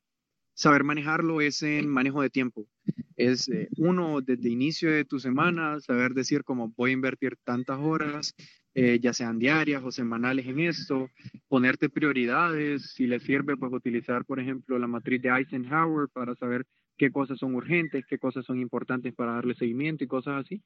saber 0.54 0.84
manejarlo, 0.84 1.42
es 1.42 1.64
en 1.64 1.88
manejo 1.88 2.22
de 2.22 2.30
tiempo. 2.30 2.68
Es 3.16 3.48
eh, 3.50 3.70
uno, 3.78 4.22
desde 4.22 4.50
inicio 4.50 4.92
de 4.92 5.06
tu 5.06 5.20
semana, 5.20 5.80
saber 5.80 6.14
decir 6.14 6.44
cómo 6.44 6.74
voy 6.76 6.92
a 6.92 6.94
invertir 6.94 7.38
tantas 7.44 7.80
horas 7.80 8.36
eh, 8.76 9.00
ya 9.00 9.14
sean 9.14 9.38
diarias 9.38 9.84
o 9.84 9.92
semanales 9.92 10.48
en 10.48 10.60
esto, 10.60 11.12
ponerte 11.48 11.90
prioridades, 11.90 12.94
si 12.94 13.06
les 13.06 13.22
sirve, 13.22 13.56
pues 13.56 13.72
utilizar, 13.72 14.26
por 14.26 14.40
ejemplo, 14.40 14.80
la 14.80 14.88
matriz 14.88 15.22
de 15.22 15.30
Eisenhower 15.30 16.10
para 16.12 16.34
saber 16.34 16.66
qué 16.98 17.12
cosas 17.12 17.38
son 17.38 17.54
urgentes, 17.54 18.04
qué 18.08 18.18
cosas 18.18 18.46
son 18.46 18.60
importantes 18.60 19.14
para 19.14 19.34
darle 19.34 19.54
seguimiento 19.54 20.04
y 20.04 20.08
cosas 20.08 20.44
así. 20.44 20.64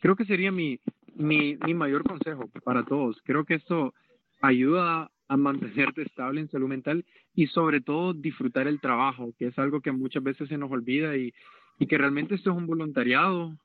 Creo 0.00 0.14
que 0.14 0.24
sería 0.24 0.52
mi, 0.52 0.78
mi, 1.16 1.56
mi 1.66 1.74
mayor 1.74 2.04
consejo 2.04 2.48
para 2.62 2.84
todos. 2.84 3.20
Creo 3.24 3.44
que 3.44 3.54
esto 3.54 3.92
ayuda 4.40 5.10
a 5.28 5.36
mantenerte 5.36 6.02
estable 6.02 6.40
en 6.40 6.48
salud 6.48 6.68
mental 6.68 7.04
y 7.34 7.46
sobre 7.46 7.80
todo 7.80 8.14
disfrutar 8.14 8.66
el 8.66 8.80
trabajo, 8.80 9.32
que 9.38 9.48
es 9.48 9.58
algo 9.58 9.80
que 9.80 9.92
muchas 9.92 10.22
veces 10.22 10.48
se 10.48 10.58
nos 10.58 10.70
olvida 10.70 11.16
y, 11.16 11.32
y 11.78 11.86
que 11.86 11.98
realmente 11.98 12.34
esto 12.34 12.50
es 12.50 12.56
un 12.56 12.66
voluntariado, 12.66 13.56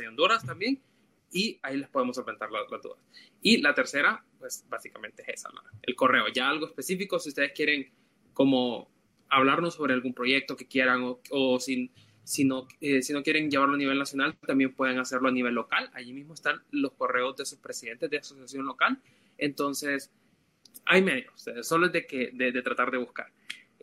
Honduras 0.08 0.46
también 0.46 0.82
y 1.32 1.60
ahí 1.64 1.78
les 1.78 1.90
podemos 1.90 2.16
solventar 2.16 2.50
las, 2.52 2.68
dudas. 2.82 3.00
Y 3.42 3.58
la 3.62 3.74
tercera, 3.74 4.24
pues 4.40 4.66
básicamente 4.70 5.24
es 5.24 5.42
esa, 5.42 5.50
el 5.82 5.96
correo. 5.96 6.26
Ya 6.34 6.50
algo 6.50 6.68
específico, 6.68 7.20
si 7.20 7.30
ustedes 7.30 7.52
quieren 7.54 7.92
como 8.34 8.90
hablarnos 9.30 9.74
sobre 9.74 9.94
algún 9.94 10.14
proyecto 10.14 10.56
que 10.56 10.68
quieran 10.68 11.04
o, 11.04 11.60
no, 12.46 12.68
eh, 12.80 13.02
si 13.02 13.14
no 13.14 13.24
quieren 13.24 13.50
llevarlo 13.50 13.74
a 13.74 13.78
nivel 13.78 13.98
nacional, 13.98 14.38
también 14.46 14.74
pueden 14.74 15.00
hacerlo 15.00 15.30
a 15.30 15.32
nivel 15.32 15.56
local. 15.56 15.90
Allí 15.94 16.14
mismo 16.14 16.36
están 16.36 16.62
los 16.72 16.94
correos 16.94 17.36
de 17.36 17.46
sus 17.46 17.58
presidentes 17.60 18.10
de 18.10 18.18
asociación 18.18 18.66
local. 18.66 19.02
Entonces, 19.38 20.12
hay 20.86 21.02
medios, 21.02 21.46
solo 21.62 21.88
es 21.88 21.94
de, 21.94 22.06
que, 22.06 22.32
de, 22.34 22.62
tratar 22.62 22.92
de 22.92 22.98
buscar. 22.98 23.32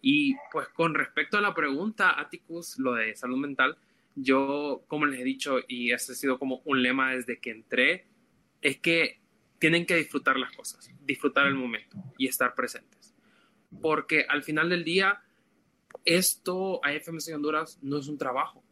Y 0.03 0.35
pues 0.53 0.69
con 0.69 0.95
respecto 0.95 1.39
a 1.39 1.41
la 1.41 1.55
pregunta, 1.55 2.19
Atticus, 2.19 2.79
lo 2.79 2.95
de 2.95 3.15
salud 3.17 3.39
mental, 3.39 3.77
yo, 4.15 4.85
como 4.89 5.07
les 5.07 5.21
he 5.21 5.25
dicho, 5.25 5.59
y 5.67 5.93
ese 5.93 6.13
ha 6.13 6.15
sido 6.15 6.39
como 6.39 6.63
un 6.65 6.83
lema 6.83 7.13
desde 7.13 7.39
que 7.39 7.51
entré, 7.51 8.07
es 8.61 8.79
que 8.79 9.21
tienen 9.59 9.87
que 9.87 9.97
disfrutar 9.97 10.37
las 10.39 10.53
cosas, 10.53 10.91
disfrutar 11.03 11.47
el 11.47 11.55
momento 11.55 11.97
y 12.19 12.29
estar 12.29 12.55
presentes. 12.55 13.15
Porque 13.81 14.27
al 14.29 14.43
final 14.43 14.69
del 14.69 14.85
día, 14.85 15.23
esto 16.05 16.85
a 16.85 16.93
FMC 16.93 17.35
Honduras 17.35 17.79
no 17.83 17.99
es 17.99 18.09
un 18.09 18.19
trabajo. 18.19 18.65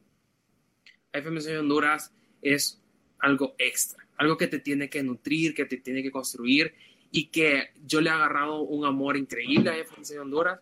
A 1.13 1.19
FMC 1.19 1.59
Honduras 1.59 2.15
es 2.43 2.83
algo 3.19 3.55
extra, 3.59 4.07
algo 4.17 4.37
que 4.37 4.49
te 4.49 4.59
tiene 4.59 4.89
que 4.89 5.03
nutrir, 5.03 5.55
que 5.55 5.65
te 5.65 5.77
tiene 5.77 6.03
que 6.03 6.11
construir 6.11 6.75
y 7.11 7.27
que 7.27 7.71
yo 7.87 8.01
le 8.01 8.11
he 8.11 8.13
agarrado 8.13 8.61
un 8.61 8.85
amor 8.85 9.17
increíble 9.17 9.71
a 9.71 9.77
FMC 9.77 10.21
Honduras 10.21 10.61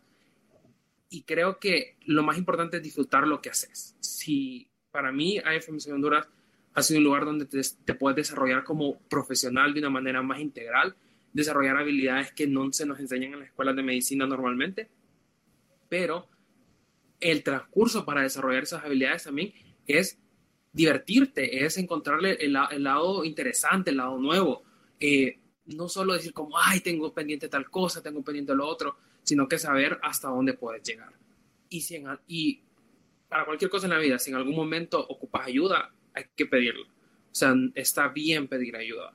y 1.09 1.23
creo 1.23 1.59
que 1.59 1.97
lo 2.05 2.23
más 2.23 2.39
importante 2.39 2.79
es 2.79 2.83
disfrutar 2.83 3.27
lo 3.27 3.41
que 3.41 3.51
haces. 3.51 3.97
Si 4.01 4.69
para 4.91 5.13
mí 5.13 5.39
AFMC 5.39 5.93
Honduras 5.93 6.27
ha 6.75 6.83
sido 6.83 6.99
un 6.99 7.05
lugar 7.05 7.25
donde 7.25 7.47
te, 7.47 7.95
puedes 7.95 8.17
desarrollar 8.17 8.65
como 8.65 8.99
profesional 9.09 9.73
de 9.73 9.81
una 9.81 9.91
manera 9.91 10.23
más 10.23 10.41
integral, 10.41 10.95
desarrollar 11.33 11.77
habilidades 11.77 12.33
que 12.33 12.47
no 12.47 12.73
se 12.73 12.87
nos 12.87 13.01
enseñan 13.01 13.33
en 13.33 13.41
las 13.41 13.49
escuelas 13.49 13.77
de 13.77 13.83
medicina 13.83 14.27
normalmente, 14.27 14.89
pero 15.89 16.29
el 17.21 17.43
transcurso 17.43 18.05
para 18.05 18.23
desarrollar 18.23 18.65
esas 18.65 18.85
habilidades 18.85 19.25
también 19.25 19.55
es 19.87 20.19
divertirte, 20.73 21.65
es 21.65 21.79
encontrarle 21.79 22.33
el, 22.41 22.53
lado 22.53 23.25
interesante, 23.25 23.91
el 23.91 23.97
lado 23.97 24.19
nuevo. 24.19 24.63
Eh, 25.01 25.39
no 25.67 25.89
solo 25.89 26.15
decir 26.15 26.33
como, 26.33 26.59
ay, 26.59 26.81
tengo 26.81 27.13
pendiente 27.13 27.49
tal 27.49 27.71
cosa, 27.71 28.03
tengo 28.03 28.23
pendiente 28.23 28.55
lo 28.55 28.67
otro, 28.67 28.97
sino 29.23 29.49
que 29.49 29.59
saber 29.59 29.99
hasta 30.03 30.29
dónde 30.29 30.55
puedes 30.55 30.83
llegar. 30.83 31.13
Y, 31.69 31.81
si 31.81 32.03
y 32.29 32.61
para 33.29 33.45
cualquier 33.45 33.71
cosa 33.71 33.87
en 33.87 33.93
la 33.93 33.99
vida, 33.99 34.19
si 34.19 34.31
en 34.31 34.37
algún 34.37 34.55
momento 34.55 35.05
ocupas 35.09 35.47
ayuda, 35.47 35.93
hay 36.15 36.25
que 36.35 36.47
pedirla. 36.47 36.87
O 36.87 37.39
sea, 37.39 37.55
está 37.75 38.09
bien 38.09 38.49
pedir 38.49 38.77
ayuda. 38.77 39.13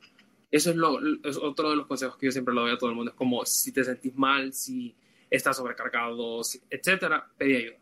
Eso 0.51 0.71
es, 0.71 0.75
lo, 0.75 0.99
otro 1.41 1.69
de 1.69 1.77
los 1.77 1.87
consejos 1.87 2.17
que 2.17 2.25
yo 2.25 2.31
siempre 2.31 2.53
le 2.53 2.59
doy 2.59 2.71
a 2.71 2.77
todo 2.77 2.89
el 2.89 2.95
mundo. 2.95 3.11
Es 3.11 3.17
como 3.17 3.45
si 3.45 3.71
te 3.71 3.83
sentís 3.83 4.15
mal, 4.15 4.53
si 4.53 4.93
estás 5.29 5.57
sobrecargado, 5.57 6.41
etcétera, 6.69 7.31
pedir 7.37 7.55
ayuda. 7.57 7.77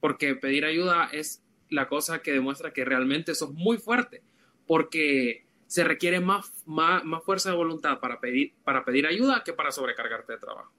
Porque 0.00 0.34
pedir 0.34 0.66
ayuda 0.66 1.08
es 1.10 1.42
la 1.70 1.88
cosa 1.88 2.20
que 2.20 2.32
demuestra 2.32 2.74
que 2.74 2.84
realmente 2.84 3.34
sos 3.34 3.52
muy 3.54 3.78
fuerte. 3.78 4.22
Porque 4.66 5.46
se 5.66 5.84
requiere 5.84 6.20
más, 6.20 6.52
más, 6.66 7.02
fuerza 7.24 7.50
de 7.50 7.56
voluntad 7.56 8.00
para 8.00 8.20
pedir, 8.20 8.54
para 8.64 8.84
pedir 8.84 9.06
ayuda 9.06 9.42
que 9.44 9.52
para 9.52 9.72
sobrecargarte 9.72 10.32
de 10.32 10.38
trabajo. 10.38 10.72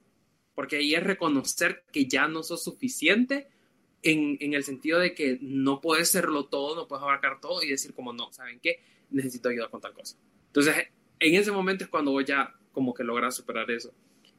Porque 0.54 0.76
ahí 0.76 0.94
es 0.94 1.02
reconocer 1.02 1.84
que 1.92 2.06
ya 2.06 2.28
no 2.28 2.42
sos 2.42 2.64
suficiente 2.64 3.48
en, 4.02 4.38
en, 4.40 4.54
el 4.54 4.64
sentido 4.64 4.98
de 4.98 5.14
que 5.14 5.38
no 5.40 5.80
puedes 5.80 6.10
serlo 6.10 6.46
todo, 6.46 6.76
no 6.76 6.88
puedes 6.88 7.02
abarcar 7.02 7.40
todo 7.40 7.62
y 7.62 7.70
decir 7.70 7.92
como 7.92 8.12
no, 8.12 8.32
¿saben 8.32 8.60
qué? 8.60 8.80
Necesito 9.10 9.48
ayuda 9.48 9.68
con 9.68 9.80
tal 9.80 9.92
cosa. 9.92 10.16
Entonces, 10.46 10.88
en 11.18 11.34
ese 11.34 11.52
momento 11.52 11.84
es 11.84 11.90
cuando 11.90 12.12
voy 12.12 12.24
ya 12.24 12.54
como 12.72 12.94
que 12.94 13.04
logras 13.04 13.34
superar 13.34 13.70
eso. 13.70 13.92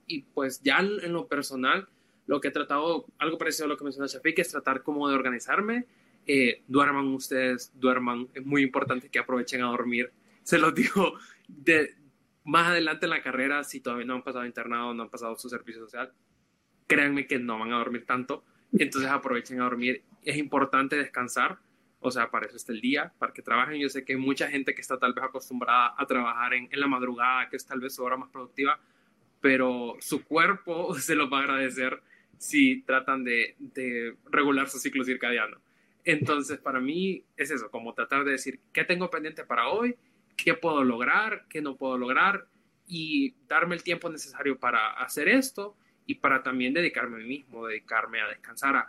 Y 0.05 0.21
pues 0.21 0.61
ya 0.61 0.79
en 0.79 1.11
lo 1.11 1.27
personal, 1.27 1.87
lo 2.27 2.39
que 2.39 2.49
he 2.49 2.51
tratado, 2.51 3.05
algo 3.17 3.37
parecido 3.37 3.65
a 3.65 3.67
lo 3.69 3.77
que 3.77 3.83
mencionó 3.83 4.07
Shafik, 4.07 4.39
es 4.39 4.49
tratar 4.49 4.83
como 4.83 5.09
de 5.09 5.15
organizarme. 5.15 5.85
Eh, 6.25 6.61
duerman 6.67 7.07
ustedes, 7.07 7.71
duerman. 7.75 8.29
Es 8.33 8.45
muy 8.45 8.61
importante 8.61 9.09
que 9.09 9.19
aprovechen 9.19 9.63
a 9.63 9.67
dormir 9.67 10.11
se 10.47 10.57
los 10.57 10.73
digo 10.73 11.19
de, 11.49 11.93
más 12.45 12.67
adelante 12.67 13.05
en 13.05 13.09
la 13.09 13.21
carrera, 13.21 13.65
si 13.65 13.81
todavía 13.81 14.05
no 14.05 14.13
han 14.13 14.23
pasado 14.23 14.45
internado, 14.45 14.93
no 14.93 15.03
han 15.03 15.09
pasado 15.09 15.35
su 15.35 15.49
servicio 15.49 15.81
social, 15.81 16.13
créanme 16.87 17.27
que 17.27 17.37
no 17.37 17.59
van 17.59 17.73
a 17.73 17.77
dormir 17.79 18.05
tanto, 18.05 18.45
entonces 18.71 19.11
aprovechen 19.11 19.59
a 19.59 19.65
dormir. 19.65 20.03
Es 20.23 20.37
importante 20.37 20.95
descansar, 20.95 21.57
o 21.99 22.11
sea, 22.11 22.31
para 22.31 22.45
eso 22.45 22.55
está 22.55 22.71
el 22.71 22.79
día, 22.79 23.11
para 23.19 23.33
que 23.33 23.41
trabajen. 23.41 23.81
Yo 23.81 23.89
sé 23.89 24.05
que 24.05 24.13
hay 24.13 24.19
mucha 24.19 24.47
gente 24.47 24.73
que 24.73 24.79
está 24.79 24.97
tal 24.97 25.11
vez 25.11 25.25
acostumbrada 25.25 25.93
a 25.97 26.05
trabajar 26.05 26.53
en, 26.53 26.69
la 26.71 26.87
madrugada, 26.87 27.49
que 27.49 27.57
es 27.57 27.65
tal 27.65 27.81
vez 27.81 27.93
su 27.93 28.05
hora 28.05 28.15
más 28.15 28.29
productiva, 28.29 28.79
pero 29.41 29.97
su 29.99 30.23
cuerpo 30.23 30.93
se 30.97 31.15
los 31.15 31.29
va 31.29 31.39
a 31.39 31.41
agradecer 31.41 32.01
si 32.37 32.83
tratan 32.83 33.25
de, 33.25 33.57
de 33.59 34.15
regular 34.31 34.69
su 34.69 34.79
ciclo 34.79 35.03
circadiano. 35.03 35.57
Entonces, 36.05 36.57
para 36.57 36.79
mí 36.79 37.25
es 37.35 37.51
eso, 37.51 37.69
como 37.69 37.93
tratar 37.93 38.23
de 38.23 38.31
decir, 38.31 38.61
¿qué 38.71 38.85
tengo 38.85 39.09
pendiente 39.09 39.43
para 39.43 39.67
hoy? 39.67 39.97
Qué 40.37 40.53
puedo 40.53 40.83
lograr, 40.83 41.45
qué 41.49 41.61
no 41.61 41.75
puedo 41.75 41.97
lograr 41.97 42.47
y 42.87 43.35
darme 43.47 43.75
el 43.75 43.83
tiempo 43.83 44.09
necesario 44.09 44.57
para 44.57 44.93
hacer 44.93 45.27
esto 45.27 45.75
y 46.05 46.15
para 46.15 46.41
también 46.43 46.73
dedicarme 46.73 47.17
a 47.17 47.19
mí 47.19 47.25
mismo, 47.25 47.67
dedicarme 47.67 48.21
a 48.21 48.27
descansar, 48.27 48.75
a, 48.77 48.87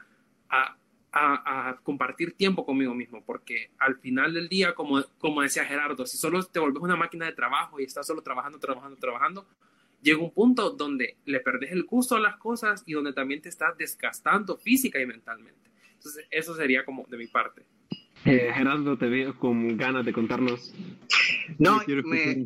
a, 0.48 0.76
a, 1.10 1.76
compartir 1.78 2.34
tiempo 2.34 2.64
conmigo 2.64 2.94
mismo, 2.94 3.24
porque 3.24 3.70
al 3.78 3.96
final 3.96 4.34
del 4.34 4.48
día, 4.48 4.74
como, 4.74 5.02
como 5.18 5.42
decía 5.42 5.64
Gerardo, 5.64 6.06
si 6.06 6.16
solo 6.16 6.44
te 6.44 6.60
volvés 6.60 6.82
una 6.82 6.96
máquina 6.96 7.26
de 7.26 7.32
trabajo 7.32 7.80
y 7.80 7.84
estás 7.84 8.06
solo 8.06 8.22
trabajando, 8.22 8.60
trabajando, 8.60 8.96
trabajando, 8.98 9.48
llega 10.00 10.20
un 10.20 10.32
punto 10.32 10.70
donde 10.70 11.16
le 11.24 11.40
perdes 11.40 11.72
el 11.72 11.84
gusto 11.84 12.14
a 12.14 12.20
las 12.20 12.36
cosas 12.36 12.84
y 12.86 12.92
donde 12.92 13.12
también 13.12 13.42
te 13.42 13.48
estás 13.48 13.76
desgastando 13.76 14.56
física 14.56 15.00
y 15.00 15.06
mentalmente. 15.06 15.70
Entonces, 15.94 16.26
eso 16.30 16.54
sería 16.54 16.84
como 16.84 17.04
de 17.08 17.16
mi 17.16 17.26
parte. 17.26 17.62
Eh, 18.24 18.50
Gerardo, 18.54 18.96
te 18.96 19.08
veo 19.08 19.36
con 19.36 19.76
ganas 19.76 20.04
de 20.04 20.12
contarnos. 20.12 20.72
No, 21.58 21.80
me, 22.04 22.44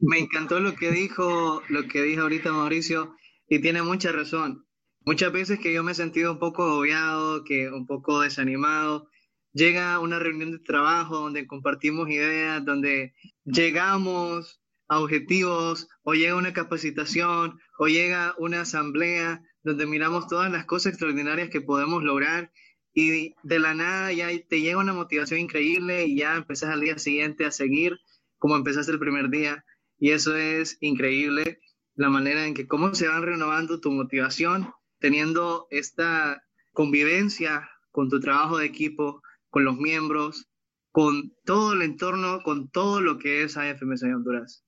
me, 0.00 0.18
encantó 0.18 0.60
lo 0.60 0.74
que 0.74 0.90
dijo, 0.90 1.62
lo 1.68 1.86
que 1.88 2.02
dijo 2.02 2.22
ahorita 2.22 2.52
Mauricio, 2.52 3.14
y 3.48 3.60
tiene 3.60 3.82
mucha 3.82 4.12
razón. 4.12 4.66
Muchas 5.04 5.32
veces 5.32 5.58
que 5.58 5.72
yo 5.72 5.82
me 5.82 5.92
he 5.92 5.94
sentido 5.94 6.32
un 6.32 6.38
poco 6.38 6.64
agobiado, 6.64 7.44
que 7.44 7.70
un 7.70 7.86
poco 7.86 8.20
desanimado, 8.20 9.08
llega 9.52 9.98
una 10.00 10.18
reunión 10.18 10.52
de 10.52 10.58
trabajo 10.58 11.18
donde 11.18 11.46
compartimos 11.46 12.08
ideas, 12.08 12.64
donde 12.64 13.14
llegamos 13.44 14.60
a 14.88 15.00
objetivos, 15.00 15.88
o 16.02 16.14
llega 16.14 16.36
una 16.36 16.52
capacitación, 16.52 17.58
o 17.78 17.88
llega 17.88 18.34
una 18.38 18.62
asamblea 18.62 19.42
donde 19.62 19.86
miramos 19.86 20.26
todas 20.26 20.50
las 20.50 20.64
cosas 20.64 20.92
extraordinarias 20.92 21.50
que 21.50 21.60
podemos 21.60 22.02
lograr 22.02 22.50
y 22.94 23.34
de 23.42 23.58
la 23.58 23.74
nada 23.74 24.12
ya 24.12 24.28
te 24.48 24.60
llega 24.60 24.78
una 24.78 24.92
motivación 24.92 25.40
increíble 25.40 26.06
y 26.06 26.16
ya 26.16 26.36
empezás 26.36 26.70
al 26.70 26.80
día 26.80 26.98
siguiente 26.98 27.44
a 27.44 27.50
seguir 27.50 27.98
como 28.38 28.56
empezaste 28.56 28.92
el 28.92 28.98
primer 28.98 29.30
día. 29.30 29.64
Y 29.98 30.10
eso 30.10 30.36
es 30.36 30.78
increíble, 30.80 31.60
la 31.94 32.08
manera 32.08 32.46
en 32.46 32.54
que 32.54 32.66
cómo 32.66 32.94
se 32.94 33.08
van 33.08 33.22
renovando 33.22 33.80
tu 33.80 33.90
motivación, 33.90 34.72
teniendo 35.00 35.66
esta 35.70 36.42
convivencia 36.72 37.68
con 37.90 38.08
tu 38.08 38.20
trabajo 38.20 38.58
de 38.58 38.66
equipo, 38.66 39.22
con 39.50 39.64
los 39.64 39.76
miembros, 39.76 40.48
con 40.92 41.32
todo 41.44 41.72
el 41.72 41.82
entorno, 41.82 42.40
con 42.42 42.70
todo 42.70 43.00
lo 43.00 43.18
que 43.18 43.42
es 43.42 43.56
AFMC 43.56 44.04
Honduras. 44.14 44.64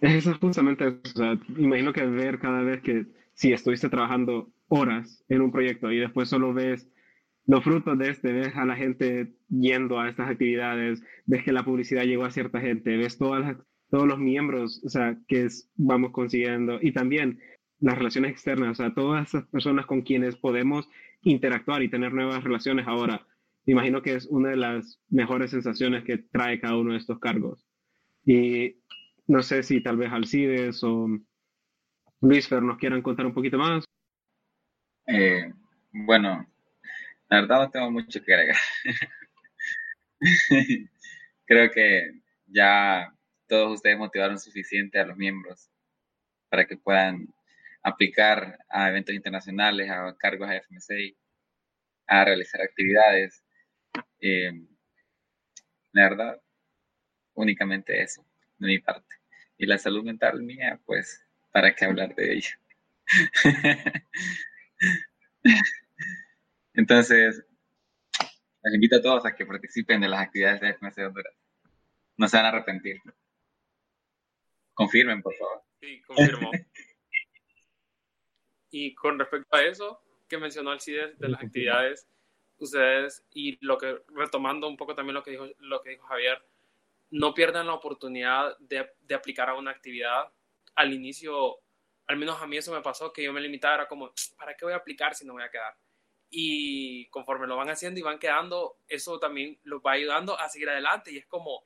Eso 0.00 0.32
es 0.32 0.38
justamente 0.38 1.00
eso. 1.04 1.38
Imagino 1.56 1.92
que 1.92 2.04
ver 2.04 2.38
cada 2.38 2.62
vez 2.62 2.82
que 2.82 3.06
si 3.34 3.52
estuviste 3.52 3.88
trabajando 3.88 4.52
horas 4.68 5.24
en 5.28 5.40
un 5.40 5.52
proyecto 5.52 5.90
y 5.92 5.98
después 5.98 6.28
solo 6.28 6.52
ves 6.52 6.88
los 7.46 7.62
frutos 7.62 7.98
de 7.98 8.10
este, 8.10 8.32
ves 8.32 8.56
a 8.56 8.64
la 8.64 8.76
gente 8.76 9.32
yendo 9.48 9.98
a 10.00 10.08
estas 10.08 10.28
actividades, 10.28 11.02
ves 11.26 11.44
que 11.44 11.52
la 11.52 11.64
publicidad 11.64 12.04
llegó 12.04 12.24
a 12.24 12.30
cierta 12.30 12.60
gente, 12.60 12.96
ves 12.96 13.18
todas 13.18 13.56
todos 13.88 14.08
los 14.08 14.18
miembros 14.18 14.82
o 14.84 14.88
sea, 14.88 15.16
que 15.28 15.46
vamos 15.76 16.10
consiguiendo 16.10 16.78
y 16.82 16.92
también 16.92 17.38
las 17.78 17.96
relaciones 17.96 18.32
externas, 18.32 18.70
o 18.70 18.74
sea, 18.74 18.94
todas 18.94 19.28
esas 19.28 19.46
personas 19.48 19.86
con 19.86 20.02
quienes 20.02 20.36
podemos 20.36 20.88
interactuar 21.22 21.82
y 21.82 21.90
tener 21.90 22.12
nuevas 22.12 22.42
relaciones 22.42 22.86
ahora. 22.86 23.26
Imagino 23.66 24.02
que 24.02 24.14
es 24.14 24.26
una 24.26 24.50
de 24.50 24.56
las 24.56 25.00
mejores 25.08 25.50
sensaciones 25.50 26.04
que 26.04 26.18
trae 26.18 26.60
cada 26.60 26.76
uno 26.76 26.92
de 26.92 26.98
estos 26.98 27.18
cargos. 27.18 27.66
Y 28.24 28.76
no 29.26 29.42
sé 29.42 29.62
si 29.62 29.82
tal 29.82 29.96
vez 29.96 30.10
Alcides 30.12 30.82
o 30.84 31.08
Luis 32.20 32.48
Fer 32.48 32.62
nos 32.62 32.78
quieran 32.78 33.02
contar 33.02 33.26
un 33.26 33.34
poquito 33.34 33.58
más. 33.58 33.84
Eh, 35.06 35.52
bueno, 35.92 36.46
la 37.28 37.40
verdad 37.40 37.58
no 37.60 37.70
tengo 37.70 37.90
mucho 37.90 38.22
que 38.22 38.34
agregar. 38.34 38.56
Creo 41.46 41.70
que 41.70 42.10
ya 42.46 43.12
todos 43.48 43.74
ustedes 43.76 43.98
motivaron 43.98 44.38
suficiente 44.38 44.98
a 44.98 45.06
los 45.06 45.16
miembros 45.16 45.68
para 46.50 46.66
que 46.66 46.76
puedan 46.76 47.26
aplicar 47.82 48.58
a 48.68 48.88
eventos 48.90 49.14
internacionales, 49.14 49.90
a 49.90 50.14
cargos 50.18 50.48
a 50.48 50.56
FMCI, 50.56 51.16
a 52.08 52.24
realizar 52.24 52.60
actividades. 52.62 53.42
Eh, 54.20 54.52
la 55.92 56.02
verdad, 56.10 56.40
únicamente 57.34 58.00
eso, 58.02 58.24
de 58.58 58.66
mi 58.68 58.78
parte. 58.78 59.16
Y 59.58 59.66
la 59.66 59.78
salud 59.78 60.04
mental 60.04 60.42
mía, 60.42 60.78
pues, 60.86 61.22
¿para 61.52 61.74
qué 61.74 61.84
hablar 61.86 62.14
de 62.14 62.34
ello? 62.34 62.50
Entonces, 66.76 67.42
les 68.62 68.74
invito 68.74 68.96
a 68.96 69.02
todos 69.02 69.24
a 69.24 69.34
que 69.34 69.46
participen 69.46 70.00
de 70.02 70.08
las 70.08 70.20
actividades 70.20 70.60
de 70.60 70.70
FMC 70.70 70.98
Honduras. 71.06 71.34
No 72.18 72.28
se 72.28 72.36
van 72.36 72.46
a 72.46 72.48
arrepentir. 72.50 73.00
Confirmen, 74.74 75.22
por 75.22 75.34
favor. 75.36 75.62
Sí, 75.80 76.02
confirmo. 76.02 76.50
y 78.70 78.94
con 78.94 79.18
respecto 79.18 79.56
a 79.56 79.62
eso 79.64 80.02
que 80.28 80.36
mencionó 80.36 80.70
Alcides 80.70 81.18
de 81.18 81.28
las 81.30 81.42
actividades, 81.42 82.06
ustedes, 82.58 83.24
y 83.32 83.56
lo 83.64 83.78
que, 83.78 84.02
retomando 84.08 84.68
un 84.68 84.76
poco 84.76 84.94
también 84.94 85.14
lo 85.14 85.22
que 85.22 85.30
dijo, 85.30 85.46
lo 85.60 85.80
que 85.80 85.90
dijo 85.90 86.06
Javier, 86.06 86.44
no 87.10 87.32
pierdan 87.32 87.68
la 87.68 87.74
oportunidad 87.74 88.58
de, 88.58 88.92
de 89.00 89.14
aplicar 89.14 89.48
a 89.48 89.54
una 89.54 89.70
actividad. 89.70 90.30
Al 90.74 90.92
inicio, 90.92 91.56
al 92.06 92.18
menos 92.18 92.42
a 92.42 92.46
mí 92.46 92.58
eso 92.58 92.74
me 92.74 92.82
pasó, 92.82 93.14
que 93.14 93.22
yo 93.22 93.32
me 93.32 93.40
limitaba, 93.40 93.76
era 93.76 93.88
como, 93.88 94.12
¿para 94.36 94.54
qué 94.54 94.66
voy 94.66 94.74
a 94.74 94.78
aplicar 94.78 95.14
si 95.14 95.24
no 95.24 95.32
voy 95.32 95.42
a 95.42 95.50
quedar? 95.50 95.74
Y 96.30 97.08
conforme 97.08 97.46
lo 97.46 97.56
van 97.56 97.70
haciendo 97.70 98.00
y 98.00 98.02
van 98.02 98.18
quedando, 98.18 98.78
eso 98.88 99.18
también 99.18 99.58
los 99.64 99.80
va 99.80 99.92
ayudando 99.92 100.38
a 100.38 100.48
seguir 100.48 100.68
adelante 100.68 101.12
y 101.12 101.18
es 101.18 101.26
como 101.26 101.62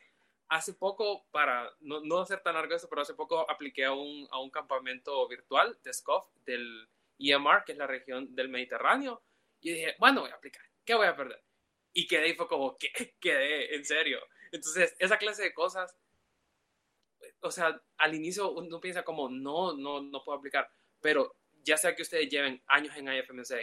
hace 0.49 0.75
poco, 0.75 1.27
para 1.31 1.71
no, 1.81 2.01
no 2.01 2.21
hacer 2.21 2.41
tan 2.41 2.55
largo 2.55 2.75
eso, 2.75 2.89
pero 2.89 3.03
hace 3.03 3.15
poco 3.15 3.49
apliqué 3.49 3.85
a 3.85 3.93
un, 3.93 4.27
a 4.33 4.41
un 4.41 4.51
campamento 4.51 5.27
virtual 5.29 5.79
de 5.85 5.93
SCOF 5.93 6.27
del 6.45 6.89
EMR, 7.19 7.65
que 7.65 7.73
es 7.73 7.79
la 7.79 7.87
región 7.87 8.35
del 8.35 8.49
Mediterráneo, 8.49 9.23
y 9.61 9.73
dije, 9.73 9.95
bueno, 9.99 10.23
voy 10.23 10.31
a 10.31 10.35
aplicar, 10.35 10.65
¿qué 10.85 10.95
voy 10.95 11.07
a 11.07 11.17
perder? 11.17 11.41
Y 11.93 12.07
quedé 12.07 12.31
y 12.31 12.35
fue 12.35 12.49
como, 12.49 12.77
¿qué? 12.77 12.91
Quedé, 13.21 13.77
en 13.77 13.85
serio. 13.85 14.21
Entonces, 14.51 14.97
esa 14.99 15.19
clase 15.19 15.45
de 15.45 15.55
cosas, 15.55 15.97
o 17.41 17.51
sea, 17.51 17.81
al 17.99 18.15
inicio 18.15 18.51
uno 18.51 18.81
piensa 18.81 19.05
como, 19.05 19.29
no, 19.29 19.77
no, 19.77 20.03
no 20.03 20.25
puedo 20.25 20.39
aplicar, 20.39 20.69
pero 21.01 21.37
ya 21.63 21.77
sea 21.77 21.95
que 21.95 22.03
ustedes 22.03 22.29
lleven 22.29 22.63
años 22.67 22.97
en 22.97 23.13
IFMSA 23.13 23.59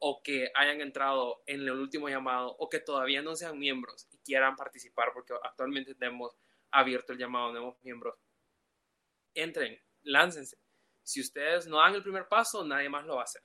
o 0.00 0.22
que 0.22 0.50
hayan 0.54 0.80
entrado 0.80 1.42
en 1.46 1.60
el 1.60 1.70
último 1.72 2.08
llamado 2.08 2.56
o 2.58 2.68
que 2.68 2.80
todavía 2.80 3.20
no 3.22 3.36
sean 3.36 3.58
miembros 3.58 4.08
y 4.10 4.18
quieran 4.18 4.56
participar, 4.56 5.10
porque 5.12 5.34
actualmente 5.42 5.94
tenemos 5.94 6.36
abierto 6.70 7.12
el 7.12 7.18
llamado 7.18 7.52
nuevos 7.52 7.76
miembros, 7.82 8.18
entren, 9.34 9.78
láncense. 10.02 10.58
Si 11.02 11.20
ustedes 11.20 11.66
no 11.66 11.78
dan 11.78 11.94
el 11.94 12.02
primer 12.02 12.28
paso, 12.28 12.64
nadie 12.64 12.88
más 12.88 13.04
lo 13.04 13.16
va 13.16 13.22
a 13.22 13.24
hacer. 13.24 13.42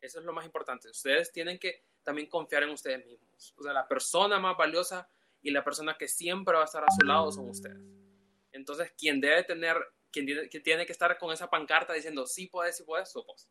Eso 0.00 0.18
es 0.18 0.24
lo 0.24 0.32
más 0.32 0.44
importante. 0.44 0.88
Ustedes 0.88 1.30
tienen 1.30 1.58
que 1.58 1.84
también 2.02 2.28
confiar 2.28 2.64
en 2.64 2.70
ustedes 2.70 3.04
mismos. 3.06 3.54
O 3.56 3.62
sea, 3.62 3.72
la 3.72 3.86
persona 3.86 4.40
más 4.40 4.56
valiosa 4.56 5.08
y 5.40 5.50
la 5.50 5.62
persona 5.62 5.96
que 5.96 6.08
siempre 6.08 6.54
va 6.54 6.62
a 6.62 6.64
estar 6.64 6.82
a 6.82 6.90
su 6.90 7.06
lado 7.06 7.30
son 7.30 7.48
ustedes. 7.48 7.78
Entonces, 8.52 8.92
quien 8.96 9.20
debe 9.20 9.44
tener, 9.44 9.76
quien 10.10 10.26
tiene 10.64 10.84
que 10.84 10.92
estar 10.92 11.16
con 11.18 11.32
esa 11.32 11.48
pancarta 11.48 11.92
diciendo, 11.92 12.26
sí 12.26 12.48
puedes, 12.48 12.76
sí 12.76 12.82
puedes, 12.82 13.10
somos. 13.10 13.48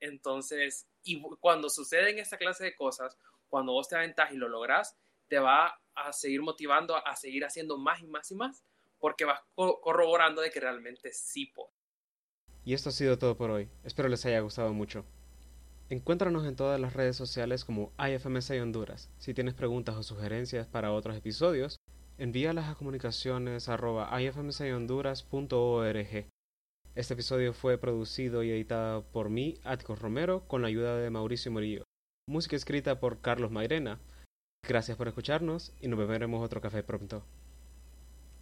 Entonces, 0.00 0.88
y 1.04 1.20
cuando 1.40 1.68
suceden 1.68 2.18
esta 2.18 2.36
clase 2.38 2.64
de 2.64 2.74
cosas, 2.74 3.16
cuando 3.48 3.72
vos 3.72 3.88
te 3.88 3.96
aventas 3.96 4.32
y 4.32 4.36
lo 4.36 4.48
logras, 4.48 4.96
te 5.28 5.38
va 5.38 5.78
a 5.94 6.12
seguir 6.12 6.42
motivando 6.42 6.96
a 6.96 7.16
seguir 7.16 7.44
haciendo 7.44 7.78
más 7.78 8.00
y 8.00 8.06
más 8.06 8.30
y 8.30 8.34
más, 8.34 8.64
porque 8.98 9.24
vas 9.24 9.40
corroborando 9.54 10.42
de 10.42 10.50
que 10.50 10.60
realmente 10.60 11.12
sí 11.12 11.46
puedes. 11.46 11.74
Y 12.64 12.74
esto 12.74 12.90
ha 12.90 12.92
sido 12.92 13.18
todo 13.18 13.36
por 13.36 13.50
hoy. 13.50 13.68
Espero 13.82 14.08
les 14.08 14.24
haya 14.24 14.40
gustado 14.40 14.72
mucho. 14.72 15.04
Encuéntranos 15.88 16.46
en 16.46 16.56
todas 16.56 16.80
las 16.80 16.94
redes 16.94 17.16
sociales 17.16 17.64
como 17.64 17.92
IFMSA 17.98 18.54
Honduras. 18.62 19.10
Si 19.18 19.34
tienes 19.34 19.54
preguntas 19.54 19.96
o 19.96 20.02
sugerencias 20.02 20.66
para 20.66 20.92
otros 20.92 21.16
episodios, 21.16 21.76
envíalas 22.18 22.68
a 22.68 22.74
comunicaciones 22.74 23.68
este 26.94 27.14
episodio 27.14 27.54
fue 27.54 27.78
producido 27.78 28.42
y 28.42 28.50
editado 28.50 29.02
por 29.02 29.30
mí, 29.30 29.54
Atco 29.64 29.94
Romero, 29.94 30.46
con 30.46 30.60
la 30.60 30.68
ayuda 30.68 30.98
de 30.98 31.08
Mauricio 31.08 31.50
Murillo. 31.50 31.84
Música 32.28 32.54
escrita 32.54 33.00
por 33.00 33.22
Carlos 33.22 33.50
Mairena. 33.50 33.98
Gracias 34.68 34.98
por 34.98 35.08
escucharnos 35.08 35.72
y 35.80 35.88
nos 35.88 35.98
beberemos 35.98 36.44
otro 36.44 36.60
café 36.60 36.82
pronto. 36.82 37.24